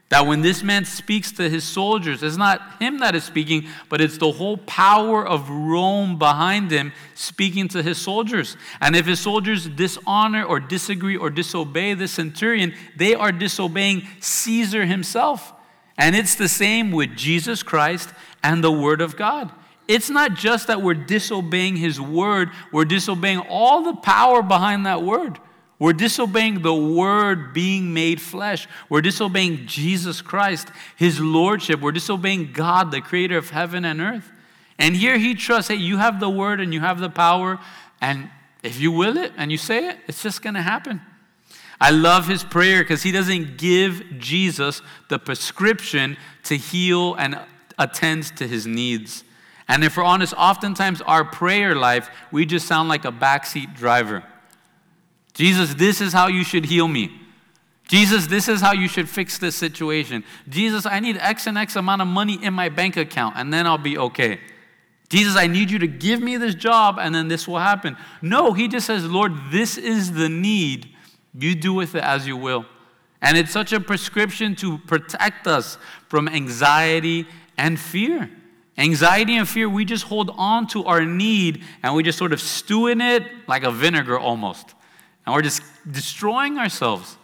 That 0.09 0.27
when 0.27 0.41
this 0.41 0.63
man 0.63 0.85
speaks 0.85 1.33
to 1.33 1.51
his 1.51 1.65
soldiers, 1.65 2.23
it's 2.23 2.37
not 2.37 2.81
him 2.81 2.99
that 3.01 3.17
is 3.17 3.25
speaking, 3.25 3.67
but 3.89 4.01
it's 4.01 4.19
the 4.19 4.31
whole 4.31 4.57
power 4.59 5.27
of 5.27 5.51
Rome 5.51 6.17
behind 6.17 6.71
him 6.71 6.93
speaking 7.15 7.67
to 7.69 7.83
his 7.83 7.99
soldiers. 7.99 8.57
And 8.81 8.95
if 8.95 9.07
his 9.07 9.19
soldiers 9.19 9.69
dishonor 9.69 10.45
or 10.45 10.61
disagree 10.61 11.17
or 11.17 11.29
disobey 11.29 11.95
the 11.95 12.07
centurion, 12.07 12.73
they 12.97 13.15
are 13.15 13.33
disobeying 13.33 14.07
Caesar 14.21 14.87
himself. 14.87 15.53
And 15.99 16.15
it's 16.15 16.37
the 16.37 16.49
same 16.49 16.93
with 16.93 17.17
Jesus 17.17 17.65
Christ 17.65 18.11
and 18.45 18.63
the 18.63 18.71
Word 18.71 19.01
of 19.01 19.17
God. 19.17 19.51
It's 19.89 20.11
not 20.11 20.35
just 20.35 20.67
that 20.67 20.83
we're 20.83 20.95
disobeying 20.95 21.77
his 21.77 22.01
word, 22.01 22.51
we're 22.73 22.85
disobeying 22.85 23.39
all 23.39 23.83
the 23.83 23.95
power 23.95 24.43
behind 24.43 24.87
that 24.87 25.03
word. 25.03 25.39
We're 25.79 25.93
disobeying 25.93 26.63
the 26.63 26.75
Word 26.75 27.53
being 27.53 27.93
made 27.93 28.21
flesh. 28.21 28.67
We're 28.89 29.03
disobeying 29.03 29.67
Jesus 29.67 30.23
Christ, 30.23 30.69
His 30.97 31.21
Lordship. 31.21 31.81
We're 31.81 31.93
disobeying 31.93 32.53
God, 32.53 32.91
the 32.91 33.03
Creator 33.03 33.37
of 33.37 33.51
heaven 33.51 33.85
and 33.85 34.01
earth. 34.01 34.33
And 34.79 34.97
here 34.97 35.19
He 35.19 35.35
trusts, 35.35 35.69
hey, 35.69 35.77
you 35.77 35.99
have 35.99 36.19
the 36.19 36.31
Word 36.31 36.61
and 36.61 36.73
you 36.73 36.81
have 36.81 37.01
the 37.01 37.11
power, 37.11 37.59
and 38.01 38.31
if 38.63 38.81
you 38.81 38.91
will 38.91 39.17
it 39.17 39.33
and 39.37 39.53
you 39.53 39.59
say 39.59 39.89
it, 39.89 39.99
it's 40.09 40.23
just 40.23 40.43
going 40.43 40.55
to 40.55 40.63
happen. 40.63 41.01
I 41.81 41.91
love 41.91 42.27
his 42.27 42.43
prayer 42.43 42.83
because 42.83 43.03
he 43.03 43.13
doesn't 43.13 43.59
give 43.59 44.03
Jesus 44.19 44.81
the 45.09 45.19
prescription 45.19 46.17
to 46.45 46.57
heal 46.57 47.15
and 47.15 47.39
attend 47.79 48.37
to 48.39 48.49
his 48.49 48.67
needs. 48.67 49.25
And 49.69 49.85
if 49.85 49.97
we're 49.97 50.05
honest, 50.05 50.33
oftentimes 50.37 51.03
our 51.03 51.25
prayer 51.25 51.75
life, 51.75 52.09
we 52.33 52.47
just 52.47 52.67
sound 52.67 52.89
like 52.89 53.05
a 53.05 53.13
backseat 53.13 53.77
driver. 53.77 54.25
Jesus, 55.37 55.75
this 55.75 56.01
is 56.01 56.15
how 56.15 56.29
you 56.29 56.43
should 56.43 56.65
heal 56.65 56.89
me. 56.89 57.13
Jesus, 57.87 58.27
this 58.27 58.49
is 58.49 58.63
how 58.63 58.73
you 58.73 58.89
should 58.89 59.07
fix 59.07 59.37
this 59.37 59.55
situation. 59.55 60.25
Jesus, 60.49 60.87
I 60.87 60.99
need 60.99 61.19
X 61.19 61.47
and 61.47 61.59
X 61.59 61.77
amount 61.77 62.01
of 62.01 62.09
money 62.09 62.43
in 62.43 62.55
my 62.55 62.71
bank 62.71 62.97
account, 62.97 63.37
and 63.37 63.53
then 63.53 63.67
I'll 63.67 63.77
be 63.77 63.99
okay. 63.99 64.41
Jesus, 65.11 65.37
I 65.37 65.47
need 65.47 65.71
you 65.71 65.79
to 65.81 65.87
give 65.87 66.23
me 66.23 66.39
this 66.39 66.55
job, 66.55 66.97
and 66.99 67.15
then 67.15 67.29
this 67.29 67.47
will 67.47 67.59
happen. 67.59 67.99
No, 68.23 68.55
he 68.55 68.67
just 68.67 68.87
says, 68.87 69.05
Lord, 69.05 69.35
this 69.51 69.77
is 69.77 70.15
the 70.15 70.31
need. 70.31 70.89
You 71.35 71.55
do 71.55 71.75
with 71.75 71.95
it 71.95 72.03
as 72.03 72.27
you 72.27 72.39
will. 72.39 72.65
And 73.21 73.37
it's 73.37 73.53
such 73.53 73.75
a 73.75 73.81
prescription 73.81 74.57
to 74.57 74.79
protect 74.79 75.47
us 75.47 75.77
from 76.09 76.29
anxiety 76.29 77.27
and 77.59 77.79
fear. 77.79 78.31
Anxiety 78.79 79.37
and 79.37 79.47
fear, 79.47 79.69
we 79.69 79.85
just 79.85 80.05
hold 80.05 80.31
on 80.35 80.67
to 80.69 80.87
our 80.87 81.05
need 81.05 81.63
and 81.83 81.95
we 81.95 82.03
just 82.03 82.17
sort 82.17 82.33
of 82.33 82.41
stew 82.41 82.87
in 82.87 83.03
it 83.03 83.23
like 83.47 83.65
a 83.65 83.71
vinegar 83.71 84.19
almost. 84.19 84.75
And 85.27 85.35
we're 85.35 85.43
just 85.43 85.63
destroying 85.91 86.57
ourselves. 86.57 87.17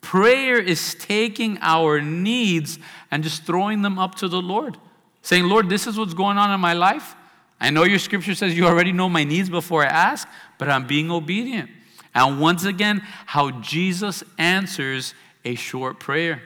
Prayer 0.00 0.58
is 0.58 0.94
taking 0.94 1.58
our 1.60 2.00
needs 2.00 2.78
and 3.10 3.22
just 3.22 3.44
throwing 3.44 3.82
them 3.82 3.98
up 3.98 4.14
to 4.16 4.28
the 4.28 4.40
Lord, 4.40 4.76
saying, 5.22 5.44
Lord, 5.44 5.68
this 5.68 5.86
is 5.86 5.98
what's 5.98 6.14
going 6.14 6.38
on 6.38 6.52
in 6.52 6.60
my 6.60 6.74
life. 6.74 7.14
I 7.60 7.70
know 7.70 7.84
your 7.84 7.98
scripture 7.98 8.34
says 8.34 8.56
you 8.56 8.66
already 8.66 8.92
know 8.92 9.08
my 9.08 9.24
needs 9.24 9.50
before 9.50 9.82
I 9.84 9.88
ask, 9.88 10.28
but 10.58 10.68
I'm 10.68 10.86
being 10.86 11.10
obedient. 11.10 11.70
And 12.14 12.40
once 12.40 12.64
again, 12.64 13.02
how 13.26 13.50
Jesus 13.60 14.24
answers 14.38 15.14
a 15.44 15.54
short 15.54 16.00
prayer. 16.00 16.42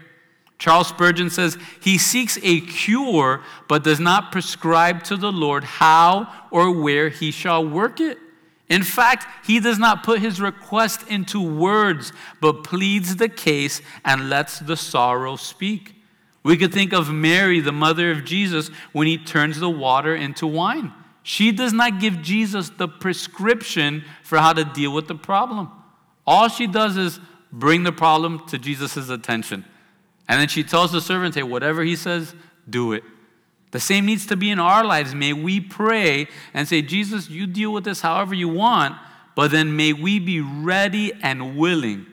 Charles 0.59 0.89
Spurgeon 0.89 1.31
says, 1.31 1.59
He 1.81 1.99
seeks 1.99 2.39
a 2.43 2.61
cure, 2.61 3.43
but 3.69 3.85
does 3.85 4.01
not 4.01 4.33
prescribe 4.33 5.03
to 5.05 5.17
the 5.17 5.33
Lord 5.33 5.65
how 5.65 6.33
or 6.51 6.71
where 6.71 7.09
he 7.09 7.31
shall 7.31 7.67
work 7.67 8.01
it. 8.01 8.19
In 8.69 8.83
fact, 8.83 9.27
he 9.47 9.61
does 9.61 9.79
not 9.79 10.05
put 10.05 10.21
his 10.21 10.41
request 10.41 11.07
into 11.09 11.41
words, 11.41 12.13
but 12.41 12.65
pleads 12.65 13.17
the 13.17 13.29
case 13.29 13.83
and 14.05 14.31
lets 14.31 14.59
the 14.59 14.77
sorrow 14.77 15.37
speak. 15.37 15.95
We 16.43 16.57
could 16.57 16.73
think 16.73 16.93
of 16.93 17.13
Mary, 17.13 17.61
the 17.61 17.73
mother 17.73 18.11
of 18.11 18.25
Jesus, 18.25 18.69
when 18.93 19.07
he 19.07 19.19
turns 19.19 19.61
the 19.61 19.71
water 19.71 20.15
into 20.15 20.47
wine. 20.47 20.93
She 21.23 21.53
does 21.53 21.73
not 21.73 22.01
give 22.01 22.21
Jesus 22.21 22.71
the 22.71 22.89
prescription 22.89 24.05
for 24.23 24.39
how 24.39 24.53
to 24.53 24.65
deal 24.65 24.93
with 24.93 25.09
the 25.09 25.15
problem. 25.15 25.71
All 26.27 26.49
she 26.49 26.67
does 26.67 26.97
is 26.97 27.19
bring 27.51 27.83
the 27.83 27.93
problem 27.93 28.47
to 28.49 28.59
Jesus' 28.59 29.09
attention. 29.09 29.65
And 30.29 30.41
then 30.41 30.49
she 30.49 30.65
tells 30.65 30.93
the 30.93 31.01
servant, 31.01 31.35
hey, 31.35 31.43
whatever 31.43 31.83
he 31.83 31.97
says, 31.97 32.35
do 32.69 32.93
it. 32.93 33.05
The 33.75 33.81
same 33.81 34.07
needs 34.07 34.25
to 34.27 34.37
be 34.37 34.53
in 34.53 34.61
our 34.61 34.85
lives. 34.85 35.17
May 35.17 35.33
we 35.33 35.59
pray 35.59 36.29
and 36.55 36.69
say, 36.69 36.81
Jesus, 36.81 37.29
you 37.29 37.45
deal 37.45 37.73
with 37.73 37.83
this 37.83 38.03
however 38.03 38.33
you 38.33 38.49
want, 38.49 38.95
but 39.35 39.51
then 39.51 39.75
may 39.75 39.93
we 39.93 40.21
be 40.21 40.41
ready 40.41 41.13
and 41.25 41.57
willing 41.57 42.07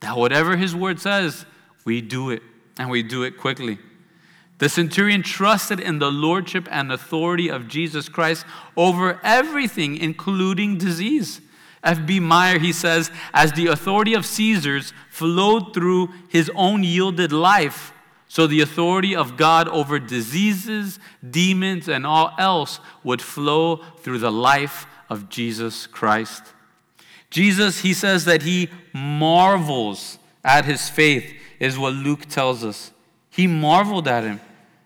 that 0.00 0.16
whatever 0.16 0.56
his 0.56 0.74
word 0.74 0.98
says, 0.98 1.46
we 1.84 2.00
do 2.00 2.30
it 2.30 2.42
and 2.80 2.90
we 2.90 3.04
do 3.04 3.22
it 3.22 3.38
quickly. 3.38 3.78
The 4.58 4.68
centurion 4.68 5.22
trusted 5.22 5.78
in 5.78 6.00
the 6.00 6.10
lordship 6.10 6.66
and 6.68 6.90
authority 6.90 7.48
of 7.48 7.68
Jesus 7.68 8.08
Christ 8.08 8.44
over 8.76 9.20
everything, 9.22 9.96
including 9.96 10.78
disease. 10.78 11.40
F.B. 11.84 12.18
Meyer, 12.18 12.58
he 12.58 12.72
says, 12.72 13.12
as 13.32 13.52
the 13.52 13.68
authority 13.68 14.14
of 14.14 14.26
Caesar's 14.26 14.92
flowed 15.10 15.74
through 15.74 16.08
his 16.28 16.50
own 16.56 16.82
yielded 16.82 17.30
life, 17.30 17.93
so 18.34 18.48
the 18.48 18.62
authority 18.62 19.14
of 19.14 19.36
God 19.36 19.68
over 19.68 20.00
diseases, 20.00 20.98
demons, 21.30 21.86
and 21.86 22.04
all 22.04 22.34
else 22.36 22.80
would 23.04 23.22
flow 23.22 23.76
through 23.98 24.18
the 24.18 24.32
life 24.32 24.88
of 25.08 25.28
Jesus 25.28 25.86
Christ. 25.86 26.42
Jesus, 27.30 27.82
he 27.82 27.94
says 27.94 28.24
that 28.24 28.42
he 28.42 28.70
marvels 28.92 30.18
at 30.42 30.64
his 30.64 30.90
faith, 30.90 31.32
is 31.60 31.78
what 31.78 31.92
Luke 31.92 32.26
tells 32.26 32.64
us. 32.64 32.90
He 33.30 33.46
marveled 33.46 34.08
at 34.08 34.24
him. 34.24 34.40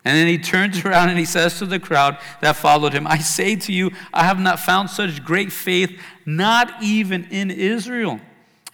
And 0.04 0.14
then 0.14 0.26
he 0.26 0.36
turns 0.36 0.78
around 0.84 1.08
and 1.08 1.18
he 1.18 1.24
says 1.24 1.58
to 1.58 1.64
the 1.64 1.80
crowd 1.80 2.18
that 2.42 2.54
followed 2.54 2.92
him, 2.92 3.06
I 3.06 3.16
say 3.16 3.56
to 3.56 3.72
you, 3.72 3.92
I 4.12 4.24
have 4.24 4.38
not 4.38 4.60
found 4.60 4.90
such 4.90 5.24
great 5.24 5.52
faith, 5.52 5.98
not 6.26 6.82
even 6.82 7.24
in 7.30 7.50
Israel. 7.50 8.20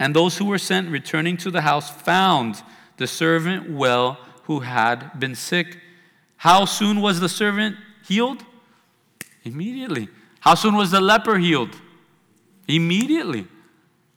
And 0.01 0.16
those 0.16 0.37
who 0.37 0.47
were 0.47 0.59
sent 0.59 0.89
returning 0.89 1.37
to 1.37 1.53
the 1.53 1.61
house 1.61 1.89
found 1.89 2.61
the 2.97 3.07
servant 3.07 3.70
well 3.70 4.18
who 4.45 4.61
had 4.61 5.19
been 5.19 5.35
sick. 5.35 5.79
How 6.37 6.65
soon 6.65 7.01
was 7.01 7.21
the 7.21 7.29
servant 7.29 7.77
healed? 8.07 8.45
Immediately. 9.45 10.09
How 10.41 10.55
soon 10.55 10.77
was 10.77 10.91
the 10.91 11.01
leper 11.01 11.39
healed? 11.39 11.75
Immediately. 12.69 13.47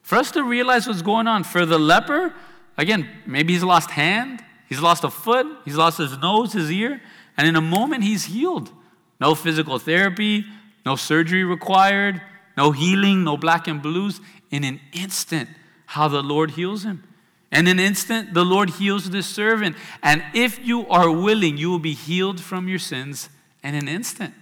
For 0.02 0.18
us 0.18 0.32
to 0.32 0.44
realize 0.44 0.88
what's 0.88 1.02
going 1.02 1.28
on, 1.28 1.44
for 1.44 1.66
the 1.66 1.78
leper, 1.78 2.34
again, 2.78 3.10
maybe 3.26 3.54
he's 3.54 3.64
lost 3.64 3.92
hand, 3.92 4.42
he's 4.70 4.80
lost 4.80 5.04
a 5.04 5.10
foot, 5.10 5.46
he's 5.66 5.76
lost 5.76 5.98
his 5.98 6.18
nose, 6.18 6.54
his 6.54 6.72
ear, 6.72 7.02
and 7.38 7.48
in 7.48 7.56
a 7.56 7.62
moment 7.62 8.04
he's 8.04 8.26
healed. 8.26 8.72
No 9.20 9.36
physical 9.36 9.80
therapy, 9.80 10.46
no 10.86 10.96
surgery 10.96 11.44
required, 11.44 12.22
no 12.56 12.72
healing, 12.72 13.24
no 13.24 13.38
black 13.38 13.68
and 13.68 13.82
blues. 13.82 14.22
In 14.50 14.64
an 14.64 14.80
instant, 14.94 15.50
how 15.88 16.08
the 16.08 16.22
Lord 16.22 16.52
heals 16.52 16.84
him. 16.84 17.04
In 17.52 17.68
an 17.68 17.80
instant, 17.80 18.34
the 18.34 18.44
Lord 18.44 18.72
heals 18.72 19.10
this 19.10 19.28
servant. 19.28 19.76
And 20.04 20.24
if 20.34 20.60
you 20.66 20.88
are 20.88 21.10
willing, 21.10 21.58
you 21.58 21.70
will 21.70 21.80
be 21.80 21.94
healed 21.94 22.42
from 22.42 22.68
your 22.68 22.80
sins 22.80 23.30
in 23.64 23.76
an 23.76 23.88
instant. 23.88 24.34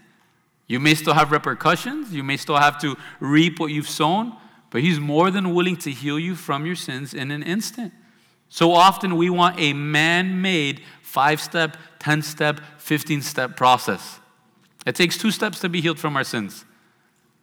You 0.68 0.80
may 0.80 0.96
still 0.96 1.14
have 1.14 1.32
repercussions, 1.32 2.12
you 2.12 2.24
may 2.24 2.38
still 2.38 2.58
have 2.58 2.80
to 2.82 2.96
reap 3.20 3.60
what 3.60 3.68
you've 3.72 3.90
sown, 3.90 4.36
but 4.72 4.82
He's 4.82 5.00
more 5.00 5.30
than 5.30 5.54
willing 5.54 5.78
to 5.78 5.92
heal 5.92 6.18
you 6.18 6.34
from 6.36 6.66
your 6.66 6.76
sins 6.76 7.14
in 7.14 7.30
an 7.30 7.44
instant. 7.44 7.94
So 8.50 8.72
often 8.72 9.16
we 9.16 9.30
want 9.30 9.60
a 9.60 9.74
man 9.74 10.42
made 10.42 10.82
five 11.04 11.40
step, 11.40 11.78
10 12.00 12.24
step, 12.24 12.62
15 12.80 13.22
step 13.22 13.56
process. 13.56 14.20
It 14.88 14.96
takes 14.96 15.18
two 15.18 15.32
steps 15.32 15.60
to 15.60 15.70
be 15.70 15.82
healed 15.82 16.00
from 16.00 16.16
our 16.16 16.24
sins 16.24 16.66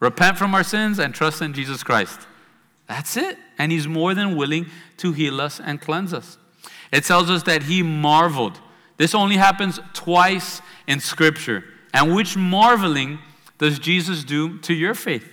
repent 0.01 0.37
from 0.37 0.53
our 0.53 0.65
sins 0.65 0.99
and 0.99 1.15
trust 1.15 1.41
in 1.41 1.53
Jesus 1.53 1.85
Christ. 1.85 2.27
That's 2.87 3.17
it. 3.17 3.39
And 3.59 3.73
he's 3.73 3.89
more 3.89 4.15
than 4.15 4.37
willing 4.37 4.67
to 4.99 5.13
heal 5.13 5.41
us 5.41 5.61
and 5.61 5.81
cleanse 5.81 6.13
us. 6.13 6.39
It 6.93 7.05
tells 7.05 7.31
us 7.31 7.45
that 7.45 7.65
he 7.65 7.83
marveled. 7.83 8.61
This 8.97 9.15
only 9.15 9.37
happens 9.37 9.81
twice 9.95 10.61
in 10.87 11.01
Scripture. 11.01 11.65
And 11.95 12.15
which 12.15 12.37
marveling 12.37 13.19
does 13.59 13.79
Jesus 13.79 14.25
do 14.25 14.59
to 14.59 14.75
your 14.75 14.95
faith? 14.95 15.29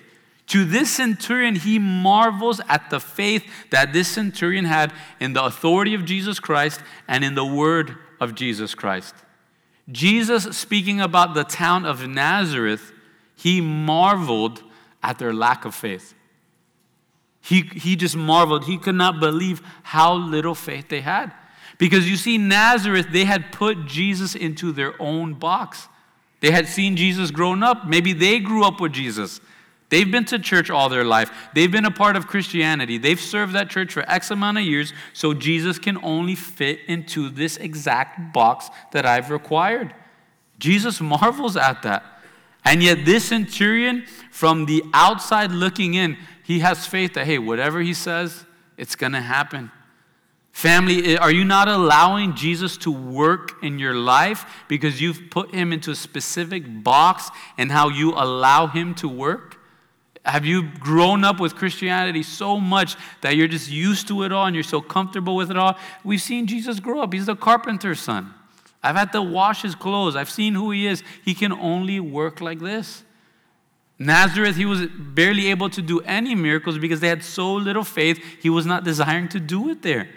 To 0.48 0.66
this 0.66 0.90
centurion, 0.90 1.56
he 1.56 1.78
marvels 1.78 2.60
at 2.68 2.90
the 2.90 3.00
faith 3.00 3.46
that 3.70 3.94
this 3.94 4.08
centurion 4.08 4.66
had 4.66 4.92
in 5.20 5.34
the 5.34 5.44
authority 5.44 5.94
of 5.94 6.06
Jesus 6.06 6.40
Christ 6.40 6.82
and 7.08 7.24
in 7.24 7.36
the 7.36 7.46
word 7.46 7.96
of 8.20 8.34
Jesus 8.34 8.74
Christ. 8.74 9.14
Jesus, 9.92 10.58
speaking 10.58 11.02
about 11.02 11.34
the 11.36 11.44
town 11.44 11.86
of 11.86 12.08
Nazareth, 12.08 12.92
he 13.36 13.62
marveled 13.62 14.64
at 15.04 15.20
their 15.20 15.34
lack 15.34 15.66
of 15.66 15.76
faith. 15.76 16.16
He, 17.50 17.62
he 17.62 17.96
just 17.96 18.16
marveled. 18.16 18.66
He 18.66 18.78
could 18.78 18.94
not 18.94 19.20
believe 19.20 19.64
how 19.82 20.14
little 20.14 20.54
faith 20.54 20.88
they 20.88 21.02
had. 21.02 21.32
Because 21.80 22.08
you 22.08 22.16
see, 22.16 22.38
Nazareth, 22.38 23.08
they 23.12 23.26
had 23.26 23.52
put 23.52 23.88
Jesus 23.88 24.36
into 24.36 24.72
their 24.72 24.94
own 25.02 25.34
box. 25.34 25.88
They 26.42 26.52
had 26.52 26.68
seen 26.68 26.96
Jesus 26.96 27.32
grown 27.32 27.64
up. 27.64 27.88
Maybe 27.88 28.14
they 28.14 28.40
grew 28.40 28.64
up 28.64 28.80
with 28.80 28.92
Jesus. 28.92 29.42
They've 29.90 30.12
been 30.12 30.26
to 30.26 30.38
church 30.38 30.70
all 30.70 30.90
their 30.90 31.04
life. 31.04 31.32
They've 31.56 31.72
been 31.72 31.86
a 31.86 31.92
part 31.92 32.16
of 32.16 32.28
Christianity. 32.28 33.00
They've 33.00 33.20
served 33.20 33.54
that 33.54 33.72
church 33.72 33.94
for 33.94 34.08
X 34.08 34.30
amount 34.30 34.60
of 34.60 34.64
years, 34.64 34.94
so 35.14 35.34
Jesus 35.34 35.80
can 35.80 35.98
only 36.04 36.36
fit 36.36 36.82
into 36.88 37.30
this 37.30 37.58
exact 37.58 38.32
box 38.32 38.70
that 38.92 39.08
I've 39.08 39.32
required. 39.32 39.96
Jesus 40.60 41.02
marvels 41.02 41.58
at 41.58 41.82
that. 41.82 42.19
And 42.66 42.84
yet, 42.84 43.06
this 43.06 43.26
centurion, 43.26 44.06
from 44.32 44.66
the 44.66 44.84
outside 44.94 45.52
looking 45.52 45.94
in, 45.94 46.18
he 46.44 46.60
has 46.60 46.86
faith 46.86 47.14
that, 47.14 47.26
hey, 47.26 47.40
whatever 47.40 47.82
he 47.82 47.94
says, 47.94 48.46
it's 48.78 48.96
going 48.96 49.14
to 49.14 49.22
happen. 49.22 49.72
Family, 50.52 51.16
eh, 51.16 51.18
are 51.18 51.32
you 51.32 51.46
not 51.46 51.68
allowing 51.68 52.36
Jesus 52.36 52.76
to 52.78 52.92
work 52.92 53.64
in 53.64 53.80
your 53.80 53.94
life 53.94 54.46
because 54.68 55.00
you've 55.00 55.30
put 55.30 55.54
him 55.54 55.72
into 55.72 55.92
a 55.92 55.96
specific 55.96 56.64
box 56.84 57.30
and 57.58 57.72
how 57.72 57.90
you 57.90 58.12
allow 58.12 58.68
him 58.68 58.94
to 58.96 59.08
work? 59.08 59.58
Have 60.26 60.46
you 60.46 60.70
grown 60.80 61.24
up 61.24 61.40
with 61.40 61.56
Christianity 61.56 62.24
so 62.24 62.60
much 62.60 62.98
that 63.22 63.36
you're 63.36 63.48
just 63.48 63.70
used 63.70 64.08
to 64.10 64.24
it 64.24 64.32
all 64.32 64.46
and 64.46 64.56
you're 64.56 64.64
so 64.64 64.82
comfortable 64.82 65.36
with 65.36 65.50
it 65.50 65.58
all? 65.58 65.78
We've 66.04 66.22
seen 66.22 66.46
Jesus 66.46 66.80
grow 66.80 67.02
up. 67.02 67.14
He's 67.14 67.28
the 67.28 67.36
carpenter's 67.36 68.00
son. 68.00 68.34
I've 68.82 68.96
had 68.96 69.12
to 69.12 69.22
wash 69.22 69.62
his 69.62 69.76
clothes. 69.76 70.16
I've 70.16 70.30
seen 70.30 70.54
who 70.54 70.72
he 70.72 70.88
is. 70.88 71.04
He 71.24 71.34
can 71.34 71.52
only 71.52 72.00
work 72.00 72.42
like 72.42 72.60
this. 72.60 73.04
Nazareth, 73.98 74.56
he 74.56 74.66
was 74.66 74.88
barely 74.88 75.48
able 75.48 75.70
to 75.72 75.82
do 75.82 76.00
any 76.02 76.34
miracles 76.34 76.78
because 76.78 77.02
they 77.02 77.10
had 77.10 77.22
so 77.22 77.54
little 77.54 77.84
faith, 77.84 78.24
he 78.42 78.50
was 78.50 78.66
not 78.66 78.86
desiring 78.86 79.28
to 79.30 79.42
do 79.42 79.70
it 79.70 79.82
there. 79.82 80.10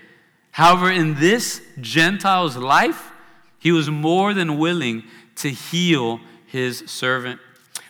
However, 0.53 0.91
in 0.91 1.15
this 1.15 1.61
Gentile's 1.81 2.57
life, 2.57 3.11
he 3.59 3.73
was 3.73 3.91
more 3.91 4.35
than 4.35 4.59
willing 4.59 5.03
to 5.37 5.51
heal 5.51 6.21
his 6.47 6.85
servant. 6.87 7.41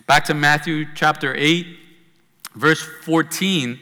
Back 0.06 0.24
to 0.26 0.34
Matthew 0.34 0.86
chapter 0.94 1.34
8, 1.36 1.66
verse 2.54 2.82
14. 3.02 3.78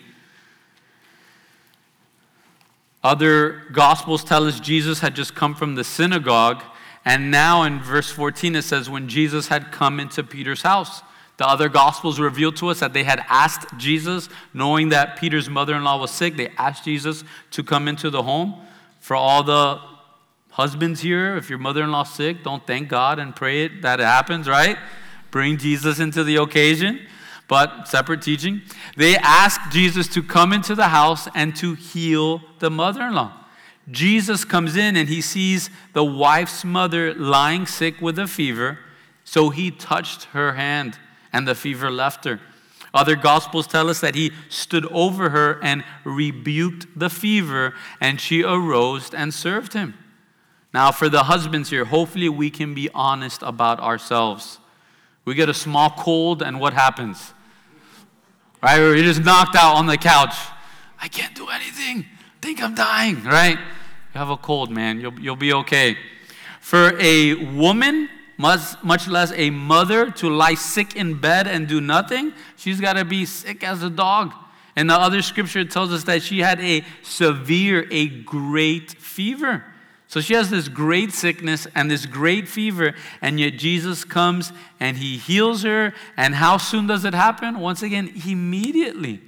Other 3.02 3.62
gospels 3.72 4.24
tell 4.24 4.46
us 4.46 4.60
Jesus 4.60 5.00
had 5.00 5.14
just 5.14 5.34
come 5.34 5.54
from 5.54 5.74
the 5.74 5.84
synagogue, 5.84 6.62
and 7.04 7.30
now 7.30 7.62
in 7.62 7.80
verse 7.80 8.10
14 8.10 8.56
it 8.56 8.62
says, 8.62 8.90
when 8.90 9.08
Jesus 9.08 9.48
had 9.48 9.72
come 9.72 10.00
into 10.00 10.22
Peter's 10.22 10.62
house. 10.62 11.02
The 11.38 11.48
other 11.48 11.70
gospels 11.70 12.20
reveal 12.20 12.52
to 12.52 12.68
us 12.68 12.80
that 12.80 12.92
they 12.92 13.04
had 13.04 13.24
asked 13.28 13.66
Jesus, 13.78 14.28
knowing 14.52 14.90
that 14.90 15.16
Peter's 15.16 15.48
mother 15.48 15.74
in 15.74 15.84
law 15.84 15.98
was 15.98 16.10
sick, 16.10 16.36
they 16.36 16.48
asked 16.58 16.84
Jesus 16.84 17.24
to 17.52 17.62
come 17.62 17.88
into 17.88 18.10
the 18.10 18.22
home. 18.22 18.60
For 19.00 19.16
all 19.16 19.42
the 19.42 19.80
husbands 20.50 21.00
here, 21.00 21.38
if 21.38 21.48
your 21.48 21.58
mother 21.58 21.82
in 21.82 21.90
law's 21.90 22.12
sick, 22.12 22.44
don't 22.44 22.66
thank 22.66 22.90
God 22.90 23.18
and 23.18 23.34
pray 23.34 23.64
it, 23.64 23.80
that 23.80 24.00
it 24.00 24.04
happens, 24.04 24.46
right? 24.46 24.76
Bring 25.30 25.56
Jesus 25.56 25.98
into 25.98 26.24
the 26.24 26.36
occasion 26.36 27.00
but 27.50 27.88
separate 27.88 28.22
teaching. 28.22 28.62
They 28.96 29.16
asked 29.16 29.72
Jesus 29.72 30.06
to 30.08 30.22
come 30.22 30.52
into 30.52 30.76
the 30.76 30.86
house 30.86 31.26
and 31.34 31.54
to 31.56 31.74
heal 31.74 32.42
the 32.60 32.70
mother 32.70 33.02
in 33.02 33.14
law. 33.14 33.39
Jesus 33.90 34.44
comes 34.44 34.76
in 34.76 34.96
and 34.96 35.08
he 35.08 35.20
sees 35.20 35.70
the 35.92 36.04
wife's 36.04 36.64
mother 36.64 37.14
lying 37.14 37.66
sick 37.66 38.00
with 38.00 38.18
a 38.18 38.26
fever, 38.26 38.78
so 39.24 39.50
he 39.50 39.70
touched 39.70 40.24
her 40.24 40.54
hand 40.54 40.98
and 41.32 41.46
the 41.46 41.54
fever 41.54 41.90
left 41.90 42.24
her. 42.24 42.40
Other 42.92 43.14
gospels 43.14 43.66
tell 43.66 43.88
us 43.88 44.00
that 44.00 44.14
he 44.14 44.32
stood 44.48 44.84
over 44.86 45.30
her 45.30 45.60
and 45.62 45.84
rebuked 46.04 46.86
the 46.98 47.08
fever, 47.08 47.74
and 48.00 48.20
she 48.20 48.42
arose 48.42 49.14
and 49.14 49.32
served 49.32 49.74
him. 49.74 49.94
Now, 50.74 50.90
for 50.90 51.08
the 51.08 51.24
husbands 51.24 51.70
here, 51.70 51.84
hopefully 51.84 52.28
we 52.28 52.50
can 52.50 52.74
be 52.74 52.90
honest 52.92 53.42
about 53.42 53.78
ourselves. 53.78 54.58
We 55.24 55.34
get 55.34 55.48
a 55.48 55.54
small 55.54 55.90
cold, 55.90 56.42
and 56.42 56.58
what 56.58 56.72
happens? 56.72 57.32
right? 58.62 58.78
You're 58.78 58.96
just 58.96 59.24
knocked 59.24 59.56
out 59.56 59.76
on 59.76 59.86
the 59.86 59.96
couch. 59.96 60.34
I 61.00 61.08
can't 61.08 61.34
do 61.34 61.48
anything. 61.48 62.06
Think 62.40 62.62
I'm 62.62 62.74
dying, 62.74 63.22
right? 63.24 63.58
You 64.14 64.18
have 64.18 64.30
a 64.30 64.36
cold, 64.36 64.70
man. 64.70 65.00
You'll, 65.00 65.18
you'll 65.20 65.36
be 65.36 65.52
okay. 65.52 65.96
For 66.60 66.96
a 66.98 67.34
woman, 67.34 68.08
much, 68.36 68.60
much 68.82 69.06
less 69.06 69.32
a 69.32 69.50
mother, 69.50 70.10
to 70.12 70.28
lie 70.28 70.54
sick 70.54 70.96
in 70.96 71.20
bed 71.20 71.46
and 71.46 71.68
do 71.68 71.80
nothing, 71.80 72.32
she's 72.56 72.80
got 72.80 72.94
to 72.94 73.04
be 73.04 73.24
sick 73.24 73.62
as 73.62 73.82
a 73.82 73.90
dog. 73.90 74.32
And 74.74 74.90
the 74.90 74.94
other 74.94 75.22
scripture 75.22 75.64
tells 75.64 75.92
us 75.92 76.04
that 76.04 76.22
she 76.22 76.40
had 76.40 76.60
a 76.60 76.84
severe, 77.02 77.86
a 77.90 78.08
great 78.08 78.92
fever. 78.92 79.64
So 80.08 80.20
she 80.20 80.34
has 80.34 80.50
this 80.50 80.66
great 80.66 81.12
sickness 81.12 81.68
and 81.74 81.88
this 81.88 82.04
great 82.04 82.48
fever, 82.48 82.94
and 83.22 83.38
yet 83.38 83.58
Jesus 83.58 84.04
comes 84.04 84.52
and 84.80 84.96
he 84.96 85.18
heals 85.18 85.62
her. 85.62 85.94
And 86.16 86.34
how 86.34 86.56
soon 86.56 86.88
does 86.88 87.04
it 87.04 87.14
happen? 87.14 87.60
Once 87.60 87.82
again, 87.82 88.12
immediately. 88.26 89.20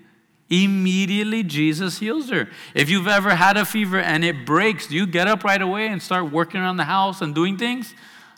Immediately, 0.53 1.45
Jesus 1.45 1.99
heals 1.99 2.29
her. 2.29 2.47
If 2.75 2.91
you've 2.91 3.09
ever 3.09 3.35
had 3.35 3.57
a 3.57 3.65
fever 3.65 3.99
and 3.99 4.23
it 4.23 4.45
breaks, 4.45 4.87
do 4.87 4.95
you 4.95 5.07
get 5.07 5.27
up 5.27 5.45
right 5.45 5.63
away 5.63 5.87
and 5.89 6.03
start 6.03 6.31
working 6.31 6.61
around 6.61 6.77
the 6.77 6.85
house 6.85 7.23
and 7.23 7.35
doing 7.35 7.57
things? 7.57 7.95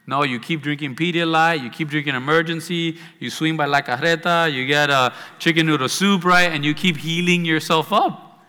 No, 0.07 0.23
you 0.23 0.39
keep 0.39 0.63
drinking 0.63 0.95
Pedialyte, 0.95 1.61
you 1.61 1.71
keep 1.71 1.89
drinking 1.89 2.15
Emergen-C, 2.15 2.99
you 3.19 3.31
swing 3.31 3.57
by 3.57 3.65
La 3.65 3.81
Carreta, 3.81 4.53
you 4.53 4.65
get 4.65 4.91
a 4.91 5.13
chicken 5.41 5.67
noodle 5.67 5.89
soup, 5.89 6.25
right? 6.25 6.53
And 6.53 6.65
you 6.65 6.73
keep 6.73 6.99
healing 6.99 7.45
yourself 7.45 7.93
up. 7.93 8.45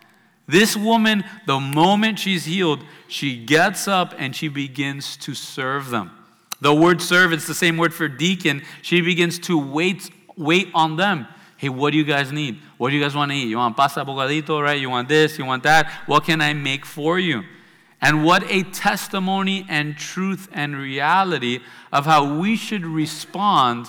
This 0.46 0.76
woman, 0.76 1.24
the 1.46 1.58
moment 1.58 2.20
she's 2.20 2.44
healed, 2.44 2.84
she 3.08 3.44
gets 3.44 3.88
up 3.88 4.14
and 4.16 4.36
she 4.36 4.46
begins 4.46 5.16
to 5.16 5.34
serve 5.34 5.90
them. 5.90 6.12
The 6.60 6.72
word 6.72 7.02
serve, 7.02 7.32
it's 7.32 7.48
the 7.48 7.54
same 7.54 7.78
word 7.78 7.92
for 7.92 8.06
deacon. 8.06 8.62
She 8.82 9.00
begins 9.00 9.40
to 9.40 9.58
wait, 9.58 10.08
wait 10.36 10.68
on 10.72 10.94
them. 10.94 11.26
Hey, 11.56 11.68
what 11.70 11.92
do 11.92 11.98
you 11.98 12.04
guys 12.04 12.32
need? 12.32 12.58
What 12.76 12.90
do 12.90 12.96
you 12.96 13.02
guys 13.02 13.14
want 13.14 13.30
to 13.30 13.36
eat? 13.36 13.48
You 13.48 13.56
want 13.56 13.76
pasta 13.76 14.04
bocadito, 14.04 14.62
right? 14.62 14.78
You 14.78 14.90
want 14.90 15.08
this, 15.08 15.38
you 15.38 15.44
want 15.44 15.62
that? 15.62 15.90
What 16.06 16.24
can 16.24 16.40
I 16.40 16.52
make 16.52 16.84
for 16.84 17.18
you? 17.18 17.44
And 18.00 18.24
what 18.24 18.48
a 18.50 18.62
testimony 18.62 19.64
and 19.68 19.96
truth 19.96 20.48
and 20.52 20.76
reality 20.76 21.60
of 21.92 22.04
how 22.04 22.38
we 22.38 22.56
should 22.56 22.84
respond 22.84 23.86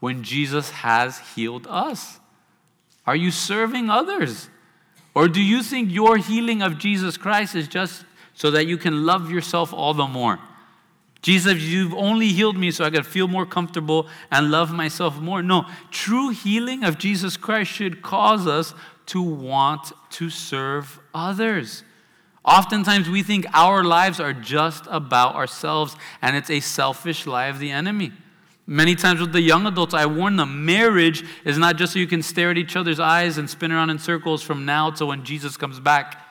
when 0.00 0.22
Jesus 0.22 0.70
has 0.70 1.18
healed 1.34 1.66
us. 1.68 2.18
Are 3.06 3.16
you 3.16 3.30
serving 3.30 3.90
others? 3.90 4.48
Or 5.14 5.28
do 5.28 5.42
you 5.42 5.62
think 5.62 5.90
your 5.90 6.16
healing 6.16 6.62
of 6.62 6.78
Jesus 6.78 7.16
Christ 7.16 7.54
is 7.54 7.68
just 7.68 8.04
so 8.34 8.50
that 8.52 8.66
you 8.66 8.78
can 8.78 9.04
love 9.04 9.30
yourself 9.30 9.74
all 9.74 9.92
the 9.92 10.06
more? 10.06 10.38
Jesus, 11.22 11.60
you've 11.60 11.94
only 11.94 12.28
healed 12.28 12.56
me 12.56 12.70
so 12.70 12.84
I 12.84 12.90
could 12.90 13.06
feel 13.06 13.28
more 13.28 13.44
comfortable 13.44 14.08
and 14.30 14.50
love 14.50 14.72
myself 14.72 15.18
more. 15.18 15.42
No, 15.42 15.66
true 15.90 16.30
healing 16.30 16.82
of 16.82 16.98
Jesus 16.98 17.36
Christ 17.36 17.70
should 17.70 18.00
cause 18.00 18.46
us 18.46 18.74
to 19.06 19.20
want 19.20 19.92
to 20.10 20.30
serve 20.30 20.98
others. 21.12 21.84
Oftentimes 22.44 23.08
we 23.08 23.22
think 23.22 23.44
our 23.52 23.84
lives 23.84 24.18
are 24.18 24.32
just 24.32 24.86
about 24.88 25.34
ourselves 25.34 25.94
and 26.22 26.36
it's 26.36 26.48
a 26.48 26.60
selfish 26.60 27.26
lie 27.26 27.46
of 27.46 27.58
the 27.58 27.70
enemy. 27.70 28.12
Many 28.66 28.94
times 28.94 29.20
with 29.20 29.32
the 29.32 29.42
young 29.42 29.66
adults, 29.66 29.94
I 29.94 30.06
warn 30.06 30.36
them 30.36 30.64
marriage 30.64 31.24
is 31.44 31.58
not 31.58 31.76
just 31.76 31.92
so 31.92 31.98
you 31.98 32.06
can 32.06 32.22
stare 32.22 32.50
at 32.50 32.56
each 32.56 32.76
other's 32.76 33.00
eyes 33.00 33.36
and 33.36 33.50
spin 33.50 33.72
around 33.72 33.90
in 33.90 33.98
circles 33.98 34.42
from 34.42 34.64
now 34.64 34.90
to 34.92 35.06
when 35.06 35.24
Jesus 35.24 35.56
comes 35.56 35.80
back. 35.80 36.24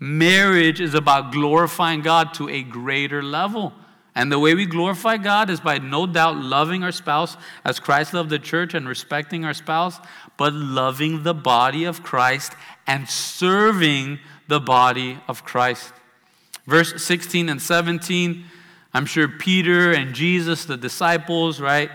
Marriage 0.00 0.80
is 0.80 0.94
about 0.94 1.32
glorifying 1.32 2.00
God 2.00 2.34
to 2.34 2.48
a 2.48 2.62
greater 2.62 3.22
level. 3.22 3.74
And 4.14 4.30
the 4.30 4.38
way 4.38 4.54
we 4.54 4.66
glorify 4.66 5.16
God 5.16 5.50
is 5.50 5.60
by 5.60 5.78
no 5.78 6.06
doubt 6.06 6.36
loving 6.36 6.82
our 6.82 6.92
spouse 6.92 7.36
as 7.64 7.78
Christ 7.78 8.12
loved 8.12 8.30
the 8.30 8.38
church 8.38 8.74
and 8.74 8.88
respecting 8.88 9.44
our 9.44 9.54
spouse, 9.54 9.98
but 10.36 10.52
loving 10.52 11.22
the 11.22 11.34
body 11.34 11.84
of 11.84 12.02
Christ 12.02 12.52
and 12.86 13.08
serving 13.08 14.18
the 14.48 14.60
body 14.60 15.18
of 15.28 15.44
Christ. 15.44 15.92
Verse 16.66 17.02
16 17.02 17.48
and 17.48 17.62
17 17.62 18.44
I'm 18.92 19.06
sure 19.06 19.28
Peter 19.28 19.92
and 19.92 20.14
Jesus, 20.14 20.64
the 20.64 20.76
disciples, 20.76 21.60
right? 21.60 21.90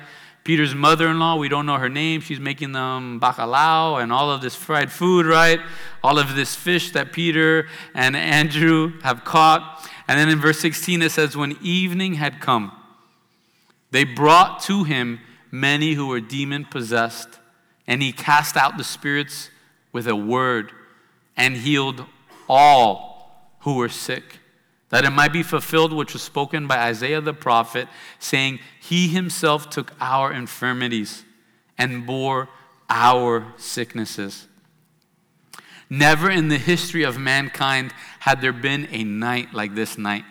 Peter's 0.45 0.76
mother 0.76 1.07
in 1.07 1.20
law, 1.20 1.36
we 1.36 1.49
don't 1.49 1.66
know 1.66 1.78
her 1.78 1.89
name. 1.89 2.22
She's 2.22 2.39
making 2.39 2.72
them 2.72 3.20
bacalao 3.20 4.01
and 4.01 4.13
all 4.13 4.32
of 4.32 4.41
this 4.41 4.55
fried 4.55 4.91
food, 4.91 5.26
right? 5.26 5.59
All 6.03 6.20
of 6.20 6.36
this 6.36 6.55
fish 6.55 6.91
that 6.91 7.11
Peter 7.11 7.68
and 7.93 8.16
Andrew 8.16 8.99
have 9.01 9.26
caught. 9.26 9.89
And 10.07 10.19
then 10.19 10.29
in 10.29 10.39
verse 10.39 10.59
16, 10.59 11.01
it 11.01 11.11
says, 11.11 11.35
When 11.35 11.57
evening 11.61 12.15
had 12.15 12.39
come, 12.39 12.71
they 13.91 14.03
brought 14.03 14.59
to 14.61 14.83
him 14.83 15.19
many 15.51 15.93
who 15.93 16.07
were 16.07 16.19
demon 16.19 16.65
possessed, 16.65 17.39
and 17.87 18.01
he 18.01 18.11
cast 18.11 18.55
out 18.55 18.77
the 18.77 18.83
spirits 18.83 19.49
with 19.91 20.07
a 20.07 20.15
word 20.15 20.71
and 21.37 21.55
healed 21.57 22.05
all 22.47 23.55
who 23.61 23.75
were 23.75 23.89
sick 23.89 24.39
that 24.89 25.03
it 25.03 25.09
might 25.09 25.33
be 25.33 25.43
fulfilled 25.43 25.91
which 25.91 26.13
was 26.13 26.21
spoken 26.21 26.67
by 26.67 26.77
Isaiah 26.77 27.21
the 27.21 27.33
prophet, 27.33 27.87
saying, 28.19 28.59
He 28.79 29.07
himself 29.07 29.69
took 29.69 29.93
our 29.99 30.31
infirmities 30.31 31.25
and 31.77 32.05
bore 32.05 32.47
our 32.89 33.53
sicknesses. 33.57 34.47
Never 35.89 36.29
in 36.29 36.47
the 36.47 36.57
history 36.57 37.03
of 37.03 37.17
mankind 37.17 37.93
had 38.19 38.41
there 38.41 38.53
been 38.53 38.88
a 38.91 39.03
night 39.03 39.53
like 39.53 39.75
this 39.75 39.97
night. 39.97 40.23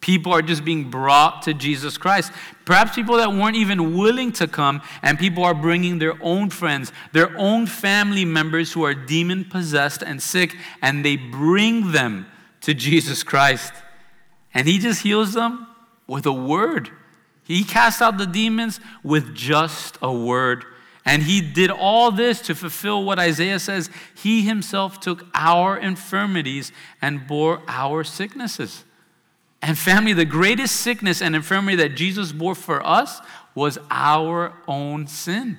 People 0.00 0.32
are 0.32 0.40
just 0.42 0.64
being 0.64 0.90
brought 0.90 1.42
to 1.42 1.52
Jesus 1.52 1.98
Christ. 1.98 2.32
Perhaps 2.64 2.94
people 2.94 3.16
that 3.18 3.32
weren't 3.32 3.56
even 3.56 3.96
willing 3.98 4.32
to 4.32 4.48
come, 4.48 4.80
and 5.02 5.18
people 5.18 5.44
are 5.44 5.54
bringing 5.54 5.98
their 5.98 6.14
own 6.22 6.48
friends, 6.48 6.90
their 7.12 7.36
own 7.36 7.66
family 7.66 8.24
members 8.24 8.72
who 8.72 8.82
are 8.82 8.94
demon 8.94 9.44
possessed 9.44 10.02
and 10.02 10.22
sick, 10.22 10.56
and 10.80 11.04
they 11.04 11.16
bring 11.16 11.92
them 11.92 12.26
to 12.62 12.72
Jesus 12.72 13.22
Christ. 13.22 13.74
And 14.54 14.66
he 14.66 14.78
just 14.78 15.02
heals 15.02 15.34
them 15.34 15.66
with 16.06 16.24
a 16.24 16.32
word. 16.32 16.90
He 17.44 17.62
casts 17.62 18.00
out 18.00 18.16
the 18.16 18.26
demons 18.26 18.80
with 19.02 19.34
just 19.34 19.98
a 20.00 20.12
word. 20.12 20.64
And 21.04 21.22
he 21.22 21.40
did 21.40 21.70
all 21.70 22.10
this 22.10 22.40
to 22.42 22.54
fulfill 22.54 23.04
what 23.04 23.18
Isaiah 23.18 23.58
says. 23.58 23.90
He 24.14 24.42
himself 24.42 25.00
took 25.00 25.26
our 25.34 25.76
infirmities 25.76 26.72
and 27.00 27.26
bore 27.26 27.62
our 27.68 28.04
sicknesses. 28.04 28.84
And 29.62 29.78
family, 29.78 30.12
the 30.12 30.24
greatest 30.24 30.76
sickness 30.76 31.20
and 31.20 31.34
infirmity 31.34 31.76
that 31.76 31.96
Jesus 31.96 32.32
bore 32.32 32.54
for 32.54 32.84
us 32.86 33.20
was 33.54 33.78
our 33.90 34.54
own 34.68 35.06
sin. 35.06 35.58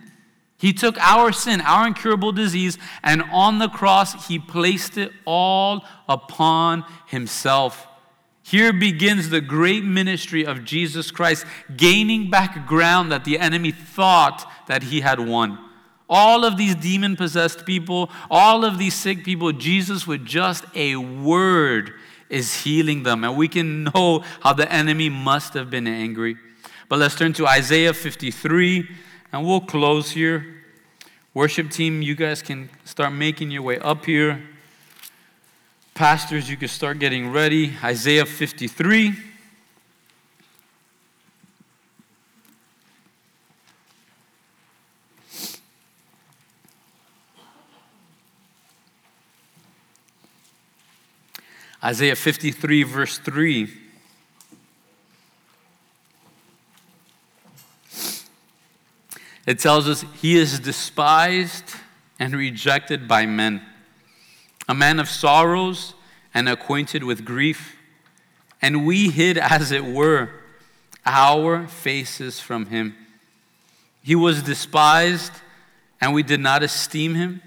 He 0.58 0.74
took 0.74 0.98
our 1.00 1.32
sin, 1.32 1.60
our 1.62 1.88
incurable 1.88 2.32
disease, 2.32 2.78
and 3.04 3.24
on 3.32 3.58
the 3.58 3.68
cross, 3.68 4.28
he 4.28 4.38
placed 4.38 4.98
it 4.98 5.12
all 5.26 5.84
upon 6.08 6.86
himself. 7.08 7.88
Here 8.44 8.74
begins 8.74 9.30
the 9.30 9.42
great 9.42 9.84
ministry 9.84 10.46
of 10.46 10.66
Jesus 10.66 11.12
Christ, 11.12 11.46
gaining 11.78 12.30
back 12.30 12.66
ground 12.66 13.12
that 13.12 13.24
the 13.24 13.40
enemy 13.40 13.72
thought 13.72 14.50
that 14.68 14.84
he 14.84 15.02
had 15.02 15.20
won. 15.20 15.60
All 16.10 16.44
of 16.44 16.58
these 16.58 16.76
demon 16.76 17.16
possessed 17.16 17.66
people, 17.66 18.10
all 18.30 18.66
of 18.66 18.78
these 18.78 18.94
sick 18.94 19.24
people, 19.24 19.54
Jesus, 19.54 20.06
with 20.06 20.26
just 20.26 20.66
a 20.76 20.98
word, 20.98 21.94
is 22.30 22.64
healing 22.64 23.04
them. 23.04 23.24
And 23.24 23.38
we 23.38 23.48
can 23.48 23.84
know 23.86 24.24
how 24.42 24.54
the 24.54 24.70
enemy 24.72 25.08
must 25.10 25.54
have 25.54 25.70
been 25.70 25.88
angry. 25.88 26.36
But 26.90 27.00
let's 27.00 27.16
turn 27.16 27.32
to 27.34 27.48
Isaiah 27.48 27.94
53. 27.94 28.90
And 29.32 29.46
we'll 29.46 29.62
close 29.62 30.12
here. 30.12 30.46
Worship 31.34 31.70
team, 31.70 32.02
you 32.02 32.16
guys 32.16 32.42
can 32.42 32.70
start 32.84 33.14
making 33.14 33.52
your 33.52 33.62
way 33.62 33.80
up 33.80 34.06
here. 34.06 34.44
Pastors, 35.94 36.50
you 36.50 36.58
can 36.58 36.68
start 36.68 37.00
getting 37.00 37.32
ready. 37.32 37.74
Isaiah 37.84 38.26
53. 38.26 39.16
Isaiah 51.84 52.16
53, 52.16 52.84
verse 52.84 53.18
3. 53.18 53.68
It 59.48 59.60
tells 59.60 59.90
us, 59.90 60.06
He 60.22 60.38
is 60.38 60.60
despised 60.60 61.76
and 62.20 62.36
rejected 62.36 63.08
by 63.08 63.26
men, 63.26 63.66
a 64.68 64.74
man 64.74 65.00
of 65.00 65.10
sorrows 65.10 65.94
and 66.34 66.48
acquainted 66.48 67.04
with 67.04 67.26
grief. 67.26 67.78
And 68.62 68.86
we 68.86 69.10
hid, 69.10 69.38
as 69.38 69.72
it 69.72 69.86
were, 69.86 70.30
our 71.06 71.68
faces 71.68 72.40
from 72.40 72.68
Him. 72.68 72.96
He 74.04 74.16
was 74.16 74.44
despised, 74.44 75.34
and 76.00 76.14
we 76.14 76.24
did 76.24 76.40
not 76.40 76.64
esteem 76.64 77.16
Him. 77.16 77.42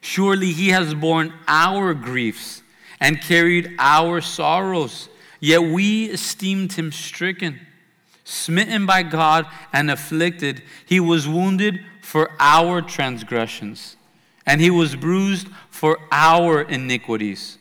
Surely 0.00 0.52
He 0.52 0.68
has 0.68 0.94
borne 0.94 1.32
our 1.48 1.94
griefs 1.94 2.62
and 3.00 3.20
carried 3.20 3.74
our 3.78 4.20
sorrows. 4.20 5.08
Yet 5.40 5.62
we 5.62 6.06
esteemed 6.06 6.72
him 6.72 6.90
stricken, 6.90 7.60
smitten 8.24 8.86
by 8.86 9.02
God, 9.02 9.44
and 9.74 9.90
afflicted. 9.90 10.62
He 10.86 11.00
was 11.00 11.28
wounded 11.28 11.84
for 12.00 12.30
our 12.40 12.80
transgressions, 12.80 13.96
and 14.46 14.60
he 14.60 14.70
was 14.70 14.96
bruised 14.96 15.48
for 15.70 15.98
our 16.10 16.62
iniquities. 16.62 17.58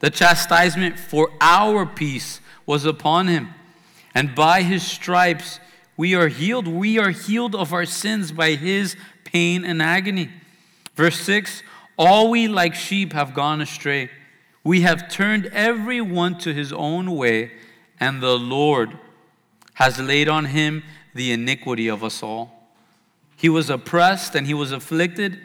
The 0.00 0.10
chastisement 0.10 0.98
for 0.98 1.30
our 1.40 1.86
peace 1.86 2.40
was 2.66 2.84
upon 2.84 3.28
him, 3.28 3.48
and 4.14 4.34
by 4.34 4.62
his 4.62 4.82
stripes 4.82 5.60
we 5.96 6.14
are 6.14 6.28
healed. 6.28 6.66
We 6.66 6.98
are 6.98 7.10
healed 7.10 7.54
of 7.54 7.72
our 7.72 7.86
sins 7.86 8.32
by 8.32 8.54
his 8.54 8.96
pain 9.24 9.64
and 9.64 9.80
agony. 9.82 10.30
Verse 10.94 11.18
6 11.20 11.62
All 11.98 12.30
we 12.30 12.48
like 12.48 12.74
sheep 12.74 13.12
have 13.12 13.34
gone 13.34 13.60
astray. 13.60 14.10
We 14.64 14.82
have 14.82 15.10
turned 15.10 15.46
every 15.46 16.00
one 16.00 16.38
to 16.38 16.54
his 16.54 16.72
own 16.72 17.16
way, 17.16 17.52
and 17.98 18.22
the 18.22 18.38
Lord 18.38 18.98
has 19.74 19.98
laid 19.98 20.28
on 20.28 20.46
him 20.46 20.82
the 21.14 21.32
iniquity 21.32 21.88
of 21.88 22.04
us 22.04 22.22
all. 22.22 22.70
He 23.36 23.48
was 23.48 23.70
oppressed 23.70 24.34
and 24.34 24.46
he 24.46 24.54
was 24.54 24.70
afflicted, 24.70 25.40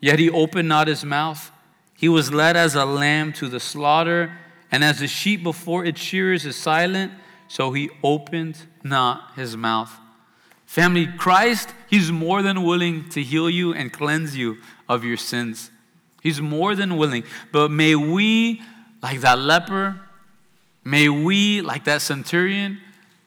yet 0.00 0.18
he 0.18 0.30
opened 0.30 0.68
not 0.68 0.88
his 0.88 1.04
mouth. 1.04 1.50
He 1.94 2.08
was 2.08 2.32
led 2.32 2.56
as 2.56 2.74
a 2.74 2.84
lamb 2.84 3.32
to 3.34 3.48
the 3.48 3.60
slaughter, 3.60 4.32
and 4.70 4.84
as 4.84 5.00
a 5.00 5.08
sheep 5.08 5.42
before 5.42 5.84
its 5.84 6.00
shearers 6.00 6.44
is 6.44 6.56
silent, 6.56 7.12
so 7.48 7.72
he 7.72 7.90
opened 8.02 8.58
not 8.82 9.32
his 9.36 9.56
mouth. 9.56 9.92
Family, 10.66 11.06
Christ, 11.06 11.70
he's 11.88 12.10
more 12.10 12.42
than 12.42 12.64
willing 12.64 13.08
to 13.10 13.22
heal 13.22 13.48
you 13.48 13.72
and 13.72 13.92
cleanse 13.92 14.36
you 14.36 14.58
of 14.88 15.04
your 15.04 15.16
sins. 15.16 15.70
He's 16.22 16.40
more 16.40 16.74
than 16.74 16.96
willing. 16.96 17.22
But 17.52 17.70
may 17.70 17.94
we, 17.94 18.60
like 19.00 19.20
that 19.20 19.38
leper, 19.38 20.00
may 20.84 21.08
we, 21.08 21.62
like 21.62 21.84
that 21.84 22.02
centurion, 22.02 22.80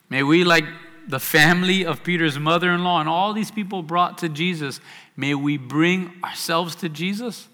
may 0.09 0.21
we, 0.21 0.43
like 0.43 0.65
the 1.09 1.19
family 1.19 1.83
of 1.83 2.03
Peter's 2.03 2.37
mother 2.37 2.71
in 2.71 2.83
law 2.83 2.99
and 2.99 3.09
all 3.09 3.33
these 3.33 3.49
people 3.49 3.81
brought 3.81 4.19
to 4.19 4.29
Jesus, 4.29 4.79
may 5.17 5.33
we 5.33 5.57
bring 5.57 6.13
ourselves 6.23 6.75
to 6.75 6.87
Jesus. 6.87 7.47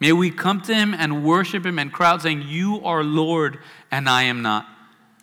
May 0.00 0.12
we 0.12 0.30
come 0.30 0.60
to 0.62 0.74
him 0.74 0.92
and 0.92 1.24
worship 1.24 1.64
him 1.64 1.78
and 1.78 1.92
cry 1.92 2.10
out 2.10 2.22
saying, 2.22 2.42
You 2.42 2.84
are 2.84 3.04
Lord 3.04 3.60
and 3.92 4.08
I 4.08 4.24
am 4.24 4.42
not. 4.42 4.66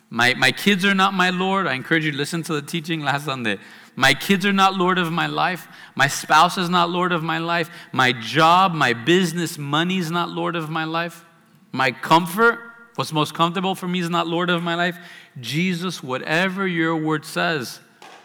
My, 0.08 0.32
my 0.32 0.50
kids 0.50 0.84
are 0.86 0.94
not 0.94 1.12
my 1.12 1.28
Lord. 1.28 1.66
I 1.66 1.74
encourage 1.74 2.06
you 2.06 2.12
to 2.12 2.16
listen 2.16 2.42
to 2.44 2.54
the 2.54 2.62
teaching 2.62 3.02
last 3.02 3.26
Sunday. 3.26 3.58
My 3.96 4.14
kids 4.14 4.46
are 4.46 4.52
not 4.52 4.74
Lord 4.74 4.96
of 4.96 5.12
my 5.12 5.26
life. 5.26 5.68
My 5.94 6.08
spouse 6.08 6.56
is 6.56 6.70
not 6.70 6.88
Lord 6.88 7.12
of 7.12 7.22
my 7.22 7.38
life. 7.38 7.70
My 7.92 8.12
job, 8.12 8.72
my 8.72 8.94
business, 8.94 9.58
money 9.58 9.98
is 9.98 10.10
not 10.10 10.30
Lord 10.30 10.56
of 10.56 10.70
my 10.70 10.84
life. 10.84 11.24
My 11.70 11.90
comfort, 11.90 12.60
what's 12.96 13.12
most 13.12 13.34
comfortable 13.34 13.74
for 13.74 13.88
me, 13.88 14.00
is 14.00 14.10
not 14.10 14.26
Lord 14.26 14.50
of 14.50 14.62
my 14.62 14.74
life. 14.74 14.96
Jesus, 15.40 16.02
whatever 16.02 16.66
your 16.66 16.96
word 16.96 17.24
says, 17.24 17.80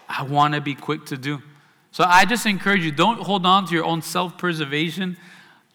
I 0.08 0.22
want 0.22 0.54
to 0.54 0.60
be 0.60 0.74
quick 0.74 1.06
to 1.06 1.16
do. 1.16 1.42
So 1.92 2.04
I 2.04 2.24
just 2.24 2.46
encourage 2.46 2.84
you 2.84 2.92
don't 2.92 3.20
hold 3.20 3.46
on 3.46 3.66
to 3.66 3.74
your 3.74 3.84
own 3.84 4.02
self 4.02 4.38
preservation, 4.38 5.16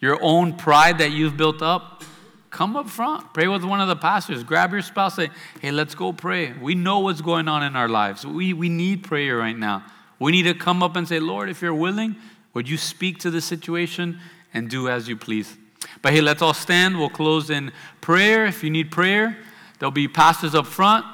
your 0.00 0.18
own 0.22 0.54
pride 0.54 0.98
that 0.98 1.12
you've 1.12 1.36
built 1.36 1.62
up. 1.62 2.04
Come 2.50 2.74
up 2.74 2.88
front, 2.88 3.34
pray 3.34 3.48
with 3.48 3.64
one 3.64 3.82
of 3.82 3.88
the 3.88 3.96
pastors, 3.96 4.42
grab 4.42 4.72
your 4.72 4.80
spouse, 4.80 5.16
say, 5.16 5.28
Hey, 5.60 5.72
let's 5.72 5.94
go 5.94 6.12
pray. 6.12 6.54
We 6.54 6.74
know 6.74 7.00
what's 7.00 7.20
going 7.20 7.48
on 7.48 7.62
in 7.62 7.76
our 7.76 7.88
lives. 7.88 8.24
We, 8.24 8.54
we 8.54 8.70
need 8.70 9.04
prayer 9.04 9.36
right 9.36 9.56
now. 9.56 9.84
We 10.18 10.32
need 10.32 10.44
to 10.44 10.54
come 10.54 10.82
up 10.82 10.96
and 10.96 11.06
say, 11.06 11.20
Lord, 11.20 11.50
if 11.50 11.60
you're 11.60 11.74
willing, 11.74 12.16
would 12.54 12.68
you 12.68 12.78
speak 12.78 13.18
to 13.18 13.30
the 13.30 13.42
situation 13.42 14.18
and 14.54 14.70
do 14.70 14.88
as 14.88 15.08
you 15.08 15.16
please? 15.16 15.54
But 16.02 16.12
hey, 16.12 16.20
let's 16.20 16.42
all 16.42 16.54
stand. 16.54 16.98
We'll 16.98 17.08
close 17.08 17.50
in 17.50 17.72
prayer. 18.00 18.46
If 18.46 18.62
you 18.62 18.70
need 18.70 18.90
prayer, 18.90 19.36
there'll 19.78 19.90
be 19.90 20.08
pastors 20.08 20.54
up 20.54 20.66
front 20.66 21.04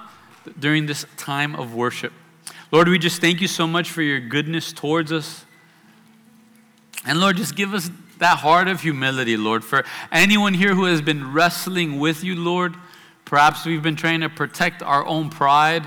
during 0.58 0.86
this 0.86 1.06
time 1.16 1.54
of 1.54 1.74
worship. 1.74 2.12
Lord, 2.70 2.88
we 2.88 2.98
just 2.98 3.20
thank 3.20 3.40
you 3.40 3.48
so 3.48 3.66
much 3.66 3.90
for 3.90 4.02
your 4.02 4.20
goodness 4.20 4.72
towards 4.72 5.12
us. 5.12 5.44
And 7.04 7.20
Lord, 7.20 7.36
just 7.36 7.56
give 7.56 7.74
us 7.74 7.90
that 8.18 8.38
heart 8.38 8.68
of 8.68 8.80
humility, 8.80 9.36
Lord. 9.36 9.64
For 9.64 9.84
anyone 10.10 10.54
here 10.54 10.74
who 10.74 10.84
has 10.84 11.02
been 11.02 11.32
wrestling 11.32 11.98
with 11.98 12.22
you, 12.22 12.36
Lord, 12.36 12.74
perhaps 13.24 13.66
we've 13.66 13.82
been 13.82 13.96
trying 13.96 14.20
to 14.20 14.28
protect 14.28 14.82
our 14.82 15.04
own 15.04 15.28
pride. 15.28 15.84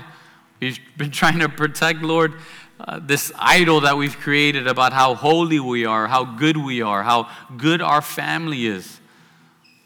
We've 0.60 0.78
been 0.96 1.10
trying 1.22 1.38
to 1.40 1.48
protect, 1.48 2.02
Lord, 2.02 2.34
uh, 2.78 3.00
this 3.02 3.32
idol 3.36 3.80
that 3.80 3.96
we've 3.96 4.18
created 4.18 4.66
about 4.66 4.92
how 4.92 5.14
holy 5.14 5.60
we 5.60 5.86
are, 5.86 6.06
how 6.06 6.24
good 6.24 6.56
we 6.56 6.82
are, 6.82 7.02
how 7.02 7.28
good 7.56 7.80
our 7.80 8.02
family 8.02 8.66
is. 8.66 9.00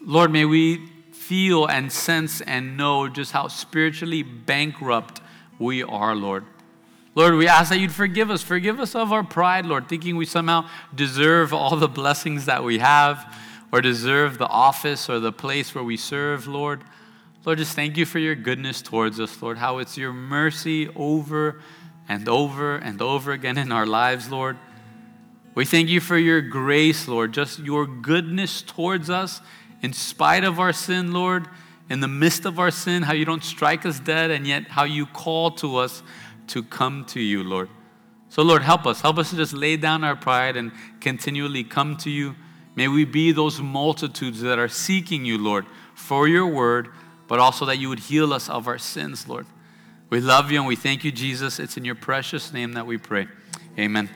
Lord, 0.01 0.31
may 0.31 0.45
we 0.45 0.87
feel 1.11 1.65
and 1.65 1.91
sense 1.91 2.41
and 2.41 2.75
know 2.75 3.07
just 3.07 3.31
how 3.31 3.47
spiritually 3.47 4.23
bankrupt 4.23 5.21
we 5.59 5.83
are, 5.83 6.15
Lord. 6.15 6.43
Lord, 7.13 7.35
we 7.35 7.47
ask 7.47 7.69
that 7.69 7.79
you'd 7.79 7.91
forgive 7.91 8.31
us. 8.31 8.41
Forgive 8.41 8.79
us 8.79 8.95
of 8.95 9.11
our 9.13 9.23
pride, 9.23 9.65
Lord, 9.65 9.87
thinking 9.87 10.15
we 10.15 10.25
somehow 10.25 10.67
deserve 10.93 11.53
all 11.53 11.75
the 11.75 11.87
blessings 11.87 12.45
that 12.45 12.63
we 12.63 12.79
have 12.79 13.37
or 13.71 13.81
deserve 13.81 14.37
the 14.37 14.47
office 14.47 15.09
or 15.09 15.19
the 15.19 15.31
place 15.31 15.75
where 15.75 15.83
we 15.83 15.97
serve, 15.97 16.47
Lord. 16.47 16.81
Lord, 17.45 17.57
just 17.57 17.75
thank 17.75 17.97
you 17.97 18.05
for 18.05 18.19
your 18.19 18.35
goodness 18.35 18.81
towards 18.81 19.19
us, 19.19 19.41
Lord, 19.41 19.57
how 19.57 19.79
it's 19.79 19.97
your 19.97 20.13
mercy 20.13 20.89
over 20.95 21.61
and 22.11 22.27
over 22.27 22.75
and 22.75 23.01
over 23.01 23.31
again 23.31 23.57
in 23.57 23.71
our 23.71 23.85
lives, 23.85 24.29
Lord. 24.29 24.57
We 25.55 25.63
thank 25.63 25.87
you 25.87 26.01
for 26.01 26.17
your 26.17 26.41
grace, 26.41 27.07
Lord, 27.07 27.33
just 27.33 27.59
your 27.59 27.87
goodness 27.87 28.61
towards 28.61 29.09
us 29.09 29.39
in 29.81 29.93
spite 29.93 30.43
of 30.43 30.59
our 30.59 30.73
sin, 30.73 31.13
Lord, 31.13 31.47
in 31.89 32.01
the 32.01 32.09
midst 32.09 32.43
of 32.43 32.59
our 32.59 32.69
sin, 32.69 33.03
how 33.03 33.13
you 33.13 33.23
don't 33.23 33.45
strike 33.45 33.85
us 33.85 33.97
dead, 33.97 34.29
and 34.29 34.45
yet 34.45 34.67
how 34.67 34.83
you 34.83 35.05
call 35.05 35.51
to 35.51 35.77
us 35.77 36.03
to 36.47 36.61
come 36.63 37.05
to 37.05 37.21
you, 37.21 37.45
Lord. 37.45 37.69
So, 38.27 38.41
Lord, 38.41 38.61
help 38.61 38.85
us. 38.85 38.99
Help 38.99 39.17
us 39.17 39.29
to 39.29 39.37
just 39.37 39.53
lay 39.53 39.77
down 39.77 40.03
our 40.03 40.17
pride 40.17 40.57
and 40.57 40.73
continually 40.99 41.63
come 41.63 41.95
to 41.97 42.09
you. 42.09 42.35
May 42.75 42.89
we 42.89 43.05
be 43.05 43.31
those 43.31 43.61
multitudes 43.61 44.41
that 44.41 44.59
are 44.59 44.67
seeking 44.67 45.23
you, 45.23 45.37
Lord, 45.37 45.65
for 45.95 46.27
your 46.27 46.47
word, 46.47 46.89
but 47.29 47.39
also 47.39 47.65
that 47.67 47.77
you 47.77 47.87
would 47.87 47.99
heal 47.99 48.33
us 48.33 48.49
of 48.49 48.67
our 48.67 48.77
sins, 48.77 49.29
Lord. 49.29 49.45
We 50.11 50.19
love 50.19 50.51
you 50.51 50.57
and 50.59 50.67
we 50.67 50.75
thank 50.75 51.05
you, 51.05 51.11
Jesus. 51.13 51.57
It's 51.57 51.77
in 51.77 51.85
your 51.85 51.95
precious 51.95 52.51
name 52.51 52.73
that 52.73 52.85
we 52.85 52.97
pray. 52.97 53.29
Amen. 53.79 54.09